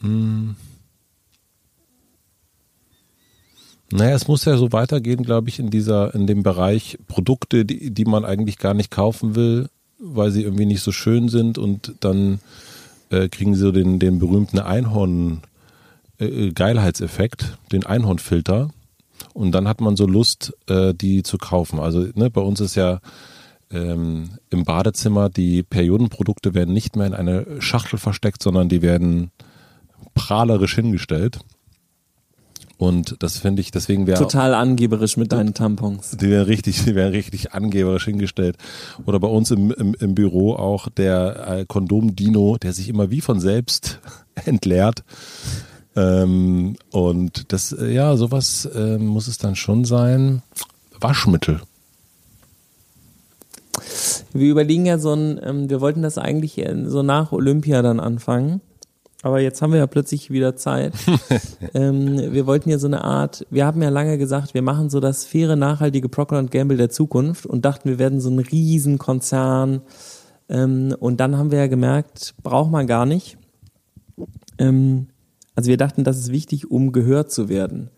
mh. 0.00 0.54
Naja, 3.90 4.14
es 4.14 4.28
muss 4.28 4.44
ja 4.44 4.56
so 4.58 4.72
weitergehen, 4.72 5.22
glaube 5.22 5.48
ich, 5.48 5.58
in 5.58 5.70
dieser, 5.70 6.14
in 6.14 6.26
dem 6.26 6.42
Bereich 6.42 6.98
Produkte, 7.08 7.64
die, 7.64 7.90
die 7.90 8.04
man 8.04 8.24
eigentlich 8.24 8.58
gar 8.58 8.74
nicht 8.74 8.90
kaufen 8.90 9.34
will, 9.34 9.70
weil 9.98 10.30
sie 10.30 10.42
irgendwie 10.42 10.66
nicht 10.66 10.82
so 10.82 10.92
schön 10.92 11.28
sind 11.28 11.56
und 11.56 11.94
dann 12.00 12.40
äh, 13.10 13.28
kriegen 13.28 13.54
sie 13.54 13.60
so 13.60 13.72
den, 13.72 13.98
den 13.98 14.18
berühmten 14.18 14.58
Einhorn 14.58 15.40
äh, 16.18 16.50
Geilheitseffekt, 16.50 17.56
den 17.72 17.86
Einhornfilter. 17.86 18.70
Und 19.32 19.52
dann 19.52 19.66
hat 19.66 19.80
man 19.80 19.96
so 19.96 20.06
Lust, 20.06 20.52
äh, 20.66 20.92
die 20.92 21.22
zu 21.22 21.38
kaufen. 21.38 21.80
Also 21.80 22.06
ne, 22.14 22.28
bei 22.28 22.42
uns 22.42 22.60
ist 22.60 22.74
ja 22.74 23.00
ähm, 23.70 24.30
im 24.50 24.64
Badezimmer 24.64 25.30
die 25.30 25.62
Periodenprodukte 25.62 26.54
werden 26.54 26.74
nicht 26.74 26.96
mehr 26.96 27.06
in 27.06 27.14
eine 27.14 27.60
Schachtel 27.60 27.98
versteckt, 27.98 28.42
sondern 28.42 28.68
die 28.68 28.82
werden 28.82 29.30
prahlerisch 30.18 30.74
hingestellt. 30.74 31.38
Und 32.76 33.16
das 33.24 33.38
finde 33.38 33.60
ich, 33.60 33.72
deswegen 33.72 34.06
wäre 34.06 34.22
Total 34.22 34.54
angeberisch 34.54 35.16
mit 35.16 35.32
deinen 35.32 35.52
Tampons. 35.52 36.12
die 36.12 36.30
werden 36.30 36.46
richtig, 36.46 36.84
die 36.84 36.94
werden 36.94 37.10
richtig 37.10 37.52
angeberisch 37.52 38.04
hingestellt. 38.04 38.56
Oder 39.04 39.18
bei 39.18 39.26
uns 39.26 39.50
im, 39.50 39.72
im, 39.72 39.94
im 39.94 40.14
Büro 40.14 40.54
auch 40.54 40.88
der 40.88 41.48
äh, 41.48 41.64
Kondom-Dino, 41.66 42.56
der 42.56 42.72
sich 42.72 42.88
immer 42.88 43.10
wie 43.10 43.20
von 43.20 43.40
selbst 43.40 43.98
entleert. 44.44 45.02
Ähm, 45.96 46.76
und 46.92 47.52
das, 47.52 47.72
äh, 47.72 47.92
ja, 47.92 48.16
sowas 48.16 48.68
ähm, 48.72 49.06
muss 49.06 49.26
es 49.26 49.38
dann 49.38 49.56
schon 49.56 49.84
sein. 49.84 50.42
Waschmittel. 51.00 51.60
Wir 54.32 54.50
überlegen 54.50 54.86
ja 54.86 54.98
so 54.98 55.14
ein, 55.14 55.40
ähm, 55.42 55.68
wir 55.68 55.80
wollten 55.80 56.02
das 56.02 56.16
eigentlich 56.16 56.58
äh, 56.58 56.84
so 56.86 57.02
nach 57.02 57.32
Olympia 57.32 57.82
dann 57.82 57.98
anfangen. 57.98 58.60
Aber 59.22 59.40
jetzt 59.40 59.60
haben 59.62 59.72
wir 59.72 59.80
ja 59.80 59.86
plötzlich 59.86 60.30
wieder 60.30 60.54
Zeit. 60.54 60.94
ähm, 61.74 62.32
wir 62.32 62.46
wollten 62.46 62.70
ja 62.70 62.78
so 62.78 62.86
eine 62.86 63.02
Art, 63.02 63.44
wir 63.50 63.66
haben 63.66 63.82
ja 63.82 63.88
lange 63.88 64.16
gesagt, 64.16 64.54
wir 64.54 64.62
machen 64.62 64.90
so 64.90 65.00
das 65.00 65.24
faire, 65.24 65.56
nachhaltige 65.56 66.08
Procter 66.08 66.42
Gamble 66.44 66.76
der 66.76 66.90
Zukunft 66.90 67.44
und 67.44 67.64
dachten, 67.64 67.88
wir 67.88 67.98
werden 67.98 68.20
so 68.20 68.30
ein 68.30 68.38
Riesenkonzern. 68.38 69.80
Ähm, 70.48 70.94
und 70.98 71.18
dann 71.18 71.36
haben 71.36 71.50
wir 71.50 71.58
ja 71.58 71.66
gemerkt, 71.66 72.34
braucht 72.42 72.70
man 72.70 72.86
gar 72.86 73.06
nicht. 73.06 73.38
Ähm, 74.58 75.08
also 75.56 75.68
wir 75.68 75.76
dachten, 75.76 76.04
das 76.04 76.18
ist 76.18 76.30
wichtig, 76.30 76.70
um 76.70 76.92
gehört 76.92 77.32
zu 77.32 77.48
werden. 77.48 77.90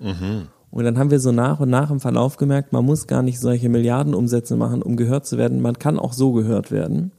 Und 0.71 0.85
dann 0.85 0.99
haben 0.99 1.11
wir 1.11 1.21
so 1.21 1.33
nach 1.33 1.61
und 1.61 1.69
nach 1.69 1.91
im 1.91 2.01
Verlauf 2.01 2.37
gemerkt, 2.37 2.73
man 2.73 2.85
muss 2.85 3.07
gar 3.07 3.23
nicht 3.23 3.41
solche 3.41 3.69
Milliardenumsätze 3.69 4.57
machen, 4.57 4.83
um 4.83 4.97
gehört 4.97 5.27
zu 5.27 5.37
werden. 5.37 5.61
Man 5.61 5.79
kann 5.79 5.99
auch 5.99 6.13
so 6.13 6.33
gehört 6.33 6.71
werden. 6.71 7.13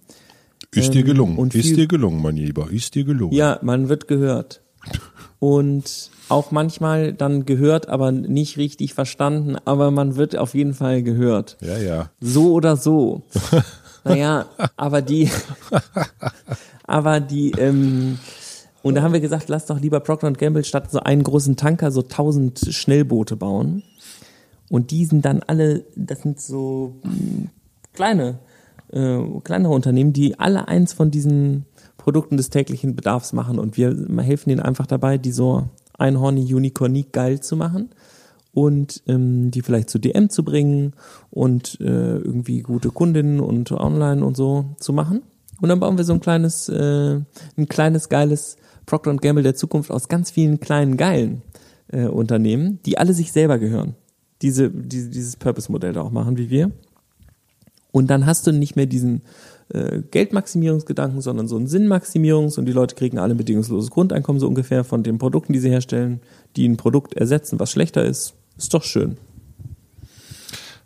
Ist 0.74 0.94
dir 0.94 1.04
gelungen. 1.04 1.38
und 1.38 1.54
ist 1.54 1.68
viel- 1.68 1.76
dir 1.76 1.88
gelungen, 1.88 2.22
mein 2.22 2.38
Lieber. 2.38 2.70
Ist 2.72 2.96
dir 2.96 3.04
gelungen. 3.04 3.34
Ja, 3.34 3.60
man 3.62 3.90
wird 3.90 4.08
gehört. 4.08 4.62
Und 5.40 6.12
auch 6.30 6.52
manchmal 6.52 7.14
dann 7.14 7.46
gehört, 7.46 7.90
aber 7.90 8.12
nicht 8.12 8.58
richtig 8.58 8.94
verstanden, 8.94 9.56
aber 9.66 9.90
man 9.90 10.16
wird 10.16 10.36
auf 10.38 10.54
jeden 10.54 10.76
Fall 10.76 11.02
gehört. 11.02 11.58
Ja, 11.62 11.78
ja. 11.80 12.12
So 12.20 12.54
oder 12.54 12.78
so. 12.78 13.24
naja, 14.04 14.46
aber 14.78 15.02
die, 15.02 15.30
aber 16.84 17.20
die, 17.20 17.52
ähm, 17.58 18.20
und 18.84 18.96
da 18.96 19.02
haben 19.02 19.14
wir 19.14 19.20
gesagt, 19.20 19.50
lass 19.50 19.66
doch 19.66 19.80
lieber 19.80 20.00
Procter 20.00 20.32
Gamble 20.32 20.64
statt 20.64 20.92
so 20.92 21.00
einen 21.00 21.24
großen 21.24 21.56
Tanker 21.56 21.92
so 21.92 22.02
tausend 22.04 22.60
Schnellboote 22.70 23.36
bauen. 23.36 23.84
Und 24.70 24.92
die 24.92 25.06
sind 25.06 25.26
dann 25.26 25.42
alle, 25.48 25.86
das 25.96 26.22
sind 26.22 26.40
so 26.40 26.96
mh, 27.04 27.50
kleine, 27.94 28.40
äh, 28.92 29.20
kleinere 29.44 29.74
Unternehmen, 29.74 30.14
die 30.14 30.40
alle 30.40 30.68
eins 30.68 30.94
von 30.94 31.12
diesen 31.12 31.66
Produkten 31.98 32.38
des 32.38 32.50
täglichen 32.50 32.96
Bedarfs 32.96 33.34
machen. 33.34 33.60
Und 33.60 33.78
wir 33.78 33.96
helfen 34.20 34.50
ihnen 34.50 34.60
einfach 34.60 34.88
dabei, 34.88 35.18
die 35.18 35.32
so 35.32 35.70
einhornig, 35.98 36.54
unicornig 36.54 37.12
geil 37.12 37.42
zu 37.42 37.56
machen 37.56 37.90
und 38.54 39.04
ähm, 39.08 39.52
die 39.52 39.62
vielleicht 39.62 39.90
zu 39.90 40.00
DM 40.00 40.30
zu 40.30 40.44
bringen 40.44 40.94
und 41.30 41.80
äh, 41.80 42.18
irgendwie 42.18 42.62
gute 42.62 42.90
Kundinnen 42.90 43.40
und 43.40 43.72
online 43.72 44.26
und 44.26 44.36
so 44.36 44.66
zu 44.80 44.94
machen. 44.94 45.22
Und 45.62 45.70
dann 45.70 45.80
bauen 45.80 45.98
wir 45.98 46.04
so 46.04 46.14
ein 46.14 46.20
kleines, 46.20 46.68
äh, 46.70 47.20
ein 47.58 47.68
kleines 47.70 48.10
geiles 48.10 48.58
Procter 48.86 49.16
Gamble 49.16 49.44
der 49.44 49.56
Zukunft 49.56 49.92
aus 49.92 50.08
ganz 50.10 50.32
vielen 50.32 50.60
kleinen 50.60 50.98
geilen 50.98 51.44
äh, 51.92 52.08
Unternehmen, 52.08 52.80
die 52.86 52.98
alle 52.98 53.14
sich 53.14 53.32
selber 53.32 53.60
gehören. 53.60 53.96
Diese, 54.42 54.72
diese 54.72 55.10
dieses 55.10 55.36
Purpose-Modell 55.36 55.94
da 55.94 56.02
auch 56.02 56.12
machen 56.12 56.38
wie 56.38 56.50
wir. 56.50 56.72
Und 57.92 58.10
dann 58.10 58.26
hast 58.26 58.48
du 58.48 58.52
nicht 58.52 58.76
mehr 58.76 58.86
diesen 58.86 59.22
äh, 59.70 60.02
Geldmaximierungsgedanken, 60.12 61.22
sondern 61.22 61.48
so 61.48 61.56
einen 61.56 61.68
Sinnmaximierungs- 61.68 62.58
und 62.58 62.66
die 62.66 62.72
Leute 62.72 62.96
kriegen 62.96 63.18
alle 63.18 63.36
bedingungsloses 63.36 63.90
Grundeinkommen 63.90 64.40
so 64.40 64.48
ungefähr 64.48 64.84
von 64.84 65.04
den 65.04 65.18
Produkten, 65.18 65.54
die 65.54 65.60
sie 65.60 65.70
herstellen, 65.70 66.22
die 66.56 66.68
ein 66.68 66.78
Produkt 66.78 67.14
ersetzen, 67.14 67.60
was 67.60 67.72
schlechter 67.72 68.04
ist. 68.04 68.34
Ist 68.58 68.74
doch 68.74 68.84
schön. 68.84 69.18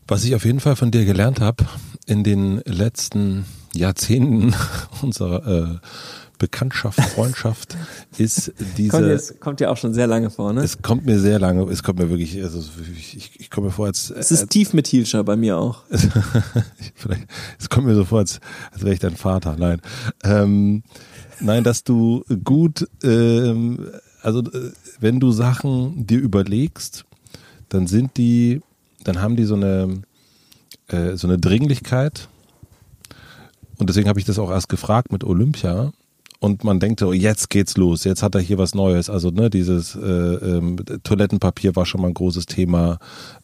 Was 0.08 0.24
ich 0.24 0.36
auf 0.36 0.46
jeden 0.46 0.60
Fall 0.60 0.76
von 0.76 0.92
dir 0.92 1.04
gelernt 1.06 1.42
habe 1.42 1.66
in 2.06 2.24
den 2.24 2.62
letzten 2.66 3.46
Jahrzehnten 3.74 4.54
unserer 5.02 5.48
äh, 5.48 5.88
Bekanntschaft, 6.38 7.00
Freundschaft, 7.00 7.76
ist 8.18 8.54
diese. 8.78 8.90
Kommt, 8.90 9.08
jetzt, 9.08 9.40
kommt 9.40 9.62
ja 9.62 9.70
auch 9.70 9.78
schon 9.78 9.94
sehr 9.94 10.08
lange 10.08 10.30
vor, 10.30 10.54
ne? 10.54 10.62
Es 10.62 10.82
kommt 10.82 11.06
mir 11.06 11.20
sehr 11.20 11.40
lange, 11.40 11.64
es 11.72 11.84
kommt 11.84 12.00
mir 12.00 12.10
wirklich, 12.10 12.42
also 12.44 12.64
ich, 12.96 13.40
ich, 13.40 13.50
komme 13.50 13.68
mir 13.68 13.74
vor, 13.74 13.88
als, 13.88 14.10
Es 14.10 14.32
ist 14.32 14.50
tief 14.50 14.74
mit 14.74 14.88
Hilscher 14.88 15.24
bei 15.24 15.36
mir 15.36 15.58
auch. 15.58 15.84
vielleicht, 16.96 17.28
es 17.60 17.70
kommt 17.70 17.88
mir 17.88 17.96
so 17.96 18.06
vor, 18.06 18.20
als, 18.20 18.40
als 18.72 18.84
wäre 18.84 18.94
ich 18.94 19.00
dein 19.00 19.16
Vater. 19.16 19.56
Nein. 19.58 19.82
Ähm, 20.24 20.84
nein, 21.40 21.64
dass 21.64 21.84
du 21.84 22.24
gut, 22.44 22.88
ähm, 23.04 23.92
also 24.22 24.40
äh, 24.40 24.72
wenn 25.00 25.20
du 25.20 25.32
Sachen 25.32 26.08
dir 26.08 26.20
überlegst, 26.20 27.06
dann 27.70 27.88
sind 27.88 28.18
die, 28.18 28.62
dann 29.04 29.22
haben 29.22 29.36
die 29.36 29.46
so 29.46 29.56
eine, 29.56 30.02
äh, 30.88 31.16
so 31.16 31.28
eine 31.28 31.38
Dringlichkeit. 31.38 32.30
Und 33.78 33.90
deswegen 33.90 34.08
habe 34.08 34.20
ich 34.20 34.26
das 34.26 34.40
auch 34.40 34.52
erst 34.52 34.70
gefragt 34.70 35.12
mit 35.12 35.24
Olympia. 35.24 35.92
Und 36.40 36.64
man 36.64 36.80
denkt 36.80 37.00
so, 37.00 37.14
jetzt 37.14 37.50
geht's 37.50 37.78
los, 37.78 38.04
jetzt 38.04 38.22
hat 38.22 38.36
er 38.36 38.42
hier 38.42 38.58
was 38.58 38.76
Neues. 38.76 39.10
Also 39.10 39.30
ne, 39.30 39.50
dieses 39.50 39.96
äh, 39.96 40.00
ähm, 40.00 40.78
Toilettenpapier 41.04 41.76
war 41.76 41.86
schon 41.86 42.02
mal 42.02 42.08
ein 42.10 42.14
großes 42.14 42.46
Thema, 42.46 43.00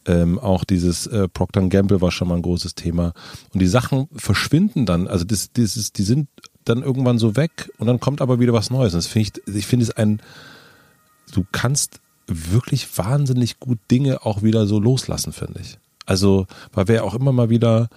ähm, 0.06 0.38
auch 0.38 0.64
dieses 0.64 1.06
äh, 1.06 1.28
Procter 1.28 1.62
Gamble 1.68 2.00
war 2.00 2.10
schon 2.10 2.28
mal 2.28 2.36
ein 2.36 2.42
großes 2.42 2.74
Thema. 2.74 3.12
Und 3.52 3.60
die 3.60 3.66
Sachen 3.66 4.08
verschwinden 4.14 4.86
dann, 4.86 5.08
also 5.08 5.24
das, 5.24 5.52
dieses, 5.52 5.92
die 5.92 6.02
sind 6.02 6.28
dann 6.64 6.82
irgendwann 6.82 7.18
so 7.18 7.34
weg 7.34 7.70
und 7.78 7.86
dann 7.86 8.00
kommt 8.00 8.20
aber 8.20 8.40
wieder 8.40 8.52
was 8.52 8.70
Neues. 8.70 8.94
Und 8.94 8.98
das 8.98 9.06
finde 9.06 9.30
ich, 9.46 9.56
ich 9.56 9.66
finde 9.66 9.84
es 9.84 9.90
ein, 9.90 10.20
du 11.32 11.44
kannst 11.50 12.00
wirklich 12.26 12.98
wahnsinnig 12.98 13.58
gut 13.58 13.78
Dinge 13.90 14.24
auch 14.24 14.42
wieder 14.42 14.66
so 14.66 14.78
loslassen, 14.78 15.32
finde 15.32 15.60
ich. 15.60 15.78
Also, 16.06 16.46
weil 16.72 16.88
wir 16.88 16.94
ja 16.96 17.02
auch 17.02 17.14
immer 17.14 17.32
mal 17.32 17.50
wieder 17.50 17.88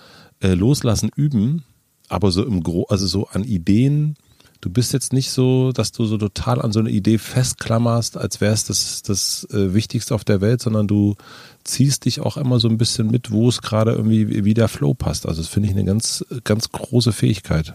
äh, 0.41 0.53
loslassen 0.53 1.09
üben, 1.15 1.63
aber 2.07 2.31
so 2.31 2.45
im 2.45 2.63
Gro, 2.63 2.85
also 2.89 3.07
so 3.07 3.27
an 3.27 3.43
Ideen, 3.43 4.15
du 4.61 4.69
bist 4.69 4.93
jetzt 4.93 5.13
nicht 5.13 5.31
so, 5.31 5.71
dass 5.71 5.91
du 5.91 6.05
so 6.05 6.17
total 6.17 6.61
an 6.61 6.71
so 6.71 6.79
eine 6.79 6.89
Idee 6.89 7.17
festklammerst, 7.17 8.17
als 8.17 8.41
wäre 8.41 8.53
es 8.53 8.63
das, 8.65 9.01
das 9.01 9.47
äh, 9.51 9.73
Wichtigste 9.73 10.15
auf 10.15 10.23
der 10.23 10.41
Welt, 10.41 10.61
sondern 10.61 10.87
du 10.87 11.15
ziehst 11.63 12.05
dich 12.05 12.19
auch 12.21 12.37
immer 12.37 12.59
so 12.59 12.67
ein 12.67 12.77
bisschen 12.77 13.09
mit, 13.11 13.31
wo 13.31 13.49
es 13.49 13.61
gerade 13.61 13.91
irgendwie 13.93 14.45
wie- 14.45 14.53
der 14.53 14.67
Flow 14.67 14.93
passt. 14.93 15.25
Also 15.27 15.41
das 15.41 15.49
finde 15.49 15.69
ich 15.69 15.75
eine 15.75 15.85
ganz, 15.85 16.25
ganz 16.43 16.71
große 16.71 17.11
Fähigkeit, 17.11 17.73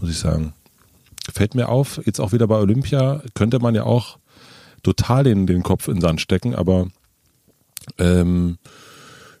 muss 0.00 0.10
ich 0.10 0.18
sagen. 0.18 0.52
Fällt 1.32 1.54
mir 1.54 1.68
auf, 1.68 2.00
jetzt 2.04 2.20
auch 2.20 2.32
wieder 2.32 2.46
bei 2.46 2.58
Olympia, 2.58 3.22
könnte 3.34 3.58
man 3.58 3.74
ja 3.74 3.84
auch 3.84 4.18
total 4.82 5.24
den, 5.24 5.46
den 5.46 5.62
Kopf 5.62 5.88
in 5.88 5.94
den 5.94 6.00
Sand 6.00 6.20
stecken, 6.20 6.54
aber 6.54 6.88
ähm, 7.98 8.58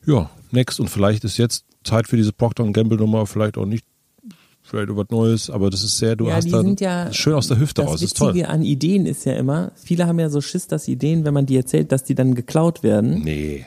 ja, 0.06 0.30
next. 0.50 0.80
Und 0.80 0.88
vielleicht 0.88 1.24
ist 1.24 1.36
jetzt 1.36 1.64
Zeit 1.84 2.08
für 2.08 2.16
diese 2.16 2.32
Procter 2.32 2.64
Gamble 2.70 2.98
Nummer, 2.98 3.26
vielleicht 3.26 3.58
auch 3.58 3.66
nicht, 3.66 3.84
vielleicht 4.72 4.96
was 4.96 5.10
Neues, 5.10 5.50
aber 5.50 5.70
das 5.70 5.84
ist 5.84 5.98
sehr, 5.98 6.16
du 6.16 6.28
ja, 6.28 6.36
hast 6.36 6.46
die 6.46 6.50
da 6.50 7.04
ja 7.04 7.12
schön 7.12 7.34
aus 7.34 7.48
der 7.48 7.58
Hüfte 7.58 7.82
das 7.82 7.90
raus, 7.90 8.02
ist 8.02 8.20
Witzige 8.20 8.44
toll. 8.44 8.54
an 8.54 8.62
Ideen 8.62 9.06
ist 9.06 9.24
ja 9.26 9.34
immer, 9.34 9.72
viele 9.76 10.06
haben 10.06 10.18
ja 10.18 10.30
so 10.30 10.40
Schiss, 10.40 10.66
dass 10.66 10.88
Ideen, 10.88 11.24
wenn 11.24 11.34
man 11.34 11.46
die 11.46 11.56
erzählt, 11.56 11.92
dass 11.92 12.04
die 12.04 12.14
dann 12.14 12.34
geklaut 12.34 12.82
werden. 12.82 13.22
Nee, 13.22 13.66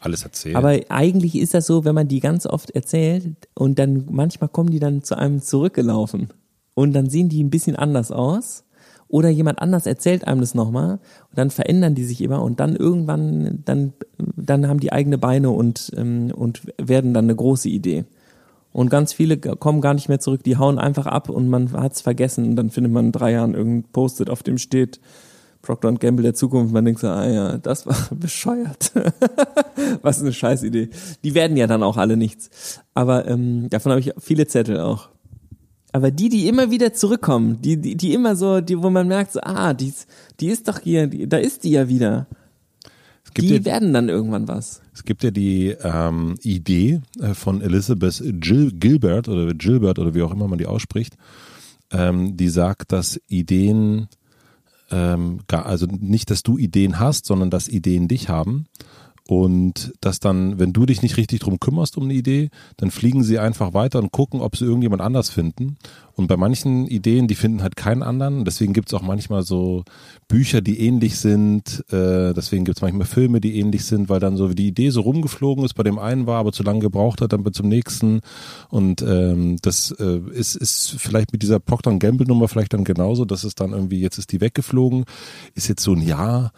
alles 0.00 0.24
erzählen. 0.24 0.56
Aber 0.56 0.78
eigentlich 0.88 1.36
ist 1.36 1.54
das 1.54 1.66
so, 1.66 1.84
wenn 1.84 1.94
man 1.94 2.08
die 2.08 2.20
ganz 2.20 2.46
oft 2.46 2.70
erzählt 2.70 3.24
und 3.54 3.78
dann 3.78 4.06
manchmal 4.10 4.48
kommen 4.48 4.70
die 4.70 4.78
dann 4.78 5.02
zu 5.02 5.16
einem 5.16 5.40
zurückgelaufen. 5.42 6.28
und 6.74 6.92
dann 6.92 7.08
sehen 7.08 7.28
die 7.28 7.42
ein 7.42 7.50
bisschen 7.50 7.76
anders 7.76 8.10
aus. 8.10 8.64
Oder 9.08 9.28
jemand 9.28 9.60
anders 9.60 9.84
erzählt 9.84 10.26
einem 10.26 10.40
das 10.40 10.54
nochmal 10.54 10.92
und 10.92 11.36
dann 11.36 11.50
verändern 11.50 11.94
die 11.94 12.04
sich 12.04 12.22
immer 12.22 12.42
und 12.42 12.60
dann 12.60 12.74
irgendwann, 12.74 13.60
dann, 13.66 13.92
dann 14.16 14.68
haben 14.68 14.80
die 14.80 14.90
eigene 14.90 15.18
Beine 15.18 15.50
und, 15.50 15.92
ähm, 15.98 16.32
und 16.34 16.62
werden 16.78 17.12
dann 17.12 17.26
eine 17.26 17.36
große 17.36 17.68
Idee. 17.68 18.06
Und 18.72 18.88
ganz 18.88 19.12
viele 19.12 19.36
kommen 19.38 19.80
gar 19.80 19.94
nicht 19.94 20.08
mehr 20.08 20.20
zurück, 20.20 20.42
die 20.44 20.56
hauen 20.56 20.78
einfach 20.78 21.06
ab 21.06 21.28
und 21.28 21.48
man 21.48 21.72
hat's 21.72 22.00
vergessen 22.00 22.46
und 22.46 22.56
dann 22.56 22.70
findet 22.70 22.92
man 22.92 23.06
in 23.06 23.12
drei 23.12 23.32
Jahren 23.32 23.54
irgendein 23.54 23.90
Post-it, 23.92 24.30
auf 24.30 24.42
dem 24.42 24.58
steht 24.58 25.00
Procter 25.62 25.92
Gamble 25.92 26.24
der 26.24 26.34
Zukunft. 26.34 26.72
Man 26.72 26.84
denkt 26.84 27.00
so, 27.00 27.08
ah 27.08 27.26
ja, 27.26 27.58
das 27.58 27.86
war 27.86 27.96
bescheuert. 28.10 28.92
Was 30.02 30.20
eine 30.20 30.32
Scheißidee. 30.32 30.90
Die 31.22 31.34
werden 31.34 31.56
ja 31.56 31.66
dann 31.66 31.82
auch 31.82 31.96
alle 31.96 32.16
nichts. 32.16 32.80
Aber 32.94 33.28
ähm, 33.28 33.70
davon 33.70 33.92
habe 33.92 34.00
ich 34.00 34.12
viele 34.18 34.46
Zettel 34.46 34.80
auch. 34.80 35.08
Aber 35.92 36.10
die, 36.10 36.28
die 36.28 36.48
immer 36.48 36.70
wieder 36.70 36.92
zurückkommen, 36.94 37.60
die, 37.60 37.76
die, 37.76 37.96
die 37.96 38.14
immer 38.14 38.34
so, 38.34 38.60
die, 38.60 38.82
wo 38.82 38.90
man 38.90 39.06
merkt, 39.06 39.32
so, 39.32 39.40
ah, 39.42 39.74
die, 39.74 39.92
die 40.40 40.48
ist 40.48 40.66
doch 40.66 40.80
hier, 40.80 41.06
die, 41.06 41.28
da 41.28 41.36
ist 41.36 41.64
die 41.64 41.70
ja 41.70 41.88
wieder. 41.88 42.26
Die 43.40 43.54
ja, 43.54 43.64
werden 43.64 43.92
dann 43.92 44.08
irgendwann 44.08 44.48
was. 44.48 44.82
Es 44.94 45.04
gibt 45.04 45.22
ja 45.22 45.30
die 45.30 45.74
ähm, 45.82 46.34
Idee 46.42 47.00
äh, 47.20 47.34
von 47.34 47.62
Elizabeth 47.62 48.22
Gil 48.40 48.72
Gilbert 48.72 49.28
oder 49.28 49.54
Gilbert 49.54 49.98
oder 49.98 50.14
wie 50.14 50.22
auch 50.22 50.32
immer 50.32 50.48
man 50.48 50.58
die 50.58 50.66
ausspricht, 50.66 51.16
ähm, 51.90 52.36
die 52.36 52.48
sagt, 52.48 52.92
dass 52.92 53.20
Ideen, 53.28 54.08
ähm, 54.90 55.40
also 55.48 55.86
nicht, 55.86 56.30
dass 56.30 56.42
du 56.42 56.58
Ideen 56.58 56.98
hast, 56.98 57.26
sondern 57.26 57.50
dass 57.50 57.68
Ideen 57.68 58.08
dich 58.08 58.28
haben. 58.28 58.66
Und 59.28 59.92
dass 60.00 60.18
dann, 60.18 60.58
wenn 60.58 60.72
du 60.72 60.84
dich 60.84 61.00
nicht 61.02 61.16
richtig 61.16 61.40
drum 61.40 61.60
kümmerst 61.60 61.96
um 61.96 62.04
eine 62.04 62.14
Idee, 62.14 62.50
dann 62.76 62.90
fliegen 62.90 63.22
sie 63.22 63.38
einfach 63.38 63.72
weiter 63.72 64.00
und 64.00 64.10
gucken, 64.10 64.40
ob 64.40 64.56
sie 64.56 64.64
irgendjemand 64.64 65.00
anders 65.00 65.30
finden. 65.30 65.76
Und 66.14 66.26
bei 66.26 66.36
manchen 66.36 66.86
Ideen, 66.88 67.28
die 67.28 67.36
finden 67.36 67.62
halt 67.62 67.76
keinen 67.76 68.02
anderen. 68.02 68.44
Deswegen 68.44 68.72
gibt's 68.72 68.92
auch 68.92 69.00
manchmal 69.00 69.44
so 69.44 69.84
Bücher, 70.26 70.60
die 70.60 70.80
ähnlich 70.80 71.18
sind. 71.18 71.84
Äh, 71.90 72.34
deswegen 72.34 72.64
gibt's 72.64 72.82
manchmal 72.82 73.06
Filme, 73.06 73.40
die 73.40 73.58
ähnlich 73.60 73.84
sind, 73.84 74.08
weil 74.08 74.18
dann 74.18 74.36
so 74.36 74.48
die 74.48 74.66
Idee 74.66 74.90
so 74.90 75.02
rumgeflogen 75.02 75.64
ist, 75.64 75.74
bei 75.74 75.84
dem 75.84 75.98
einen 75.98 76.26
war, 76.26 76.40
aber 76.40 76.52
zu 76.52 76.64
lange 76.64 76.80
gebraucht 76.80 77.20
hat, 77.20 77.32
dann 77.32 77.50
zum 77.52 77.68
nächsten. 77.68 78.20
Und 78.70 79.02
ähm, 79.02 79.56
das 79.62 79.92
äh, 79.92 80.18
ist, 80.32 80.56
ist 80.56 80.96
vielleicht 80.98 81.32
mit 81.32 81.42
dieser 81.42 81.60
Procter 81.60 81.96
Gamble 81.96 82.26
Nummer 82.26 82.48
vielleicht 82.48 82.74
dann 82.74 82.84
genauso, 82.84 83.24
dass 83.24 83.44
es 83.44 83.54
dann 83.54 83.72
irgendwie, 83.72 84.00
jetzt 84.00 84.18
ist 84.18 84.32
die 84.32 84.40
weggeflogen, 84.40 85.04
ist 85.54 85.68
jetzt 85.68 85.82
so 85.82 85.92
ein 85.92 86.02
Jahr 86.02 86.52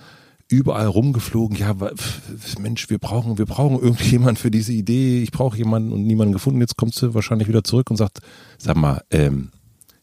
überall 0.55 0.87
rumgeflogen, 0.87 1.57
ja, 1.57 1.75
Mensch, 2.59 2.91
wir 2.91 2.99
brauchen, 2.99 3.39
wir 3.39 3.47
brauchen 3.47 3.79
irgendjemand 3.81 4.39
für 4.39 4.51
diese 4.51 4.73
Idee, 4.73 5.23
ich 5.23 5.33
brauche 5.33 5.57
jemanden 5.57 5.93
und 5.93 6.05
niemanden 6.05 6.33
gefunden. 6.33 6.61
Jetzt 6.61 6.77
kommst 6.77 7.01
du 7.03 7.15
wahrscheinlich 7.15 7.49
wieder 7.49 7.65
zurück 7.65 7.91
und 7.91 7.97
sagt, 7.97 8.21
sag 8.59 8.77
mal, 8.77 9.03
ähm, 9.11 9.51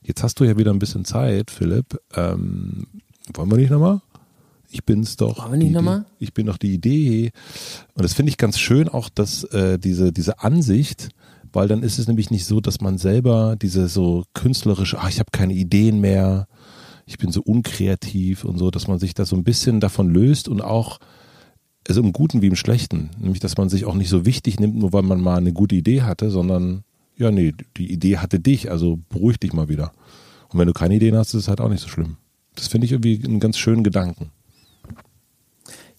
jetzt 0.01 0.23
hast 0.23 0.39
du 0.39 0.43
ja 0.43 0.57
wieder 0.57 0.71
ein 0.71 0.79
bisschen 0.79 1.05
Zeit, 1.05 1.51
Philipp. 1.51 1.99
Ähm, 2.15 2.87
wollen 3.33 3.51
wir 3.51 3.57
nicht 3.57 3.71
nochmal? 3.71 4.01
Ich 4.69 4.85
bin's 4.85 5.17
doch. 5.17 5.39
Wollen 5.39 5.51
wir 5.51 5.57
nicht 5.57 5.73
nochmal? 5.73 6.05
Ich 6.19 6.33
bin 6.33 6.45
doch 6.45 6.57
die 6.57 6.73
Idee. 6.73 7.31
Und 7.93 8.03
das 8.03 8.13
finde 8.13 8.29
ich 8.29 8.37
ganz 8.37 8.57
schön 8.57 8.87
auch, 8.87 9.09
dass 9.09 9.43
äh, 9.45 9.77
diese, 9.77 10.13
diese 10.13 10.39
Ansicht, 10.39 11.09
weil 11.51 11.67
dann 11.67 11.83
ist 11.83 11.99
es 11.99 12.07
nämlich 12.07 12.31
nicht 12.31 12.45
so, 12.45 12.61
dass 12.61 12.79
man 12.79 12.97
selber 12.97 13.57
diese 13.61 13.87
so 13.89 14.23
künstlerische, 14.33 14.97
ach, 14.99 15.09
ich 15.09 15.19
habe 15.19 15.31
keine 15.31 15.53
Ideen 15.53 15.99
mehr, 15.99 16.47
ich 17.05 17.17
bin 17.17 17.31
so 17.31 17.41
unkreativ 17.41 18.43
und 18.43 18.57
so, 18.57 18.71
dass 18.71 18.87
man 18.87 18.99
sich 18.99 19.13
da 19.13 19.25
so 19.25 19.35
ein 19.35 19.43
bisschen 19.43 19.79
davon 19.79 20.09
löst 20.09 20.47
und 20.47 20.61
auch, 20.61 20.99
also 21.87 22.01
im 22.01 22.13
Guten 22.13 22.41
wie 22.41 22.47
im 22.47 22.55
Schlechten, 22.55 23.09
nämlich 23.19 23.39
dass 23.39 23.57
man 23.57 23.69
sich 23.69 23.85
auch 23.85 23.95
nicht 23.95 24.09
so 24.09 24.25
wichtig 24.25 24.59
nimmt, 24.59 24.75
nur 24.75 24.93
weil 24.93 25.03
man 25.03 25.21
mal 25.21 25.37
eine 25.37 25.53
gute 25.53 25.75
Idee 25.75 26.01
hatte, 26.03 26.29
sondern 26.29 26.83
ja, 27.17 27.31
nee, 27.31 27.53
die 27.77 27.91
Idee 27.91 28.17
hatte 28.17 28.39
dich, 28.39 28.71
also 28.71 28.99
beruhig 29.09 29.39
dich 29.39 29.53
mal 29.53 29.69
wieder. 29.69 29.91
Und 30.49 30.59
wenn 30.59 30.67
du 30.67 30.73
keine 30.73 30.95
Ideen 30.95 31.15
hast, 31.15 31.29
ist 31.29 31.41
es 31.41 31.47
halt 31.47 31.61
auch 31.61 31.69
nicht 31.69 31.81
so 31.81 31.87
schlimm. 31.87 32.17
Das 32.55 32.67
finde 32.67 32.85
ich 32.85 32.91
irgendwie 32.91 33.21
einen 33.23 33.39
ganz 33.39 33.57
schönen 33.57 33.83
Gedanken. 33.83 34.31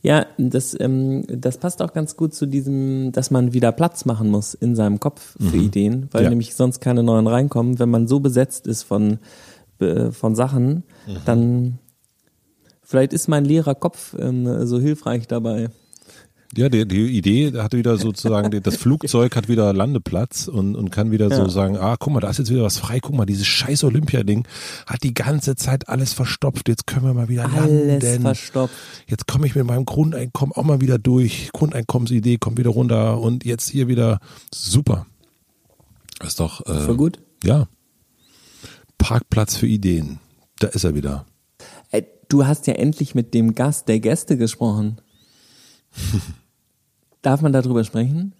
Ja, 0.02 0.26
das, 0.36 0.78
ähm, 0.80 1.24
das 1.28 1.58
passt 1.58 1.80
auch 1.80 1.92
ganz 1.92 2.16
gut 2.16 2.34
zu 2.34 2.46
diesem, 2.46 3.12
dass 3.12 3.30
man 3.30 3.52
wieder 3.52 3.70
Platz 3.70 4.04
machen 4.04 4.28
muss 4.30 4.52
in 4.52 4.74
seinem 4.74 4.98
Kopf 4.98 5.36
für 5.38 5.56
mhm. 5.56 5.62
Ideen, 5.62 6.08
weil 6.10 6.24
ja. 6.24 6.30
nämlich 6.30 6.56
sonst 6.56 6.80
keine 6.80 7.04
neuen 7.04 7.28
reinkommen. 7.28 7.78
Wenn 7.78 7.88
man 7.88 8.08
so 8.08 8.18
besetzt 8.18 8.66
ist 8.66 8.82
von 8.82 9.18
von 10.12 10.34
Sachen, 10.34 10.84
mhm. 11.06 11.16
dann 11.24 11.78
vielleicht 12.82 13.12
ist 13.12 13.28
mein 13.28 13.44
leerer 13.44 13.74
Kopf 13.74 14.14
ähm, 14.18 14.66
so 14.66 14.78
hilfreich 14.78 15.26
dabei. 15.26 15.70
Ja, 16.54 16.68
die, 16.68 16.86
die 16.86 17.16
Idee 17.16 17.52
hat 17.56 17.72
wieder 17.72 17.96
sozusagen, 17.96 18.62
das 18.62 18.76
Flugzeug 18.76 19.34
hat 19.36 19.48
wieder 19.48 19.72
Landeplatz 19.72 20.48
und, 20.48 20.76
und 20.76 20.90
kann 20.90 21.10
wieder 21.10 21.30
ja. 21.30 21.36
so 21.36 21.48
sagen, 21.48 21.78
ah, 21.78 21.96
guck 21.98 22.12
mal, 22.12 22.20
da 22.20 22.28
ist 22.28 22.38
jetzt 22.38 22.50
wieder 22.50 22.62
was 22.62 22.76
frei, 22.76 23.00
guck 23.00 23.14
mal, 23.14 23.24
dieses 23.24 23.46
scheiß 23.46 23.84
Olympia-Ding 23.84 24.46
hat 24.86 25.02
die 25.02 25.14
ganze 25.14 25.56
Zeit 25.56 25.88
alles 25.88 26.12
verstopft, 26.12 26.68
jetzt 26.68 26.86
können 26.86 27.06
wir 27.06 27.14
mal 27.14 27.30
wieder 27.30 27.50
alles 27.50 28.02
landen. 28.02 28.20
verstopft. 28.20 28.74
Jetzt 29.06 29.26
komme 29.26 29.46
ich 29.46 29.54
mit 29.54 29.66
meinem 29.66 29.86
Grundeinkommen 29.86 30.54
auch 30.54 30.64
mal 30.64 30.82
wieder 30.82 30.98
durch, 30.98 31.48
Grundeinkommensidee 31.54 32.36
kommt 32.36 32.58
wieder 32.58 32.70
runter 32.70 33.18
und 33.18 33.46
jetzt 33.46 33.70
hier 33.70 33.88
wieder, 33.88 34.18
super. 34.52 35.06
Das 36.18 36.30
ist 36.30 36.40
doch... 36.40 36.66
Äh, 36.66 36.80
Voll 36.80 36.96
gut. 36.98 37.18
Ja, 37.42 37.66
Parkplatz 39.02 39.56
für 39.56 39.66
Ideen. 39.66 40.20
Da 40.58 40.68
ist 40.68 40.84
er 40.84 40.94
wieder. 40.94 41.26
Du 42.32 42.46
hast 42.46 42.66
ja 42.66 42.72
endlich 42.72 43.14
mit 43.14 43.34
dem 43.34 43.54
Gast 43.54 43.88
der 43.88 44.00
Gäste 44.00 44.38
gesprochen. 44.38 45.02
Darf 47.20 47.42
man 47.42 47.52
darüber 47.52 47.84
sprechen? 47.84 48.32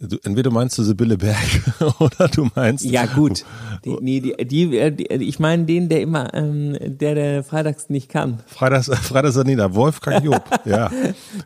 Du, 0.00 0.16
entweder 0.24 0.50
meinst 0.50 0.76
du 0.76 0.82
Sibylle 0.82 1.16
Berg 1.16 1.38
oder 2.00 2.26
du 2.26 2.48
meinst. 2.56 2.84
Ja, 2.84 3.06
gut. 3.06 3.44
Die, 3.84 3.96
nee, 4.00 4.20
die, 4.20 4.34
die, 4.44 4.90
die, 4.96 5.06
ich 5.06 5.38
meine 5.38 5.64
den, 5.64 5.88
der 5.88 6.02
immer, 6.02 6.34
ähm, 6.34 6.76
der, 6.80 7.14
der 7.16 7.44
freitags 7.44 7.88
nicht 7.90 8.08
kann. 8.08 8.40
Freitags, 8.46 8.86
Freitags 8.86 9.36
nieder. 9.44 9.74
Wolfgang 9.74 10.24
Job, 10.24 10.44
ja. 10.64 10.88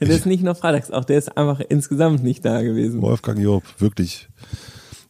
der 0.01 0.09
ist 0.11 0.27
nicht 0.27 0.43
nur 0.43 0.55
freitags, 0.55 0.91
auch 0.91 1.07
der 1.07 1.17
ist 1.17 1.35
einfach 1.39 1.61
insgesamt 1.61 2.23
nicht 2.23 2.45
da 2.45 2.61
gewesen. 2.61 3.01
Wolfgang 3.01 3.39
Job, 3.39 3.63
wirklich. 3.79 4.29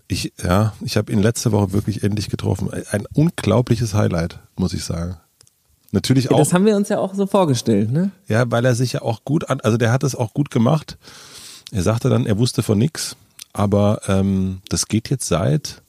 Ich, 0.09 0.33
ja, 0.43 0.73
ich 0.83 0.97
habe 0.97 1.13
ihn 1.13 1.21
letzte 1.21 1.53
Woche 1.53 1.73
wirklich 1.73 2.03
endlich 2.03 2.29
getroffen. 2.29 2.71
Ein 2.91 3.07
unglaubliches 3.13 3.95
Highlight, 3.95 4.39
muss 4.57 4.73
ich 4.73 4.85
sagen. 4.85 5.17
Natürlich 5.93 6.31
auch. 6.31 6.39
Das 6.39 6.53
haben 6.53 6.65
wir 6.65 6.77
uns 6.77 6.89
ja 6.89 6.99
auch 6.99 7.15
so 7.15 7.27
vorgestellt, 7.27 7.91
ne? 7.91 8.11
Ja, 8.29 8.51
weil 8.51 8.65
er 8.65 8.75
sich 8.75 8.93
ja 8.93 9.03
auch 9.03 9.25
gut 9.25 9.49
an, 9.49 9.61
also 9.61 9.77
der 9.77 9.93
hat 9.93 10.03
es 10.03 10.15
auch 10.15 10.35
gut 10.35 10.51
gemacht. 10.51 10.99
Er 11.73 11.83
sagte 11.83 12.09
dann, 12.09 12.27
er 12.27 12.39
wusste 12.39 12.63
von 12.63 12.79
nichts, 12.79 13.17
aber 13.53 14.01
ähm, 14.07 14.61
das 14.69 14.87
geht 14.87 15.11
jetzt 15.11 15.27
seit 15.27 15.83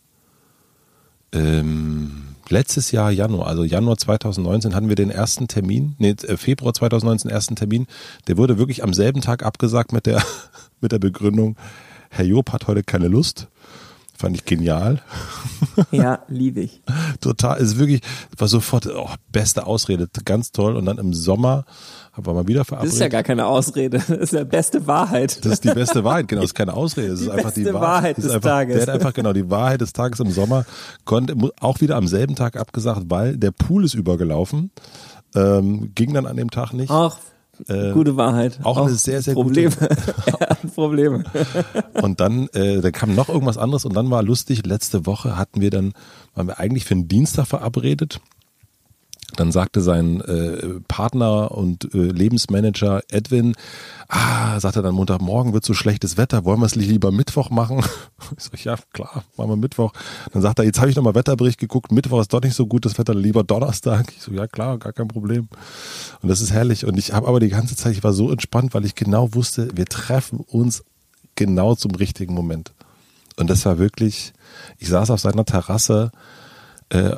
ähm, 1.32 2.36
letztes 2.50 2.92
Jahr 2.92 3.12
Januar, 3.12 3.48
also 3.48 3.64
Januar 3.64 3.98
2019 3.98 4.74
hatten 4.74 4.90
wir 4.90 4.96
den 4.96 5.12
ersten 5.12 5.48
Termin, 5.48 5.96
nee, 5.98 6.12
äh, 6.12 6.38
Februar 6.38 6.74
2019 6.74 7.30
ersten 7.30 7.56
Termin. 7.56 7.86
Der 8.28 8.38
wurde 8.38 8.58
wirklich 8.58 8.84
am 8.84 8.94
selben 8.94 9.22
Tag 9.22 9.44
abgesagt 9.44 9.92
mit 9.92 10.06
der 10.06 10.24
mit 10.82 10.92
der 10.92 11.00
Begründung, 11.00 11.58
Herr 12.10 12.26
Job 12.26 12.52
hat 12.52 12.68
heute 12.68 12.84
keine 12.84 13.08
Lust. 13.08 13.48
Fand 14.18 14.36
ich 14.36 14.46
genial. 14.46 15.00
Ja, 15.92 16.24
liebe 16.28 16.62
ich. 16.62 16.82
Total, 17.22 17.60
ist 17.60 17.78
wirklich, 17.78 18.02
war 18.36 18.48
sofort, 18.48 18.88
oh, 18.88 19.10
beste 19.32 19.68
Ausrede, 19.68 20.08
ganz 20.26 20.52
toll. 20.52 20.76
Und 20.76 20.86
dann 20.86 20.98
im 20.98 21.14
Sommer 21.14 21.66
haben 22.14 22.26
wir 22.26 22.34
mal 22.34 22.48
wieder 22.48 22.66
verabredet. 22.66 22.94
Das 22.94 22.96
ist 22.96 23.02
ja 23.02 23.10
gar 23.10 23.22
keine 23.22 23.46
Ausrede, 23.46 24.00
das 24.00 24.10
ist 24.10 24.34
ja 24.34 24.44
beste 24.44 24.88
Wahrheit. 24.88 25.46
Das 25.46 25.54
ist 25.54 25.64
die 25.64 25.70
beste 25.70 26.04
Wahrheit, 26.04 26.28
genau, 26.28 26.42
das 26.42 26.50
ist 26.50 26.56
keine 26.56 26.74
Ausrede, 26.74 27.10
das 27.10 27.20
die 27.20 27.26
ist 27.26 27.32
einfach 27.32 27.52
die 27.52 27.66
Wahrheit, 27.66 27.82
Wahrheit 27.82 28.18
des 28.18 28.30
einfach, 28.32 28.50
Tages. 28.50 28.76
Der 28.76 28.82
hat 28.82 28.90
einfach 28.90 29.14
genau 29.14 29.34
die 29.34 29.52
Wahrheit 29.52 29.82
des 29.82 29.94
Tages 29.94 30.20
im 30.20 30.32
Sommer, 30.32 30.66
konnte 31.06 31.36
auch 31.60 31.80
wieder 31.80 31.96
am 31.96 32.08
selben 32.08 32.36
Tag 32.36 32.58
abgesagt, 32.58 33.04
weil 33.10 33.38
der 33.38 33.52
Pool 33.52 33.86
ist 33.86 33.94
übergelaufen. 33.94 34.72
Ähm, 35.36 35.92
ging 35.94 36.14
dann 36.14 36.26
an 36.26 36.38
dem 36.38 36.50
Tag 36.50 36.74
nicht. 36.74 36.90
Ach, 36.90 37.20
äh, 37.68 37.92
Gute 37.92 38.18
Wahrheit. 38.18 38.60
Auch, 38.64 38.78
auch 38.78 38.88
eine 38.88 38.96
sehr, 38.96 39.22
sehr 39.22 39.34
Probleme. 39.34 39.72
gute. 39.72 39.90
ja, 40.40 40.56
Probleme. 40.74 41.24
und 42.02 42.20
dann, 42.20 42.48
äh, 42.50 42.82
dann 42.82 42.92
kam 42.92 43.16
noch 43.16 43.30
irgendwas 43.30 43.58
anderes 43.58 43.86
und 43.86 43.96
dann 43.96 44.10
war 44.10 44.24
lustig, 44.24 44.66
letzte 44.66 45.06
Woche 45.06 45.38
hatten 45.38 45.62
wir 45.62 45.70
dann, 45.70 45.94
waren 46.36 46.48
wir 46.48 46.60
eigentlich 46.60 46.86
für 46.86 46.94
einen 46.94 47.08
Dienstag 47.08 47.48
verabredet. 47.48 48.20
Dann 49.38 49.52
sagte 49.52 49.82
sein 49.82 50.20
äh, 50.22 50.82
Partner 50.88 51.52
und 51.52 51.94
äh, 51.94 51.98
Lebensmanager 51.98 53.02
Edwin, 53.10 53.56
ah, 54.10 54.60
sagt 54.60 54.76
er 54.76 54.82
dann 54.82 54.96
Montagmorgen 54.96 55.54
wird 55.54 55.64
so 55.64 55.74
schlechtes 55.74 56.18
Wetter, 56.18 56.44
wollen 56.44 56.60
wir 56.60 56.66
es 56.66 56.76
lieber 56.76 57.12
Mittwoch 57.12 57.50
machen? 57.50 57.84
Ich 58.36 58.44
sag, 58.44 58.66
ja, 58.66 58.76
klar, 58.94 59.24
machen 59.38 59.52
wir 59.52 59.56
Mittwoch. 59.56 59.94
Dann 60.34 60.42
sagt 60.42 60.60
er, 60.60 60.66
jetzt 60.66 60.80
habe 60.80 60.90
ich 60.90 60.96
nochmal 60.96 61.16
Wetterbericht 61.16 61.60
geguckt, 61.60 61.92
Mittwoch 61.92 62.20
ist 62.20 62.34
doch 62.34 62.42
nicht 62.42 62.56
so 62.56 62.66
gut 62.66 62.84
das 62.84 62.98
Wetter, 62.98 63.14
lieber 63.14 63.44
Donnerstag. 63.44 64.12
Ich 64.16 64.22
so, 64.22 64.32
ja 64.32 64.48
klar, 64.48 64.78
gar 64.78 64.92
kein 64.92 65.08
Problem. 65.08 65.48
Und 66.22 66.30
das 66.30 66.42
ist 66.42 66.52
herrlich. 66.52 66.86
Und 66.86 66.98
ich 66.98 67.14
habe 67.14 67.28
aber 67.28 67.40
die 67.40 67.50
ganze 67.50 67.76
Zeit, 67.76 67.94
ich 67.94 68.04
war 68.04 68.14
so 68.14 68.32
entspannt, 68.32 68.74
weil 68.74 68.86
ich 68.86 68.96
genau 68.96 69.34
wusste, 69.34 69.70
wir 69.76 69.86
treffen 69.86 70.40
uns 70.40 70.84
genau 71.36 71.76
zum 71.76 71.92
richtigen 71.92 72.34
Moment. 72.34 72.74
Und 73.38 73.50
das 73.50 73.66
war 73.66 73.78
wirklich, 73.78 74.34
ich 74.80 74.90
saß 74.90 75.12
auf 75.12 75.22
seiner 75.22 75.46
Terrasse, 75.46 76.12
äh, 76.90 77.16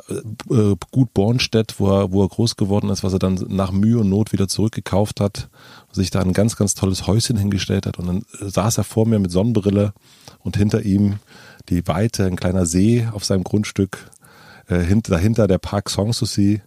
äh, 0.50 0.76
Gut 0.90 1.14
Bornstedt, 1.14 1.78
wo 1.78 1.88
er, 1.90 2.12
wo 2.12 2.22
er 2.22 2.28
groß 2.28 2.56
geworden 2.56 2.90
ist, 2.90 3.04
was 3.04 3.12
er 3.12 3.18
dann 3.18 3.34
nach 3.48 3.70
Mühe 3.72 3.98
und 3.98 4.08
Not 4.08 4.32
wieder 4.32 4.48
zurückgekauft 4.48 5.20
hat, 5.20 5.48
sich 5.92 6.10
da 6.10 6.20
ein 6.20 6.32
ganz, 6.32 6.56
ganz 6.56 6.74
tolles 6.74 7.06
Häuschen 7.06 7.36
hingestellt 7.36 7.86
hat 7.86 7.98
und 7.98 8.06
dann 8.06 8.22
saß 8.40 8.78
er 8.78 8.84
vor 8.84 9.06
mir 9.06 9.18
mit 9.18 9.30
Sonnenbrille 9.30 9.92
und 10.40 10.56
hinter 10.56 10.82
ihm 10.82 11.18
die 11.68 11.86
Weite, 11.86 12.24
ein 12.26 12.36
kleiner 12.36 12.66
See 12.66 13.06
auf 13.12 13.24
seinem 13.24 13.44
Grundstück. 13.44 14.10
äh, 14.70 14.80
hinter, 14.80 15.12
dahinter 15.12 15.46
der 15.46 15.58
Park 15.58 15.90
Sanssouci 15.90 16.62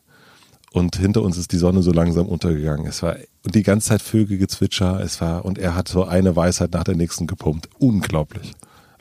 und 0.71 0.95
hinter 0.97 1.21
uns 1.21 1.37
ist 1.37 1.51
die 1.51 1.57
Sonne 1.57 1.81
so 1.81 1.91
langsam 1.91 2.27
untergegangen. 2.27 2.85
Es 2.87 3.03
war 3.03 3.15
und 3.43 3.55
die 3.55 3.63
ganze 3.63 3.89
Zeit 3.89 4.01
Vögelgezwitscher. 4.01 4.99
Es 5.01 5.21
war 5.21 5.45
und 5.45 5.57
er 5.57 5.75
hat 5.75 5.87
so 5.87 6.05
eine 6.05 6.35
Weisheit 6.35 6.71
nach 6.71 6.83
der 6.83 6.95
nächsten 6.95 7.27
gepumpt. 7.27 7.69
Unglaublich. 7.79 8.53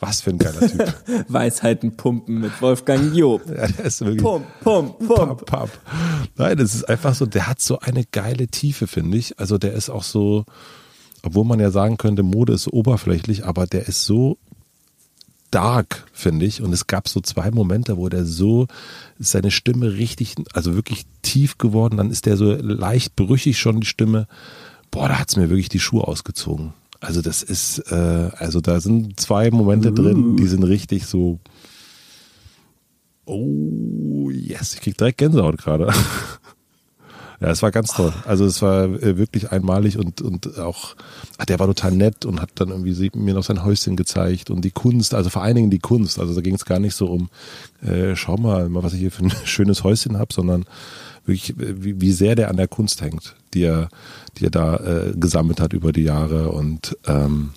Was 0.03 0.21
für 0.21 0.31
ein 0.31 0.39
geiler 0.39 0.69
Typ. 0.69 0.95
Weisheiten 1.29 1.97
pumpen 1.97 2.41
mit 2.41 2.61
Wolfgang 2.61 3.15
Job. 3.15 3.43
ja, 3.47 3.69
der 3.69 3.85
ist 3.85 4.01
wirklich 4.01 4.21
Pump, 4.21 4.45
pump, 4.61 4.99
pump. 4.99 5.17
Pump, 5.17 5.47
pump. 5.47 5.71
Nein, 6.37 6.59
es 6.59 6.75
ist 6.75 6.89
einfach 6.89 7.15
so, 7.15 7.25
der 7.25 7.47
hat 7.47 7.61
so 7.61 7.79
eine 7.79 8.05
geile 8.11 8.49
Tiefe, 8.49 8.89
finde 8.89 9.17
ich. 9.17 9.39
Also 9.39 9.59
der 9.59 9.75
ist 9.75 9.91
auch 9.91 10.03
so, 10.03 10.45
obwohl 11.23 11.45
man 11.45 11.61
ja 11.61 11.71
sagen 11.71 11.99
könnte, 11.99 12.25
Mode 12.25 12.55
ist 12.55 12.65
so 12.65 12.73
oberflächlich, 12.73 13.45
aber 13.47 13.69
der 13.69 13.87
ist 13.87 14.05
so 14.05 14.39
dark, 15.53 16.05
finde 16.13 16.47
ich. 16.47 16.63
Und 16.63 16.73
es 16.73 16.89
gab 16.89 17.07
so 17.07 17.21
zwei 17.21 17.53
Momente, 17.53 17.97
wo 17.97 18.09
der 18.09 18.25
so 18.25 18.67
seine 19.21 19.53
Stimme 19.53 19.93
richtig, 19.93 20.35
also 20.53 20.75
wirklich 20.75 21.07
tief 21.23 21.59
geworden, 21.59 21.99
dann 21.99 22.11
ist 22.11 22.27
der 22.27 22.37
so 22.37 22.53
leicht 22.53 23.15
brüchig 23.15 23.57
schon 23.57 23.81
die 23.81 23.87
Stimme. 23.87 24.27
Boah, 24.91 25.07
da 25.07 25.21
hat's 25.21 25.37
mir 25.37 25.49
wirklich 25.49 25.69
die 25.69 25.79
Schuhe 25.79 26.09
ausgezogen. 26.09 26.73
Also 27.03 27.21
das 27.21 27.43
ist, 27.43 27.79
äh, 27.91 28.31
also 28.39 28.61
da 28.61 28.81
sind 28.81 29.19
zwei 29.19 29.51
Momente 29.51 29.93
drin, 29.93 30.37
die 30.37 30.47
sind 30.47 30.63
richtig 30.63 31.07
so. 31.07 31.41
Oh, 33.25 34.31
yes, 34.31 34.75
ich 34.75 34.81
krieg 34.81 34.97
direkt 34.97 35.19
Gänsehaut 35.19 35.59
gerade. 35.59 35.93
Ja, 37.41 37.51
es 37.51 37.61
war 37.61 37.73
ganz 37.73 37.93
toll. 37.93 38.13
Also 38.25 38.45
es 38.45 38.63
war 38.63 38.85
äh, 38.85 39.19
wirklich 39.19 39.51
einmalig 39.51 39.99
und, 39.99 40.23
und 40.23 40.61
auch, 40.61 40.95
ach, 41.39 41.45
der 41.45 41.59
war 41.59 41.67
total 41.67 41.91
nett 41.91 42.25
und 42.25 42.41
hat 42.41 42.51
dann 42.55 42.69
irgendwie 42.69 43.11
mir 43.17 43.35
noch 43.35 43.43
sein 43.43 43.65
Häuschen 43.65 43.97
gezeigt 43.97 44.49
und 44.49 44.65
die 44.65 44.71
Kunst, 44.71 45.13
also 45.13 45.29
vor 45.29 45.43
allen 45.43 45.57
Dingen 45.57 45.71
die 45.71 45.81
Kunst. 45.81 46.21
Also 46.21 46.37
da 46.37 46.41
ging 46.41 46.55
es 46.55 46.65
gar 46.65 46.79
nicht 46.79 46.95
so 46.95 47.07
um, 47.07 47.31
äh, 47.85 48.15
schau 48.15 48.37
mal, 48.37 48.69
mal, 48.69 48.85
was 48.85 48.93
ich 48.93 49.01
hier 49.01 49.11
für 49.11 49.25
ein 49.25 49.33
schönes 49.45 49.83
Häuschen 49.83 50.19
habe, 50.19 50.33
sondern 50.33 50.67
wirklich, 51.25 51.51
äh, 51.59 51.83
wie, 51.83 52.01
wie 52.01 52.13
sehr 52.13 52.35
der 52.35 52.51
an 52.51 52.57
der 52.57 52.69
Kunst 52.69 53.01
hängt, 53.03 53.35
die 53.55 53.63
er, 53.65 53.89
die 54.39 54.47
er 54.47 54.51
da 54.51 54.77
äh, 54.77 55.13
gesammelt 55.17 55.61
hat 55.61 55.73
über 55.73 55.93
die 55.93 56.03
Jahre 56.03 56.51
und 56.51 56.97
ähm, 57.07 57.51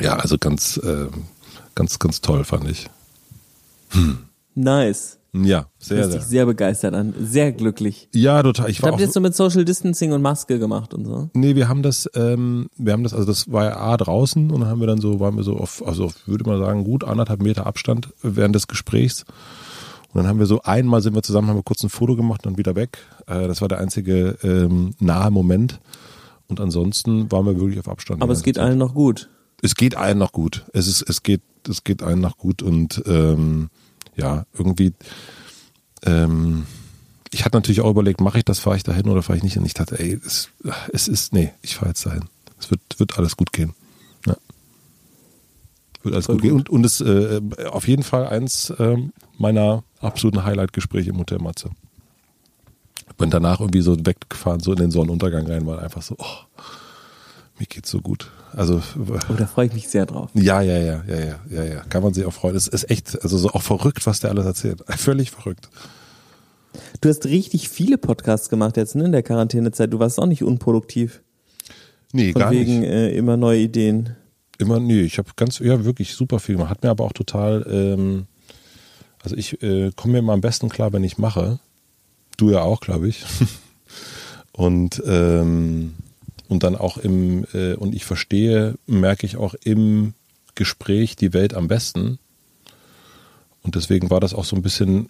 ja, 0.00 0.16
also 0.16 0.36
ganz, 0.38 0.76
äh, 0.78 1.06
ganz, 1.74 1.98
ganz 1.98 2.20
toll 2.20 2.44
fand 2.44 2.68
ich. 2.70 2.88
Nice. 4.54 5.18
Ja, 5.44 5.66
sehr, 5.78 5.98
Hört 5.98 6.12
sich 6.12 6.20
sehr. 6.22 6.30
sehr 6.30 6.46
begeistert 6.46 6.94
an. 6.94 7.14
Sehr 7.20 7.52
glücklich. 7.52 8.08
Ja, 8.14 8.42
total. 8.42 8.70
Ich 8.70 8.82
war 8.82 8.90
habt 8.90 9.00
ihr 9.00 9.04
jetzt 9.04 9.14
so 9.14 9.20
mit 9.20 9.34
Social 9.34 9.64
Distancing 9.64 10.12
und 10.12 10.22
Maske 10.22 10.58
gemacht 10.58 10.94
und 10.94 11.04
so? 11.04 11.28
Nee, 11.34 11.54
wir 11.56 11.68
haben 11.68 11.82
das, 11.82 12.08
ähm, 12.14 12.68
wir 12.76 12.92
haben 12.92 13.02
das, 13.02 13.12
also 13.12 13.26
das 13.26 13.50
war 13.52 13.64
ja 13.64 13.76
A 13.76 13.96
draußen 13.96 14.50
und 14.50 14.60
dann 14.60 14.68
haben 14.70 14.80
wir 14.80 14.86
dann 14.86 15.00
so, 15.00 15.20
waren 15.20 15.36
wir 15.36 15.42
so 15.42 15.56
auf, 15.56 15.86
also 15.86 16.06
auf, 16.06 16.14
würde 16.26 16.48
man 16.48 16.58
sagen, 16.58 16.84
gut 16.84 17.04
anderthalb 17.04 17.42
Meter 17.42 17.66
Abstand 17.66 18.08
während 18.22 18.54
des 18.54 18.66
Gesprächs. 18.66 19.24
Und 20.16 20.22
dann 20.22 20.30
haben 20.30 20.38
wir 20.38 20.46
so 20.46 20.62
einmal 20.62 21.02
sind 21.02 21.14
wir 21.14 21.22
zusammen, 21.22 21.48
haben 21.48 21.58
wir 21.58 21.62
kurz 21.62 21.82
ein 21.82 21.90
Foto 21.90 22.16
gemacht 22.16 22.46
und 22.46 22.52
dann 22.52 22.56
wieder 22.56 22.74
weg. 22.74 22.96
Äh, 23.26 23.48
das 23.48 23.60
war 23.60 23.68
der 23.68 23.80
einzige 23.80 24.38
ähm, 24.42 24.94
nahe 24.98 25.30
Moment. 25.30 25.78
Und 26.48 26.58
ansonsten 26.58 27.30
waren 27.30 27.44
wir 27.44 27.60
wirklich 27.60 27.78
auf 27.78 27.86
Abstand. 27.86 28.22
Aber 28.22 28.32
es 28.32 28.42
geht 28.42 28.54
Zeit. 28.54 28.64
allen 28.64 28.78
noch 28.78 28.94
gut. 28.94 29.28
Es 29.60 29.74
geht 29.74 29.94
allen 29.94 30.16
noch 30.16 30.32
gut. 30.32 30.64
Es 30.72 30.86
ist, 30.88 31.02
es 31.02 31.22
geht, 31.22 31.42
es 31.68 31.84
geht 31.84 32.02
allen 32.02 32.20
noch 32.20 32.38
gut 32.38 32.62
und 32.62 33.02
ähm, 33.04 33.68
ja, 34.16 34.46
irgendwie. 34.54 34.94
Ähm, 36.02 36.64
ich 37.30 37.44
hatte 37.44 37.58
natürlich 37.58 37.82
auch 37.82 37.90
überlegt, 37.90 38.22
mache 38.22 38.38
ich 38.38 38.44
das, 38.46 38.58
fahre 38.58 38.78
ich 38.78 38.84
dahin 38.84 39.10
oder 39.10 39.22
fahre 39.22 39.36
ich 39.36 39.42
nicht? 39.42 39.58
Und 39.58 39.66
ich 39.66 39.74
dachte, 39.74 40.00
ey, 40.00 40.18
es, 40.24 40.48
es 40.94 41.08
ist, 41.08 41.34
nee, 41.34 41.52
ich 41.60 41.76
fahre 41.76 41.88
jetzt 41.88 42.06
dahin. 42.06 42.24
Es 42.58 42.70
wird, 42.70 42.80
wird 42.96 43.18
alles 43.18 43.36
gut 43.36 43.52
gehen. 43.52 43.74
Ja. 44.24 44.34
Wird 46.04 46.14
alles 46.14 46.24
Voll 46.24 46.36
gut, 46.36 46.42
gehen. 46.42 46.52
Und, 46.52 46.70
und 46.70 46.86
es 46.86 47.02
äh, 47.02 47.42
auf 47.70 47.86
jeden 47.86 48.02
Fall 48.02 48.26
eins 48.28 48.72
ähm, 48.78 49.12
meiner 49.36 49.84
absoluten 50.06 50.44
Highlight-Gespräche 50.44 51.10
im 51.10 51.18
Hotel 51.18 51.38
Matze. 51.38 51.70
Bin 53.18 53.30
danach 53.30 53.60
irgendwie 53.60 53.80
so 53.80 53.96
weggefahren, 54.04 54.60
so 54.60 54.72
in 54.72 54.78
den 54.78 54.90
Sonnenuntergang 54.90 55.46
rein, 55.46 55.66
weil 55.66 55.78
einfach 55.78 56.02
so, 56.02 56.16
oh, 56.18 56.62
mir 57.58 57.66
geht's 57.66 57.90
so 57.90 58.00
gut. 58.00 58.30
Also 58.54 58.82
Oh, 59.28 59.32
da 59.34 59.46
freue 59.46 59.66
ich 59.66 59.72
mich 59.72 59.88
sehr 59.88 60.06
drauf. 60.06 60.30
ja, 60.34 60.60
ja, 60.60 60.76
ja, 60.78 61.02
ja, 61.08 61.18
ja, 61.18 61.40
ja, 61.50 61.64
ja. 61.64 61.80
Kann 61.88 62.02
man 62.02 62.12
sich 62.14 62.24
auch 62.26 62.32
freuen. 62.32 62.56
Es 62.56 62.68
ist 62.68 62.90
echt, 62.90 63.22
also 63.22 63.38
so 63.38 63.50
auch 63.50 63.62
verrückt, 63.62 64.06
was 64.06 64.20
der 64.20 64.30
alles 64.30 64.44
erzählt. 64.46 64.82
Völlig 64.88 65.30
verrückt. 65.30 65.68
Du 67.00 67.08
hast 67.08 67.24
richtig 67.24 67.68
viele 67.70 67.96
Podcasts 67.96 68.50
gemacht 68.50 68.76
jetzt 68.76 68.94
ne, 68.96 69.04
in 69.04 69.12
der 69.12 69.22
Quarantänezeit. 69.22 69.92
Du 69.92 69.98
warst 69.98 70.18
auch 70.18 70.26
nicht 70.26 70.42
unproduktiv. 70.42 71.22
Nee, 72.12 72.32
Von 72.32 72.40
gar 72.42 72.50
wegen 72.50 72.80
nicht. 72.80 72.90
Äh, 72.90 73.16
immer 73.16 73.36
neue 73.38 73.60
Ideen. 73.60 74.14
Immer, 74.58 74.78
nee, 74.80 75.00
ich 75.02 75.16
habe 75.18 75.30
ganz, 75.36 75.58
ja, 75.58 75.84
wirklich 75.84 76.14
super 76.14 76.38
viel 76.38 76.56
gemacht. 76.56 76.70
Hat 76.70 76.82
mir 76.82 76.90
aber 76.90 77.04
auch 77.04 77.12
total, 77.12 77.66
ähm, 77.70 78.26
also 79.26 79.34
ich 79.34 79.60
äh, 79.60 79.90
komme 79.96 80.12
mir 80.12 80.18
immer 80.20 80.34
am 80.34 80.40
besten 80.40 80.68
klar, 80.68 80.92
wenn 80.92 81.02
ich 81.02 81.18
mache. 81.18 81.58
Du 82.36 82.52
ja 82.52 82.60
auch, 82.60 82.78
glaube 82.78 83.08
ich. 83.08 83.24
und, 84.52 85.02
ähm, 85.04 85.94
und 86.46 86.62
dann 86.62 86.76
auch 86.76 86.96
im, 86.96 87.44
äh, 87.52 87.74
und 87.74 87.92
ich 87.92 88.04
verstehe, 88.04 88.76
merke 88.86 89.26
ich 89.26 89.36
auch 89.36 89.54
im 89.64 90.14
Gespräch 90.54 91.16
die 91.16 91.32
Welt 91.32 91.54
am 91.54 91.66
besten. 91.66 92.20
Und 93.62 93.74
deswegen 93.74 94.10
war 94.10 94.20
das 94.20 94.32
auch 94.32 94.44
so 94.44 94.54
ein 94.54 94.62
bisschen, 94.62 95.08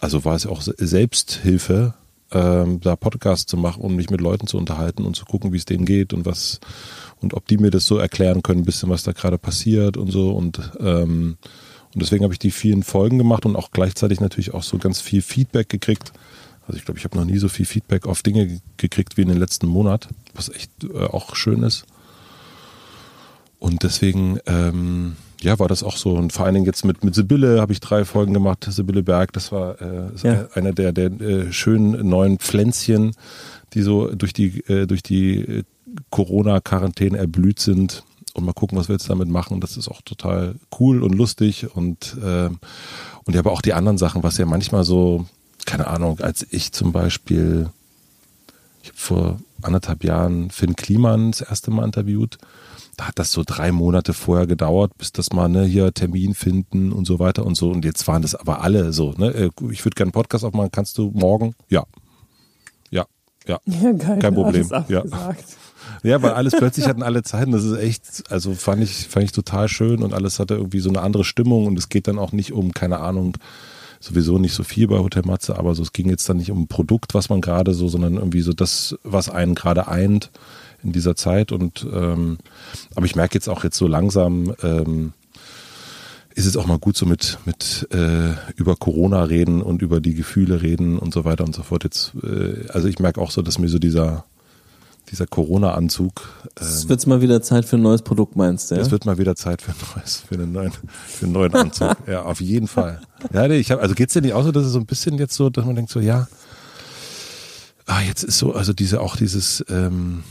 also 0.00 0.26
war 0.26 0.36
es 0.36 0.46
auch 0.46 0.60
Se- 0.60 0.74
Selbsthilfe, 0.76 1.94
ähm, 2.32 2.80
da 2.80 2.96
Podcasts 2.96 3.46
zu 3.46 3.56
machen 3.56 3.80
und 3.80 3.96
mich 3.96 4.10
mit 4.10 4.20
Leuten 4.20 4.46
zu 4.46 4.58
unterhalten 4.58 5.06
und 5.06 5.16
zu 5.16 5.24
gucken, 5.24 5.54
wie 5.54 5.56
es 5.56 5.64
denen 5.64 5.86
geht 5.86 6.12
und 6.12 6.26
was 6.26 6.60
und 7.22 7.32
ob 7.32 7.46
die 7.48 7.56
mir 7.56 7.70
das 7.70 7.86
so 7.86 7.96
erklären 7.96 8.42
können, 8.42 8.60
ein 8.60 8.66
bisschen, 8.66 8.90
was 8.90 9.04
da 9.04 9.12
gerade 9.12 9.38
passiert 9.38 9.96
und 9.96 10.10
so. 10.10 10.32
Und, 10.32 10.60
ähm, 10.80 11.38
und 11.94 12.02
deswegen 12.02 12.24
habe 12.24 12.34
ich 12.34 12.38
die 12.38 12.50
vielen 12.50 12.82
Folgen 12.82 13.18
gemacht 13.18 13.46
und 13.46 13.56
auch 13.56 13.70
gleichzeitig 13.70 14.20
natürlich 14.20 14.52
auch 14.54 14.62
so 14.62 14.78
ganz 14.78 15.00
viel 15.00 15.22
Feedback 15.22 15.68
gekriegt. 15.68 16.12
Also 16.66 16.78
ich 16.78 16.84
glaube, 16.84 16.98
ich 16.98 17.04
habe 17.04 17.16
noch 17.16 17.24
nie 17.24 17.38
so 17.38 17.48
viel 17.48 17.66
Feedback 17.66 18.06
auf 18.06 18.22
Dinge 18.22 18.46
ge- 18.46 18.58
gekriegt 18.78 19.16
wie 19.16 19.22
in 19.22 19.28
den 19.28 19.38
letzten 19.38 19.66
Monat, 19.66 20.08
was 20.34 20.48
echt 20.48 20.70
äh, 20.84 21.04
auch 21.04 21.36
schön 21.36 21.62
ist. 21.62 21.84
Und 23.58 23.82
deswegen, 23.82 24.38
ähm, 24.46 25.16
ja, 25.40 25.58
war 25.58 25.68
das 25.68 25.82
auch 25.82 25.96
so. 25.96 26.14
Und 26.14 26.32
vor 26.32 26.44
allen 26.46 26.54
Dingen 26.54 26.66
jetzt 26.66 26.84
mit, 26.84 27.04
mit 27.04 27.14
Sibylle 27.14 27.60
habe 27.60 27.72
ich 27.72 27.80
drei 27.80 28.04
Folgen 28.04 28.32
gemacht. 28.34 28.66
Sibylle 28.68 29.02
Berg, 29.02 29.32
das 29.32 29.52
war 29.52 29.80
äh, 29.80 30.10
Ja. 30.22 30.48
einer 30.54 30.72
der, 30.72 30.92
der 30.92 31.10
äh, 31.20 31.52
schönen 31.52 32.06
neuen 32.08 32.38
Pflänzchen, 32.38 33.12
die 33.72 33.82
so 33.82 34.14
durch 34.14 34.32
die, 34.32 34.60
äh, 34.68 34.86
durch 34.86 35.02
die 35.02 35.36
äh, 35.40 35.62
Corona-Quarantäne 36.10 37.18
erblüht 37.18 37.60
sind. 37.60 38.04
Und 38.34 38.44
mal 38.44 38.52
gucken, 38.52 38.76
was 38.76 38.88
wir 38.88 38.94
jetzt 38.96 39.08
damit 39.08 39.28
machen. 39.28 39.60
Das 39.60 39.76
ist 39.76 39.88
auch 39.88 40.02
total 40.02 40.56
cool 40.80 41.02
und 41.04 41.14
lustig. 41.14 41.74
Und, 41.74 42.16
ähm, 42.22 42.58
und 43.24 43.34
ja, 43.34 43.40
aber 43.40 43.52
auch 43.52 43.62
die 43.62 43.74
anderen 43.74 43.96
Sachen, 43.96 44.24
was 44.24 44.38
ja 44.38 44.44
manchmal 44.44 44.82
so, 44.84 45.24
keine 45.66 45.86
Ahnung, 45.86 46.18
als 46.20 46.44
ich 46.50 46.72
zum 46.72 46.90
Beispiel, 46.90 47.70
ich 48.82 48.88
habe 48.88 48.98
vor 48.98 49.40
anderthalb 49.62 50.02
Jahren 50.02 50.50
Finn 50.50 50.74
Kliman 50.74 51.30
das 51.30 51.42
erste 51.42 51.70
Mal 51.70 51.84
interviewt. 51.84 52.38
Da 52.96 53.08
hat 53.08 53.18
das 53.18 53.30
so 53.32 53.42
drei 53.46 53.72
Monate 53.72 54.14
vorher 54.14 54.46
gedauert, 54.46 54.96
bis 54.98 55.12
das 55.12 55.32
mal 55.32 55.48
ne, 55.48 55.64
hier 55.64 55.92
Termin 55.94 56.34
finden 56.34 56.92
und 56.92 57.06
so 57.06 57.18
weiter 57.18 57.46
und 57.46 57.56
so. 57.56 57.70
Und 57.70 57.84
jetzt 57.84 58.06
waren 58.08 58.22
das 58.22 58.34
aber 58.34 58.62
alle 58.62 58.92
so. 58.92 59.12
Ne? 59.16 59.28
äh, 59.30 59.50
Ich 59.70 59.84
würde 59.84 59.94
gerne 59.94 60.08
einen 60.08 60.12
Podcast 60.12 60.44
aufmachen. 60.44 60.70
Kannst 60.72 60.98
du 60.98 61.10
morgen? 61.14 61.54
Ja. 61.68 61.84
Ja. 62.90 63.06
Ja. 63.46 63.58
Ja, 63.66 63.92
geil. 63.92 64.18
Kein 64.18 64.34
Problem. 64.34 64.68
Ja. 64.88 65.04
Ja, 66.04 66.20
weil 66.20 66.32
alles 66.32 66.54
plötzlich 66.54 66.86
hatten 66.86 67.02
alle 67.02 67.22
Zeiten. 67.22 67.52
Das 67.52 67.64
ist 67.64 67.78
echt, 67.78 68.30
also 68.30 68.52
fand 68.54 68.82
ich, 68.82 69.08
fand 69.08 69.24
ich 69.24 69.32
total 69.32 69.68
schön 69.68 70.02
und 70.02 70.12
alles 70.12 70.38
hatte 70.38 70.54
irgendwie 70.54 70.80
so 70.80 70.90
eine 70.90 71.00
andere 71.00 71.24
Stimmung 71.24 71.66
und 71.66 71.78
es 71.78 71.88
geht 71.88 72.08
dann 72.08 72.18
auch 72.18 72.32
nicht 72.32 72.52
um, 72.52 72.74
keine 72.74 73.00
Ahnung, 73.00 73.38
sowieso 74.00 74.38
nicht 74.38 74.52
so 74.52 74.64
viel 74.64 74.86
bei 74.86 74.98
Hotel 74.98 75.22
Matze, 75.24 75.58
aber 75.58 75.74
so, 75.74 75.82
es 75.82 75.94
ging 75.94 76.10
jetzt 76.10 76.28
dann 76.28 76.36
nicht 76.36 76.50
um 76.50 76.60
ein 76.60 76.68
Produkt, 76.68 77.14
was 77.14 77.30
man 77.30 77.40
gerade 77.40 77.72
so, 77.72 77.88
sondern 77.88 78.16
irgendwie 78.16 78.42
so 78.42 78.52
das, 78.52 78.96
was 79.02 79.30
einen 79.30 79.54
gerade 79.54 79.88
eint 79.88 80.30
in 80.82 80.92
dieser 80.92 81.16
Zeit 81.16 81.52
und, 81.52 81.86
ähm, 81.90 82.36
aber 82.94 83.06
ich 83.06 83.16
merke 83.16 83.34
jetzt 83.34 83.48
auch 83.48 83.64
jetzt 83.64 83.78
so 83.78 83.88
langsam, 83.88 84.54
ähm, 84.62 85.14
ist 86.34 86.44
es 86.44 86.58
auch 86.58 86.66
mal 86.66 86.78
gut 86.78 86.98
so 86.98 87.06
mit, 87.06 87.38
mit 87.46 87.88
äh, 87.94 88.34
über 88.56 88.76
Corona 88.76 89.24
reden 89.24 89.62
und 89.62 89.80
über 89.80 90.00
die 90.02 90.14
Gefühle 90.14 90.60
reden 90.60 90.98
und 90.98 91.14
so 91.14 91.24
weiter 91.24 91.44
und 91.44 91.54
so 91.54 91.62
fort. 91.62 91.84
Jetzt, 91.84 92.12
äh, 92.22 92.68
also 92.70 92.88
ich 92.88 92.98
merke 92.98 93.20
auch 93.22 93.30
so, 93.30 93.40
dass 93.40 93.58
mir 93.58 93.68
so 93.68 93.78
dieser, 93.78 94.24
dieser 95.14 95.28
Corona-Anzug, 95.28 96.28
Es 96.56 96.82
ähm, 96.82 96.88
wird 96.88 97.06
mal 97.06 97.20
wieder 97.20 97.40
Zeit 97.40 97.64
für 97.64 97.76
ein 97.76 97.82
neues 97.82 98.02
Produkt, 98.02 98.34
meinst 98.34 98.70
du? 98.70 98.74
Ja? 98.74 98.80
es 98.80 98.90
wird 98.90 99.06
mal 99.06 99.16
wieder 99.16 99.36
Zeit 99.36 99.62
für, 99.62 99.70
ein 99.70 99.76
neues, 99.94 100.16
für, 100.28 100.34
einen, 100.34 100.52
neuen, 100.52 100.72
für 101.06 101.26
einen 101.26 101.32
neuen 101.32 101.54
Anzug. 101.54 101.96
ja, 102.08 102.22
auf 102.22 102.40
jeden 102.40 102.66
Fall. 102.66 103.00
Ja, 103.32 103.46
nee, 103.46 103.58
ich 103.58 103.70
hab, 103.70 103.80
also 103.80 103.94
geht's 103.94 104.12
dir 104.12 104.22
nicht 104.22 104.34
auch 104.34 104.42
so, 104.42 104.50
dass 104.50 104.64
es 104.64 104.72
so 104.72 104.80
ein 104.80 104.86
bisschen 104.86 105.18
jetzt 105.18 105.34
so, 105.34 105.50
dass 105.50 105.64
man 105.64 105.76
denkt 105.76 105.92
so, 105.92 106.00
ja, 106.00 106.26
ah, 107.86 108.00
jetzt 108.00 108.24
ist 108.24 108.38
so, 108.38 108.54
also 108.54 108.72
diese, 108.72 109.00
auch 109.00 109.14
dieses, 109.14 109.64
ähm, 109.68 110.24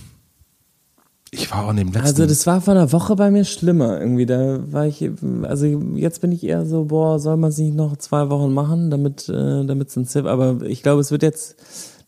ich 1.31 1.49
war 1.49 1.65
auch 1.65 1.71
in 1.71 1.77
dem 1.77 1.87
letzten, 1.87 2.05
Also 2.05 2.25
das 2.27 2.45
war 2.45 2.61
vor 2.61 2.73
einer 2.73 2.91
Woche 2.91 3.15
bei 3.15 3.31
mir 3.31 3.43
schlimmer 3.43 3.99
irgendwie. 3.99 4.25
Da 4.25 4.59
war 4.71 4.85
ich, 4.85 5.09
also 5.43 5.65
jetzt 5.65 6.21
bin 6.21 6.31
ich 6.31 6.43
eher 6.43 6.65
so, 6.65 6.85
boah, 6.85 7.19
soll 7.19 7.37
man 7.37 7.49
es 7.49 7.57
nicht 7.57 7.73
noch 7.73 7.97
zwei 7.97 8.29
Wochen 8.29 8.53
machen, 8.53 8.91
damit 8.91 9.29
äh, 9.29 9.65
damit 9.65 9.89
es 9.89 9.95
ein 9.95 10.05
Zip. 10.05 10.25
Aber 10.25 10.61
ich 10.61 10.83
glaube, 10.83 11.01
es 11.01 11.09
wird 11.09 11.23
jetzt, 11.23 11.55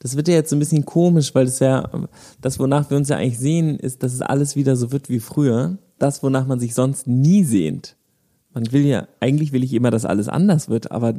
das 0.06 0.16
wird 0.16 0.28
ja 0.28 0.36
jetzt 0.36 0.52
so 0.52 0.56
ein 0.56 0.60
bisschen 0.60 0.86
komisch, 0.86 1.34
weil 1.34 1.48
es 1.48 1.58
ja, 1.58 1.90
das 2.40 2.60
wonach 2.60 2.92
wir 2.92 2.98
uns 2.98 3.10
ja 3.10 3.18
eigentlich 3.18 3.40
sehen, 3.40 3.80
ist, 3.80 4.04
dass 4.04 4.14
es 4.14 4.22
alles 4.22 4.56
wieder 4.56 4.76
so 4.76 4.92
wird 4.92 5.10
wie 5.10 5.20
früher. 5.20 5.80
Das, 5.98 6.22
wonach 6.22 6.46
man 6.46 6.60
sich 6.60 6.76
sonst 6.76 7.08
nie 7.08 7.44
sehnt, 7.44 7.98
Man 8.54 8.72
will 8.72 8.86
ja, 8.86 9.08
eigentlich 9.20 9.52
will 9.52 9.64
ich 9.64 9.74
immer, 9.74 9.90
dass 9.90 10.06
alles 10.06 10.30
anders 10.30 10.70
wird, 10.70 10.92
aber 10.92 11.16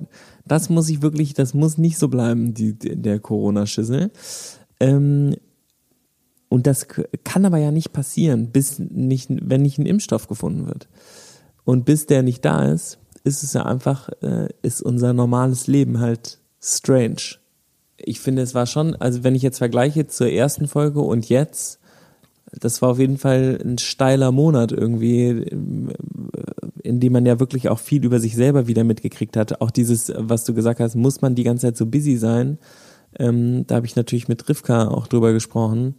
das 0.47 0.71
muss 0.71 0.89
ich 0.89 1.03
wirklich, 1.03 1.35
das 1.35 1.53
muss 1.53 1.79
nicht 1.79 1.99
so 1.99 2.07
bleiben, 2.07 2.55
die, 2.55 2.75
der 2.79 3.19
Corona-Schüssel. 3.19 4.13
Ähm, 4.79 5.35
und 6.49 6.69
das 6.69 6.87
kann 7.25 7.45
aber 7.45 7.59
ja 7.59 7.73
nicht 7.73 7.93
passieren, 7.93 8.53
bis 8.53 8.79
nicht, 8.79 9.31
wenn 9.31 9.63
nicht 9.63 9.79
ein 9.79 9.87
Impfstoff 9.87 10.29
gefunden 10.29 10.69
wird. 10.69 10.89
Und 11.65 11.87
bis 11.87 12.07
der 12.07 12.23
nicht 12.23 12.45
da 12.45 12.71
ist, 12.71 13.01
ist 13.25 13.43
es 13.43 13.53
ja 13.53 13.67
einfach, 13.67 14.11
äh, 14.23 14.47
ist 14.63 14.81
unser 14.81 15.13
normales 15.13 15.67
Leben 15.67 15.99
halt 15.99 16.39
strange. 16.63 17.41
Ich 17.99 18.21
finde, 18.21 18.43
es 18.43 18.55
war 18.55 18.67
schon, 18.67 18.95
also 18.97 19.25
wenn 19.25 19.35
ich 19.35 19.43
jetzt 19.43 19.59
vergleiche 19.59 20.07
zur 20.07 20.29
ersten 20.29 20.69
Folge 20.69 21.01
und 21.01 21.29
jetzt, 21.29 21.81
das 22.53 22.83
war 22.83 22.91
auf 22.91 22.99
jeden 22.99 23.19
Fall 23.19 23.59
ein 23.65 23.79
steiler 23.79 24.33
Monat 24.33 24.73
irgendwie, 24.73 25.29
in 26.83 27.01
dem 27.01 27.13
man 27.13 27.27
ja 27.27 27.41
wirklich 27.41 27.69
auch 27.69 27.79
viel 27.79 28.05
über 28.05 28.21
sich 28.21 28.37
selber 28.37 28.67
wieder 28.67 28.85
mitgekriegt 28.85 29.37
hat. 29.37 29.61
Auch 29.61 29.71
dieses, 29.71 30.13
was 30.17 30.45
du 30.45 30.55
gesagt 30.55 30.81
hast, 30.81 30.95
muss 30.95 31.23
man 31.23 31.35
die 31.35 31.45
ganze 31.45 31.67
Zeit 31.67 31.77
so 31.77 31.87
busy 31.87 32.17
sein. 32.17 32.59
Ähm, 33.19 33.67
da 33.67 33.77
habe 33.77 33.87
ich 33.87 33.97
natürlich 33.97 34.29
mit 34.29 34.49
Rivka 34.49 34.89
auch 34.89 35.07
drüber 35.07 35.33
gesprochen 35.33 35.95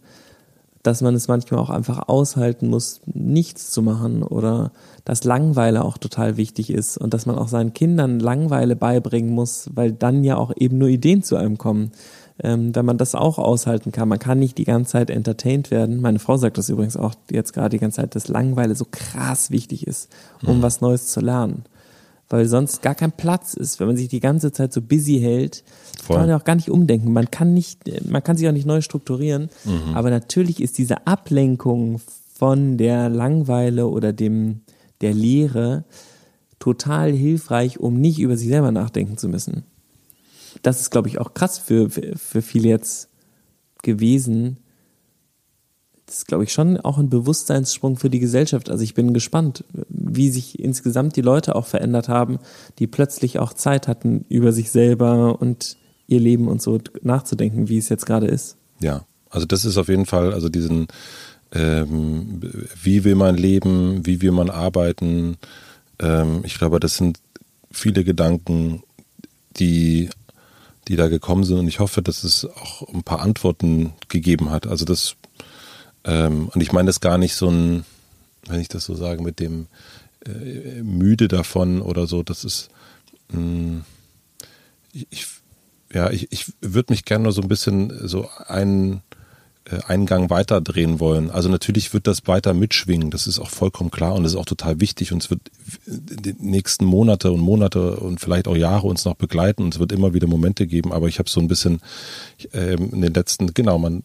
dass 0.88 1.02
man 1.02 1.14
es 1.14 1.28
manchmal 1.28 1.60
auch 1.60 1.68
einfach 1.68 2.08
aushalten 2.08 2.68
muss, 2.68 3.02
nichts 3.04 3.70
zu 3.70 3.82
machen 3.82 4.22
oder 4.22 4.72
dass 5.04 5.22
Langweile 5.24 5.84
auch 5.84 5.98
total 5.98 6.38
wichtig 6.38 6.70
ist 6.70 6.96
und 6.96 7.12
dass 7.12 7.26
man 7.26 7.36
auch 7.36 7.48
seinen 7.48 7.74
Kindern 7.74 8.20
Langweile 8.20 8.74
beibringen 8.74 9.34
muss, 9.34 9.68
weil 9.74 9.92
dann 9.92 10.24
ja 10.24 10.38
auch 10.38 10.50
eben 10.56 10.78
nur 10.78 10.88
Ideen 10.88 11.22
zu 11.22 11.36
einem 11.36 11.58
kommen. 11.58 11.92
Ähm, 12.40 12.74
wenn 12.74 12.86
man 12.86 12.98
das 12.98 13.16
auch 13.16 13.38
aushalten 13.38 13.90
kann. 13.90 14.08
Man 14.08 14.20
kann 14.20 14.38
nicht 14.38 14.58
die 14.58 14.64
ganze 14.64 14.92
Zeit 14.92 15.10
entertained 15.10 15.72
werden. 15.72 16.00
Meine 16.00 16.20
Frau 16.20 16.36
sagt 16.36 16.56
das 16.56 16.68
übrigens 16.68 16.96
auch 16.96 17.14
jetzt 17.30 17.52
gerade 17.52 17.70
die 17.70 17.80
ganze 17.80 17.96
Zeit, 17.96 18.14
dass 18.14 18.28
Langweile 18.28 18.76
so 18.76 18.86
krass 18.88 19.50
wichtig 19.50 19.88
ist, 19.88 20.08
um 20.46 20.58
mhm. 20.58 20.62
was 20.62 20.80
Neues 20.80 21.08
zu 21.08 21.20
lernen 21.20 21.64
weil 22.28 22.46
sonst 22.46 22.82
gar 22.82 22.94
kein 22.94 23.12
Platz 23.12 23.54
ist, 23.54 23.80
wenn 23.80 23.86
man 23.86 23.96
sich 23.96 24.08
die 24.08 24.20
ganze 24.20 24.52
Zeit 24.52 24.72
so 24.72 24.82
busy 24.82 25.18
hält. 25.18 25.64
Voll. 26.02 26.16
Kann 26.16 26.22
man 26.24 26.30
ja 26.30 26.36
auch 26.36 26.44
gar 26.44 26.56
nicht 26.56 26.70
umdenken. 26.70 27.12
Man 27.12 27.30
kann 27.30 27.54
nicht, 27.54 27.80
man 28.08 28.22
kann 28.22 28.36
sich 28.36 28.46
auch 28.48 28.52
nicht 28.52 28.66
neu 28.66 28.80
strukturieren. 28.80 29.48
Mhm. 29.64 29.94
Aber 29.94 30.10
natürlich 30.10 30.60
ist 30.60 30.78
diese 30.78 31.06
Ablenkung 31.06 32.00
von 32.34 32.76
der 32.76 33.08
Langeweile 33.08 33.88
oder 33.88 34.12
dem 34.12 34.60
der 35.00 35.14
Lehre 35.14 35.84
total 36.58 37.12
hilfreich, 37.12 37.78
um 37.78 38.00
nicht 38.00 38.18
über 38.18 38.36
sich 38.36 38.48
selber 38.48 38.72
nachdenken 38.72 39.16
zu 39.16 39.28
müssen. 39.28 39.64
Das 40.62 40.80
ist, 40.80 40.90
glaube 40.90 41.08
ich, 41.08 41.18
auch 41.18 41.34
krass 41.34 41.58
für, 41.58 41.88
für, 41.88 42.16
für 42.16 42.42
viele 42.42 42.68
jetzt 42.68 43.08
gewesen, 43.82 44.58
das 46.08 46.18
ist, 46.18 46.26
glaube 46.26 46.44
ich, 46.44 46.52
schon 46.52 46.78
auch 46.78 46.96
ein 46.96 47.10
Bewusstseinssprung 47.10 47.96
für 47.96 48.08
die 48.08 48.18
Gesellschaft. 48.18 48.70
Also 48.70 48.82
ich 48.82 48.94
bin 48.94 49.12
gespannt, 49.12 49.62
wie 49.88 50.30
sich 50.30 50.58
insgesamt 50.58 51.16
die 51.16 51.20
Leute 51.20 51.54
auch 51.54 51.66
verändert 51.66 52.08
haben, 52.08 52.38
die 52.78 52.86
plötzlich 52.86 53.38
auch 53.38 53.52
Zeit 53.52 53.88
hatten, 53.88 54.24
über 54.30 54.52
sich 54.52 54.70
selber 54.70 55.38
und 55.40 55.76
ihr 56.06 56.20
Leben 56.20 56.48
und 56.48 56.62
so 56.62 56.78
nachzudenken, 57.02 57.68
wie 57.68 57.76
es 57.76 57.90
jetzt 57.90 58.06
gerade 58.06 58.26
ist. 58.26 58.56
Ja, 58.80 59.04
also 59.28 59.46
das 59.46 59.66
ist 59.66 59.76
auf 59.76 59.88
jeden 59.88 60.06
Fall, 60.06 60.32
also 60.32 60.48
diesen, 60.48 60.88
ähm, 61.52 62.40
wie 62.82 63.04
will 63.04 63.14
man 63.14 63.36
leben, 63.36 64.06
wie 64.06 64.22
will 64.22 64.32
man 64.32 64.48
arbeiten. 64.48 65.36
Ähm, 65.98 66.40
ich 66.44 66.56
glaube, 66.56 66.80
das 66.80 66.96
sind 66.96 67.18
viele 67.70 68.02
Gedanken, 68.02 68.82
die 69.58 70.08
die 70.88 70.96
da 70.96 71.08
gekommen 71.08 71.44
sind 71.44 71.58
und 71.58 71.68
ich 71.68 71.80
hoffe, 71.80 72.00
dass 72.00 72.24
es 72.24 72.46
auch 72.46 72.82
ein 72.94 73.02
paar 73.02 73.20
Antworten 73.20 73.92
gegeben 74.08 74.50
hat. 74.50 74.66
Also 74.66 74.86
das 74.86 75.16
ähm, 76.08 76.48
und 76.54 76.62
ich 76.62 76.72
meine 76.72 76.86
das 76.86 77.00
gar 77.00 77.18
nicht 77.18 77.34
so 77.34 77.50
ein, 77.50 77.84
wenn 78.46 78.60
ich 78.60 78.68
das 78.68 78.84
so 78.84 78.94
sage, 78.94 79.22
mit 79.22 79.40
dem 79.40 79.66
äh, 80.24 80.82
müde 80.82 81.28
davon 81.28 81.82
oder 81.82 82.06
so. 82.06 82.22
Das 82.22 82.44
ist, 82.44 82.70
mh, 83.30 83.40
mm, 83.40 83.84
ich, 85.10 85.26
ja, 85.92 86.10
ich, 86.10 86.32
ich 86.32 86.52
würde 86.62 86.92
mich 86.92 87.04
gerne 87.04 87.24
nur 87.24 87.32
so 87.32 87.42
ein 87.42 87.48
bisschen 87.48 88.08
so 88.08 88.26
einen, 88.46 89.02
äh, 89.66 89.80
einen 89.86 90.06
Gang 90.06 90.30
weiter 90.30 90.62
drehen 90.62 90.98
wollen. 90.98 91.30
Also 91.30 91.50
natürlich 91.50 91.92
wird 91.92 92.06
das 92.06 92.26
weiter 92.26 92.54
mitschwingen, 92.54 93.10
das 93.10 93.26
ist 93.26 93.38
auch 93.38 93.50
vollkommen 93.50 93.90
klar 93.90 94.14
und 94.14 94.22
das 94.22 94.32
ist 94.32 94.38
auch 94.38 94.46
total 94.46 94.80
wichtig 94.80 95.12
und 95.12 95.22
es 95.22 95.30
wird 95.30 95.42
die 95.86 96.34
nächsten 96.38 96.86
Monate 96.86 97.30
und 97.32 97.40
Monate 97.40 97.96
und 97.96 98.18
vielleicht 98.18 98.48
auch 98.48 98.56
Jahre 98.56 98.86
uns 98.86 99.04
noch 99.04 99.14
begleiten 99.14 99.62
und 99.62 99.74
es 99.74 99.80
wird 99.80 99.92
immer 99.92 100.14
wieder 100.14 100.26
Momente 100.26 100.66
geben, 100.66 100.90
aber 100.90 101.08
ich 101.08 101.18
habe 101.18 101.28
so 101.28 101.38
ein 101.38 101.48
bisschen 101.48 101.80
ähm, 102.54 102.92
in 102.92 103.02
den 103.02 103.12
letzten, 103.12 103.52
genau, 103.52 103.78
man 103.78 104.04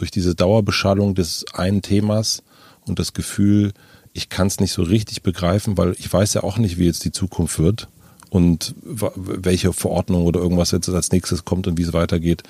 durch 0.00 0.10
diese 0.10 0.34
Dauerbeschallung 0.34 1.14
des 1.14 1.44
einen 1.52 1.82
Themas 1.82 2.42
und 2.86 2.98
das 2.98 3.12
Gefühl, 3.12 3.72
ich 4.12 4.28
kann 4.28 4.46
es 4.46 4.58
nicht 4.58 4.72
so 4.72 4.82
richtig 4.82 5.22
begreifen, 5.22 5.76
weil 5.76 5.94
ich 5.98 6.12
weiß 6.12 6.34
ja 6.34 6.42
auch 6.42 6.58
nicht, 6.58 6.78
wie 6.78 6.86
jetzt 6.86 7.04
die 7.04 7.12
Zukunft 7.12 7.58
wird 7.58 7.88
und 8.30 8.74
welche 8.82 9.72
Verordnung 9.72 10.24
oder 10.24 10.40
irgendwas 10.40 10.70
jetzt 10.70 10.88
als 10.88 11.12
nächstes 11.12 11.44
kommt 11.44 11.66
und 11.66 11.76
wie 11.76 11.82
es 11.82 11.92
weitergeht, 11.92 12.42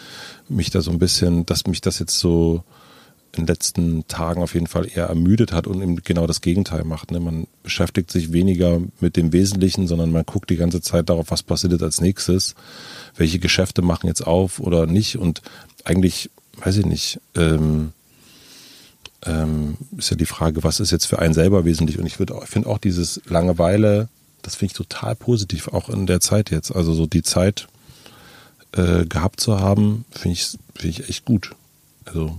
mich 0.49 0.71
da 0.71 0.81
so 0.81 0.93
ein 0.93 0.99
bisschen, 0.99 1.45
dass 1.45 1.67
mich 1.67 1.81
das 1.81 1.99
jetzt 1.99 2.19
so 2.19 2.63
in 3.33 3.45
den 3.45 3.47
letzten 3.49 4.07
Tagen 4.09 4.43
auf 4.43 4.55
jeden 4.55 4.67
Fall 4.67 4.89
eher 4.93 5.07
ermüdet 5.07 5.53
hat 5.53 5.67
und 5.67 5.81
eben 5.83 5.97
genau 5.97 6.27
das 6.27 6.41
Gegenteil 6.41 6.85
macht. 6.85 7.11
Ne? 7.11 7.21
Man 7.21 7.47
beschäftigt 7.63 8.11
sich 8.11 8.33
weniger 8.33 8.81
mit 9.01 9.17
dem 9.17 9.33
Wesentlichen, 9.33 9.87
sondern 9.87 10.11
man 10.11 10.25
guckt 10.25 10.51
die 10.51 10.57
ganze 10.57 10.81
Zeit 10.81 11.09
darauf, 11.09 11.31
was 11.31 11.43
passiert 11.43 11.81
als 11.83 12.01
nächstes, 12.01 12.55
welche 13.17 13.39
Geschäfte 13.39 13.83
machen 13.83 14.09
jetzt 14.09 14.27
auf 14.27 14.61
oder 14.61 14.87
nicht 14.87 15.17
und 15.17 15.43
eigentlich 15.85 16.31
weiß 16.65 16.77
ich 16.77 16.87
nicht, 16.87 17.21
ähm, 17.35 17.93
ähm, 19.27 19.77
ist 19.97 20.11
ja 20.11 20.17
die 20.17 20.27
Frage, 20.27 20.63
was 20.65 20.81
ist 20.81 20.91
jetzt 20.91 21.07
für 21.07 21.19
einen 21.19 21.35
selber 21.35 21.65
wesentlich? 21.65 21.99
Und 21.99 22.07
ich 22.07 22.17
finde 22.17 22.69
auch 22.69 22.79
dieses 22.79 23.21
Langeweile, 23.27 24.09
das 24.43 24.55
finde 24.55 24.73
ich 24.73 24.77
total 24.77 25.15
positiv, 25.15 25.69
auch 25.69 25.89
in 25.89 26.07
der 26.07 26.21
Zeit 26.21 26.51
jetzt. 26.51 26.75
Also 26.75 26.95
so 26.95 27.07
die 27.07 27.23
Zeit 27.23 27.69
äh, 28.73 29.05
gehabt 29.05 29.41
zu 29.41 29.61
haben, 29.61 30.05
finde 30.11 30.35
ich, 30.35 30.57
find 30.75 30.99
ich 30.99 31.09
echt 31.09 31.25
gut. 31.25 31.55
Also 32.07 32.39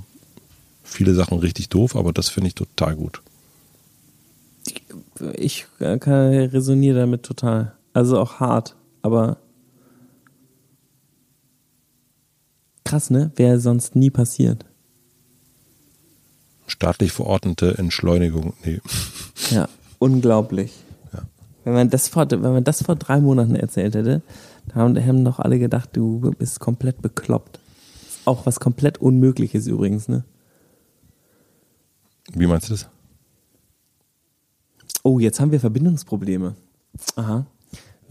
viele 0.83 1.13
Sachen 1.13 1.39
richtig 1.39 1.69
doof, 1.69 1.95
aber 1.95 2.13
das 2.13 2.29
finde 2.29 2.47
ich 2.47 2.55
total 2.55 2.95
gut. 2.95 3.21
Ich 5.35 5.67
kann 5.77 5.99
resoniere 5.99 6.99
damit 6.99 7.23
total. 7.23 7.73
Also 7.93 8.19
auch 8.19 8.39
hart, 8.39 8.75
aber 9.01 9.37
krass, 12.91 13.09
ne? 13.09 13.31
Wäre 13.37 13.57
sonst 13.59 13.95
nie 13.95 14.09
passiert. 14.09 14.65
Staatlich 16.67 17.13
verordnete 17.13 17.77
Entschleunigung, 17.77 18.53
nee. 18.65 18.81
Ja, 19.49 19.69
unglaublich. 19.97 20.73
Ja. 21.13 21.21
Wenn 21.63 21.73
man 21.73 21.89
das 21.89 22.09
vor, 22.09 22.29
wenn 22.29 22.41
man 22.41 22.65
das 22.65 22.83
vor 22.83 22.97
drei 22.97 23.21
Monaten 23.21 23.55
erzählt 23.55 23.95
hätte, 23.95 24.21
da 24.67 24.81
haben 24.81 25.23
doch 25.23 25.39
alle 25.39 25.57
gedacht, 25.57 25.91
du 25.93 26.31
bist 26.37 26.59
komplett 26.59 27.01
bekloppt. 27.01 27.59
Auch 28.25 28.45
was 28.45 28.59
komplett 28.59 28.97
Unmögliches 28.97 29.67
übrigens, 29.67 30.09
ne? 30.09 30.25
Wie 32.33 32.45
meinst 32.45 32.67
du 32.69 32.73
das? 32.73 32.89
Oh, 35.03 35.17
jetzt 35.19 35.39
haben 35.39 35.51
wir 35.51 35.61
Verbindungsprobleme. 35.61 36.55
Aha. 37.15 37.45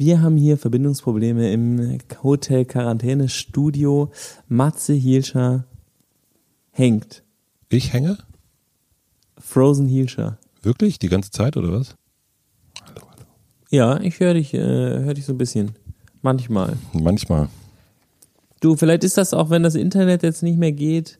Wir 0.00 0.22
haben 0.22 0.38
hier 0.38 0.56
Verbindungsprobleme 0.56 1.52
im 1.52 1.98
Hotel 2.22 2.64
Quarantäne 2.64 3.28
Studio. 3.28 4.10
Matze 4.48 4.94
Hielscher 4.94 5.66
hängt. 6.70 7.22
Ich 7.68 7.92
hänge? 7.92 8.16
Frozen 9.36 9.88
Hielscher. 9.88 10.38
Wirklich? 10.62 10.98
Die 11.00 11.10
ganze 11.10 11.30
Zeit 11.30 11.58
oder 11.58 11.70
was? 11.72 11.96
Hallo, 12.82 13.02
hallo. 13.10 13.26
Ja, 13.68 14.00
ich 14.00 14.20
höre 14.20 14.32
dich, 14.32 14.54
äh, 14.54 14.58
hör 14.58 15.12
dich 15.12 15.26
so 15.26 15.34
ein 15.34 15.38
bisschen. 15.38 15.72
Manchmal. 16.22 16.78
Manchmal. 16.94 17.50
Du, 18.60 18.76
vielleicht 18.76 19.04
ist 19.04 19.18
das 19.18 19.34
auch, 19.34 19.50
wenn 19.50 19.62
das 19.62 19.74
Internet 19.74 20.22
jetzt 20.22 20.42
nicht 20.42 20.56
mehr 20.56 20.72
geht 20.72 21.18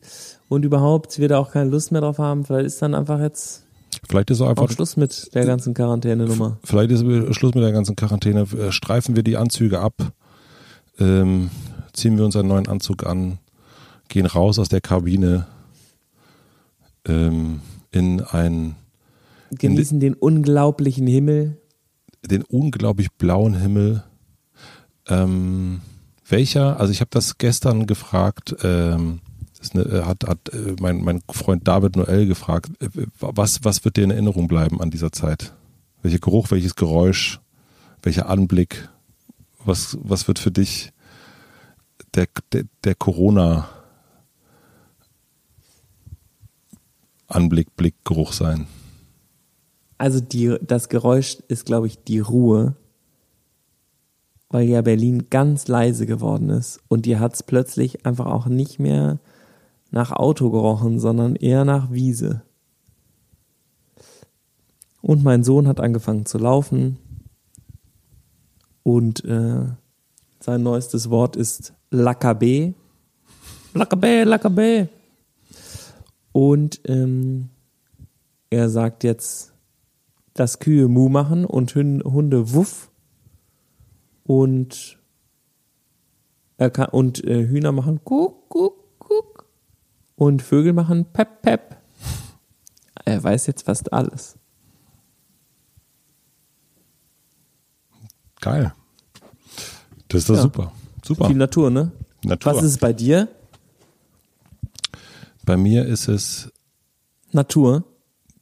und 0.49 0.65
überhaupt 0.65 1.19
wir 1.19 1.27
da 1.27 1.37
auch 1.37 1.51
keine 1.51 1.69
Lust 1.69 1.91
mehr 1.91 2.01
drauf 2.01 2.17
haben, 2.17 2.45
vielleicht 2.45 2.65
ist 2.65 2.81
dann 2.81 2.95
einfach 2.95 3.19
jetzt 3.19 3.63
Vielleicht 4.07 4.29
ist 4.31 4.41
auch 4.41 4.49
einfach. 4.49 4.63
Auch 4.63 4.71
Schluss 4.71 4.97
mit 4.97 5.33
der 5.33 5.45
ganzen 5.45 5.73
Quarantänenummer. 5.73 6.57
Vielleicht 6.63 6.91
ist 6.91 7.01
Schluss 7.35 7.53
mit 7.53 7.63
der 7.63 7.71
ganzen 7.71 7.95
Quarantäne. 7.95 8.41
Äh, 8.41 8.71
streifen 8.71 9.15
wir 9.15 9.23
die 9.23 9.37
Anzüge 9.37 9.79
ab, 9.79 10.13
ähm, 10.99 11.49
ziehen 11.93 12.17
wir 12.17 12.25
unseren 12.25 12.47
neuen 12.47 12.67
Anzug 12.67 13.05
an, 13.05 13.37
gehen 14.09 14.25
raus 14.25 14.59
aus 14.59 14.69
der 14.69 14.81
Kabine 14.81 15.47
ähm, 17.07 17.61
in 17.91 18.21
ein. 18.21 18.75
Genießen 19.51 19.97
in 19.97 19.99
den, 19.99 20.13
den 20.13 20.19
unglaublichen 20.19 21.07
Himmel. 21.07 21.57
Den 22.25 22.43
unglaublich 22.43 23.11
blauen 23.11 23.55
Himmel. 23.55 24.03
Ähm, 25.07 25.81
welcher, 26.27 26.79
also 26.79 26.91
ich 26.91 27.01
habe 27.01 27.09
das 27.11 27.37
gestern 27.37 27.87
gefragt, 27.87 28.55
ähm, 28.63 29.19
eine, 29.73 29.83
äh, 29.83 30.03
hat, 30.03 30.27
hat 30.27 30.49
äh, 30.49 30.75
mein, 30.79 31.03
mein 31.03 31.21
Freund 31.29 31.67
David 31.67 31.95
Noel 31.95 32.25
gefragt, 32.25 32.71
äh, 32.79 32.89
was, 33.19 33.63
was 33.63 33.85
wird 33.85 33.97
dir 33.97 34.03
in 34.03 34.11
Erinnerung 34.11 34.47
bleiben 34.47 34.81
an 34.81 34.91
dieser 34.91 35.11
Zeit? 35.11 35.53
Welcher 36.01 36.19
Geruch, 36.19 36.51
welches 36.51 36.75
Geräusch, 36.75 37.39
welcher 38.01 38.27
Anblick? 38.27 38.89
Was, 39.63 39.97
was 40.01 40.27
wird 40.27 40.39
für 40.39 40.51
dich 40.51 40.91
der, 42.15 42.27
der, 42.51 42.63
der 42.83 42.95
Corona 42.95 43.69
Anblick, 47.27 47.75
Blick, 47.75 47.95
Geruch 48.03 48.33
sein? 48.33 48.67
Also 49.97 50.19
die, 50.19 50.57
das 50.61 50.89
Geräusch 50.89 51.37
ist, 51.47 51.65
glaube 51.65 51.87
ich, 51.87 52.03
die 52.03 52.19
Ruhe, 52.19 52.75
weil 54.49 54.67
ja 54.67 54.81
Berlin 54.81 55.29
ganz 55.29 55.67
leise 55.67 56.05
geworden 56.05 56.49
ist 56.49 56.79
und 56.87 57.05
dir 57.05 57.19
hat 57.19 57.35
es 57.35 57.43
plötzlich 57.43 58.05
einfach 58.05 58.25
auch 58.25 58.47
nicht 58.47 58.79
mehr 58.79 59.19
nach 59.91 60.11
Auto 60.11 60.49
gerochen, 60.49 60.99
sondern 60.99 61.35
eher 61.35 61.65
nach 61.65 61.91
Wiese. 61.91 62.41
Und 65.01 65.23
mein 65.23 65.43
Sohn 65.43 65.67
hat 65.67 65.79
angefangen 65.79 66.25
zu 66.25 66.37
laufen 66.37 66.97
und 68.83 69.23
äh, 69.25 69.65
sein 70.39 70.63
neuestes 70.63 71.09
Wort 71.09 71.35
ist 71.35 71.73
Lakabe. 71.91 72.73
Lakabe, 73.73 74.23
Lakabe. 74.23 74.89
Und 76.31 76.81
ähm, 76.85 77.49
er 78.49 78.69
sagt 78.69 79.03
jetzt, 79.03 79.53
dass 80.33 80.59
Kühe 80.59 80.87
Mu 80.87 81.09
machen 81.09 81.45
und 81.45 81.75
Hunde 81.75 82.53
Wuff. 82.53 82.89
Und 84.23 84.97
er 86.57 86.69
kann, 86.69 86.89
und 86.89 87.23
äh, 87.23 87.47
Hühner 87.47 87.71
machen 87.71 88.03
Kuck, 88.03 88.49
Kuck, 88.49 88.49
Kuck. 88.49 88.80
Und 90.21 90.43
Vögel 90.43 90.71
machen 90.71 91.05
Pep, 91.11 91.41
Pep. 91.41 91.77
Er 93.05 93.23
weiß 93.23 93.47
jetzt 93.47 93.63
fast 93.65 93.91
alles. 93.91 94.37
Geil. 98.39 98.71
Das 100.09 100.19
ist 100.19 100.29
doch 100.29 100.35
Ja. 100.35 100.41
super. 100.43 100.71
Super. 101.03 101.25
Viel 101.25 101.37
Natur, 101.37 101.71
ne? 101.71 101.91
Natur. 102.23 102.53
Was 102.53 102.61
ist 102.61 102.71
es 102.73 102.77
bei 102.77 102.93
dir? 102.93 103.29
Bei 105.43 105.57
mir 105.57 105.87
ist 105.87 106.07
es 106.07 106.51
Natur. 107.31 107.83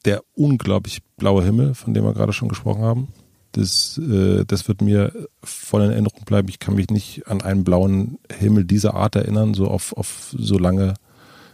der 0.03 0.21
unglaublich 0.35 1.01
blaue 1.15 1.45
Himmel, 1.45 1.75
von 1.75 1.93
dem 1.93 2.03
wir 2.03 2.13
gerade 2.13 2.33
schon 2.33 2.49
gesprochen 2.49 2.81
haben. 2.81 3.07
Das, 3.53 3.97
äh, 3.97 4.43
das 4.43 4.67
wird 4.67 4.81
mir 4.81 5.13
voll 5.43 5.83
in 5.83 5.91
Erinnerung 5.91 6.25
bleiben. 6.25 6.49
Ich 6.49 6.59
kann 6.59 6.75
mich 6.75 6.89
nicht 6.89 7.25
an 7.27 7.41
einen 7.41 7.63
blauen 7.63 8.19
Himmel 8.29 8.65
dieser 8.65 8.95
Art 8.95 9.15
erinnern, 9.15 9.53
so 9.53 9.69
auf, 9.69 9.93
auf 9.93 10.33
so 10.37 10.57
lange 10.57 10.95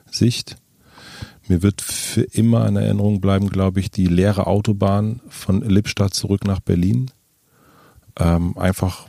Sicht. 0.10 0.58
Mir 1.48 1.62
wird 1.62 1.82
für 1.82 2.22
immer 2.22 2.68
in 2.68 2.76
Erinnerung 2.76 3.22
bleiben, 3.22 3.50
glaube 3.50 3.80
ich, 3.80 3.92
die 3.92 4.08
leere 4.08 4.48
Autobahn 4.48 5.22
von 5.28 5.62
Lippstadt 5.62 6.14
zurück 6.14 6.46
nach 6.46 6.60
Berlin. 6.60 7.12
Ähm, 8.18 8.58
einfach 8.58 9.08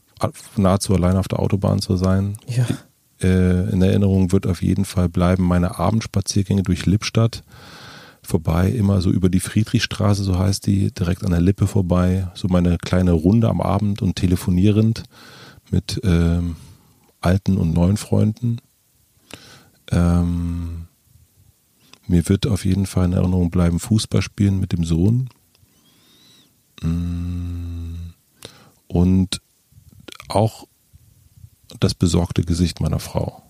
nahezu 0.57 0.95
allein 0.95 1.17
auf 1.17 1.29
der 1.29 1.39
Autobahn 1.39 1.81
zu 1.81 1.97
sein. 1.97 2.37
Ja. 2.47 2.67
Äh, 3.23 3.71
in 3.71 3.81
Erinnerung 3.81 4.33
wird 4.33 4.47
auf 4.47 4.63
jeden 4.63 4.85
Fall 4.85 5.09
bleiben 5.09 5.45
meine 5.45 5.79
Abendspaziergänge 5.79 6.63
durch 6.63 6.85
Lippstadt 6.85 7.43
vorbei, 8.23 8.69
immer 8.69 9.01
so 9.01 9.11
über 9.11 9.29
die 9.29 9.41
Friedrichstraße, 9.41 10.25
so 10.25 10.39
heißt 10.39 10.67
die, 10.67 10.93
direkt 10.93 11.25
an 11.25 11.31
der 11.31 11.41
Lippe 11.41 11.67
vorbei, 11.67 12.29
so 12.35 12.49
meine 12.49 12.77
kleine 12.77 13.13
Runde 13.13 13.49
am 13.49 13.61
Abend 13.61 14.03
und 14.03 14.17
telefonierend 14.17 15.05
mit 15.71 16.01
ähm, 16.05 16.57
alten 17.21 17.57
und 17.57 17.73
neuen 17.73 17.97
Freunden. 17.97 18.59
Ähm, 19.91 20.86
mir 22.07 22.29
wird 22.29 22.47
auf 22.47 22.65
jeden 22.65 22.87
Fall 22.87 23.07
in 23.07 23.13
Erinnerung 23.13 23.51
bleiben 23.51 23.81
Fußball 23.81 24.23
spielen 24.23 24.61
mit 24.61 24.73
dem 24.73 24.85
Sohn. 24.85 25.29
Mm, 26.83 28.13
Und 28.87 29.41
auch 30.29 30.67
das 31.81 31.95
besorgte 31.95 32.43
Gesicht 32.45 32.81
meiner 32.81 33.01
Frau. 33.01 33.43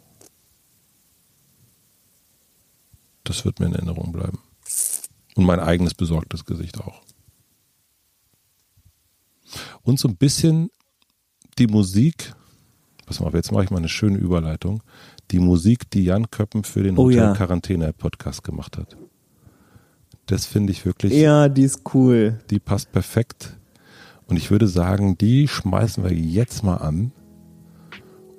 Das 3.25 3.45
wird 3.45 3.61
mir 3.61 3.67
in 3.67 3.75
Erinnerung 3.75 4.13
bleiben. 4.13 4.39
Und 5.35 5.45
mein 5.45 5.61
eigenes 5.61 5.95
besorgtes 5.95 6.45
Gesicht 6.45 6.81
auch. 6.81 7.03
Und 9.83 9.99
so 9.99 10.09
ein 10.09 10.17
bisschen 10.17 10.71
die 11.59 11.67
Musik, 11.67 12.35
pass 13.05 13.21
mal 13.21 13.33
jetzt 13.35 13.53
mache 13.53 13.65
ich 13.65 13.71
mal 13.71 13.79
eine 13.79 13.89
schöne 13.89 14.19
Überleitung. 14.19 14.83
Die 15.31 15.39
Musik, 15.39 15.91
die 15.91 16.05
Jan 16.05 16.31
Köppen 16.31 16.64
für 16.64 16.83
den 16.83 16.97
Oh 16.97 17.05
Hotel 17.05 17.18
ja. 17.18 17.33
Quarantäne 17.35 17.93
Podcast 17.93 18.45
gemacht 18.45 18.77
hat. 18.79 18.97
Das 20.27 20.47
finde 20.47 20.72
ich 20.72 20.85
wirklich, 20.85 21.12
Ja, 21.14 21.49
die 21.49 21.62
ist 21.62 21.83
cool. 21.95 22.39
die 22.51 22.59
passt 22.59 22.93
perfekt. 22.93 23.57
Und 24.27 24.37
ich 24.37 24.51
würde 24.51 24.66
sagen, 24.66 25.16
die 25.18 25.47
schmeißen 25.47 26.03
wir 26.03 26.12
jetzt 26.12 26.64
mal 26.64 26.77
an. 26.77 27.12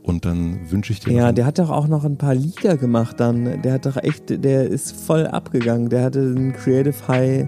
Und 0.07 0.23
dann 0.23 0.57
wünsche 0.71 0.93
ich 0.93 1.01
dir 1.01 1.11
Ja, 1.11 1.31
der 1.33 1.45
hat 1.45 1.59
doch 1.59 1.69
auch 1.69 1.87
noch 1.89 2.05
ein 2.05 2.15
paar 2.15 2.33
Lieder 2.33 2.77
gemacht 2.77 3.19
dann. 3.19 3.61
Der 3.61 3.73
hat 3.73 3.85
doch 3.85 3.97
echt, 3.97 4.43
der 4.43 4.65
ist 4.65 4.93
voll 4.95 5.27
abgegangen. 5.27 5.89
Der 5.89 6.05
hatte 6.05 6.19
einen 6.19 6.53
Creative 6.53 6.95
High 7.09 7.45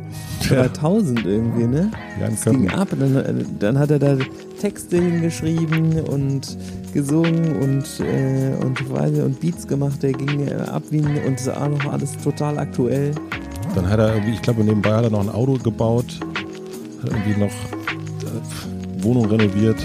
3000 0.49 1.26
irgendwie, 1.26 1.66
ne? 1.68 1.89
Jan 2.20 2.32
Das 2.32 2.43
ging 2.43 2.68
Köppen. 2.68 2.80
ab. 2.80 2.89
Dann, 2.99 3.45
dann 3.60 3.80
hat 3.80 3.91
er 3.91 3.99
da 3.99 4.18
Texte 4.60 4.97
hingeschrieben 5.01 6.01
und 6.01 6.57
gesungen 6.93 7.55
und, 7.62 7.86
äh, 8.01 8.53
und, 8.62 8.91
weiß 8.91 9.20
und 9.20 9.39
Beats 9.39 9.66
gemacht. 9.66 10.03
Der 10.03 10.12
ging 10.12 10.45
äh, 10.47 10.53
ab 10.55 10.84
wie 10.89 10.99
ein, 10.99 11.18
und 11.26 11.45
war 11.47 11.64
auch 11.64 11.70
noch 11.70 11.93
alles 11.93 12.18
total 12.18 12.60
aktuell. 12.60 13.12
Dann 13.74 13.89
hat 13.89 13.99
er 13.99 14.16
irgendwie, 14.16 14.34
ich 14.34 14.41
glaube, 14.41 14.66
nebenbei 14.66 14.91
hat 14.91 15.05
er 15.05 15.12
noch 15.12 15.22
ein 15.22 15.30
Auto 15.30 15.53
gebaut, 15.53 16.20
hat 17.03 17.10
irgendwie 17.12 17.39
noch 17.39 17.47
äh, 17.47 19.03
Wohnung 19.03 19.28
renoviert, 19.28 19.78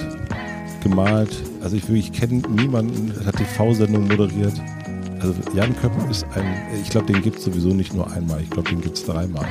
gemalt. 0.83 1.31
Also 1.65 1.77
ich, 1.77 1.89
ich 1.89 2.13
kenne 2.13 2.43
niemanden, 2.47 3.15
hat 3.25 3.37
TV-Sendung 3.37 4.07
moderiert. 4.07 4.53
Also 5.21 5.35
Jan 5.55 5.75
Köppen 5.81 6.11
ist 6.11 6.27
ein, 6.35 6.45
ich 6.83 6.91
glaube, 6.91 7.11
den 7.11 7.23
gibt 7.23 7.39
es 7.39 7.45
sowieso 7.45 7.69
nicht 7.69 7.95
nur 7.95 8.13
einmal, 8.13 8.43
ich 8.43 8.51
glaube, 8.51 8.69
den 8.69 8.83
gibt 8.83 8.99
es 8.99 9.07
dreimal. 9.07 9.47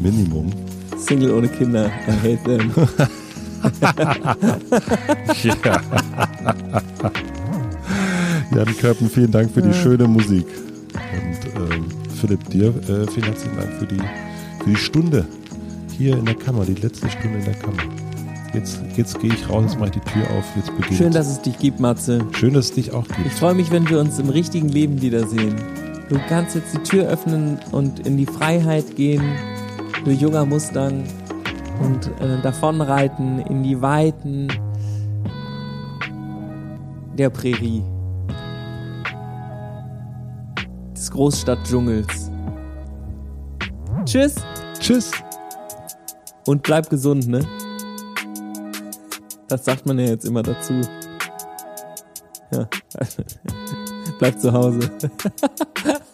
Minimum. 0.00 0.52
Single 0.96 1.32
ohne 1.32 1.48
Kinder. 1.48 1.90
I 2.06 2.36
hate 2.36 2.44
them. 2.44 2.72
Ja. 5.64 5.80
Jan 8.54 8.76
Köppen, 8.76 9.08
vielen 9.08 9.30
Dank 9.30 9.52
für 9.52 9.62
die 9.62 9.72
schöne 9.72 10.08
Musik. 10.08 10.46
Und 10.94 11.72
ähm, 11.72 11.86
Philipp, 12.20 12.48
dir 12.50 12.68
äh, 12.68 13.06
vielen 13.06 13.26
herzlichen 13.26 13.56
Dank 13.56 13.72
für 13.78 13.86
die, 13.86 14.00
für 14.62 14.70
die 14.70 14.76
Stunde 14.76 15.26
hier 15.96 16.18
in 16.18 16.24
der 16.24 16.34
Kammer, 16.34 16.64
die 16.64 16.74
letzte 16.74 17.08
Stunde 17.08 17.38
in 17.38 17.44
der 17.44 17.54
Kammer. 17.54 17.82
Jetzt, 18.54 18.80
jetzt 18.96 19.18
gehe 19.20 19.32
ich 19.32 19.48
raus, 19.48 19.64
jetzt 19.66 19.78
mache 19.78 19.90
ich 19.94 20.00
die 20.02 20.10
Tür 20.10 20.22
auf, 20.36 20.44
jetzt 20.56 20.74
beginnt. 20.76 20.94
Schön, 20.98 21.12
dass 21.12 21.26
es 21.26 21.40
dich 21.40 21.58
gibt, 21.58 21.80
Matze. 21.80 22.20
Schön, 22.32 22.52
dass 22.52 22.66
es 22.66 22.72
dich 22.72 22.92
auch 22.92 23.06
Ich 23.08 23.16
gibt. 23.16 23.32
freue 23.38 23.54
mich, 23.54 23.70
wenn 23.70 23.88
wir 23.88 23.98
uns 23.98 24.18
im 24.18 24.28
richtigen 24.28 24.68
Leben 24.68 25.00
wiedersehen. 25.00 25.56
Du 26.08 26.18
kannst 26.28 26.54
jetzt 26.54 26.74
die 26.74 26.82
Tür 26.82 27.08
öffnen 27.08 27.58
und 27.70 28.06
in 28.06 28.18
die 28.18 28.26
Freiheit 28.26 28.96
gehen, 28.96 29.22
du 30.04 30.10
junger 30.10 30.44
Mustang, 30.44 31.04
und 31.80 32.06
äh, 32.20 32.40
davonreiten 32.42 33.40
in 33.40 33.62
die 33.62 33.80
Weiten 33.80 34.48
der 37.16 37.30
Prärie. 37.30 37.82
Des 40.94 41.10
Großstadtdschungels. 41.10 42.30
Tschüss 44.04 44.34
Tschüss. 44.78 45.12
und 46.46 46.62
bleib 46.62 46.90
gesund, 46.90 47.28
ne? 47.28 47.40
Das 49.52 49.66
sagt 49.66 49.84
man 49.84 49.98
ja 49.98 50.06
jetzt 50.06 50.24
immer 50.24 50.42
dazu. 50.42 50.80
Ja. 52.52 52.66
bleib 54.18 54.40
zu 54.40 54.50
Hause. 54.50 54.80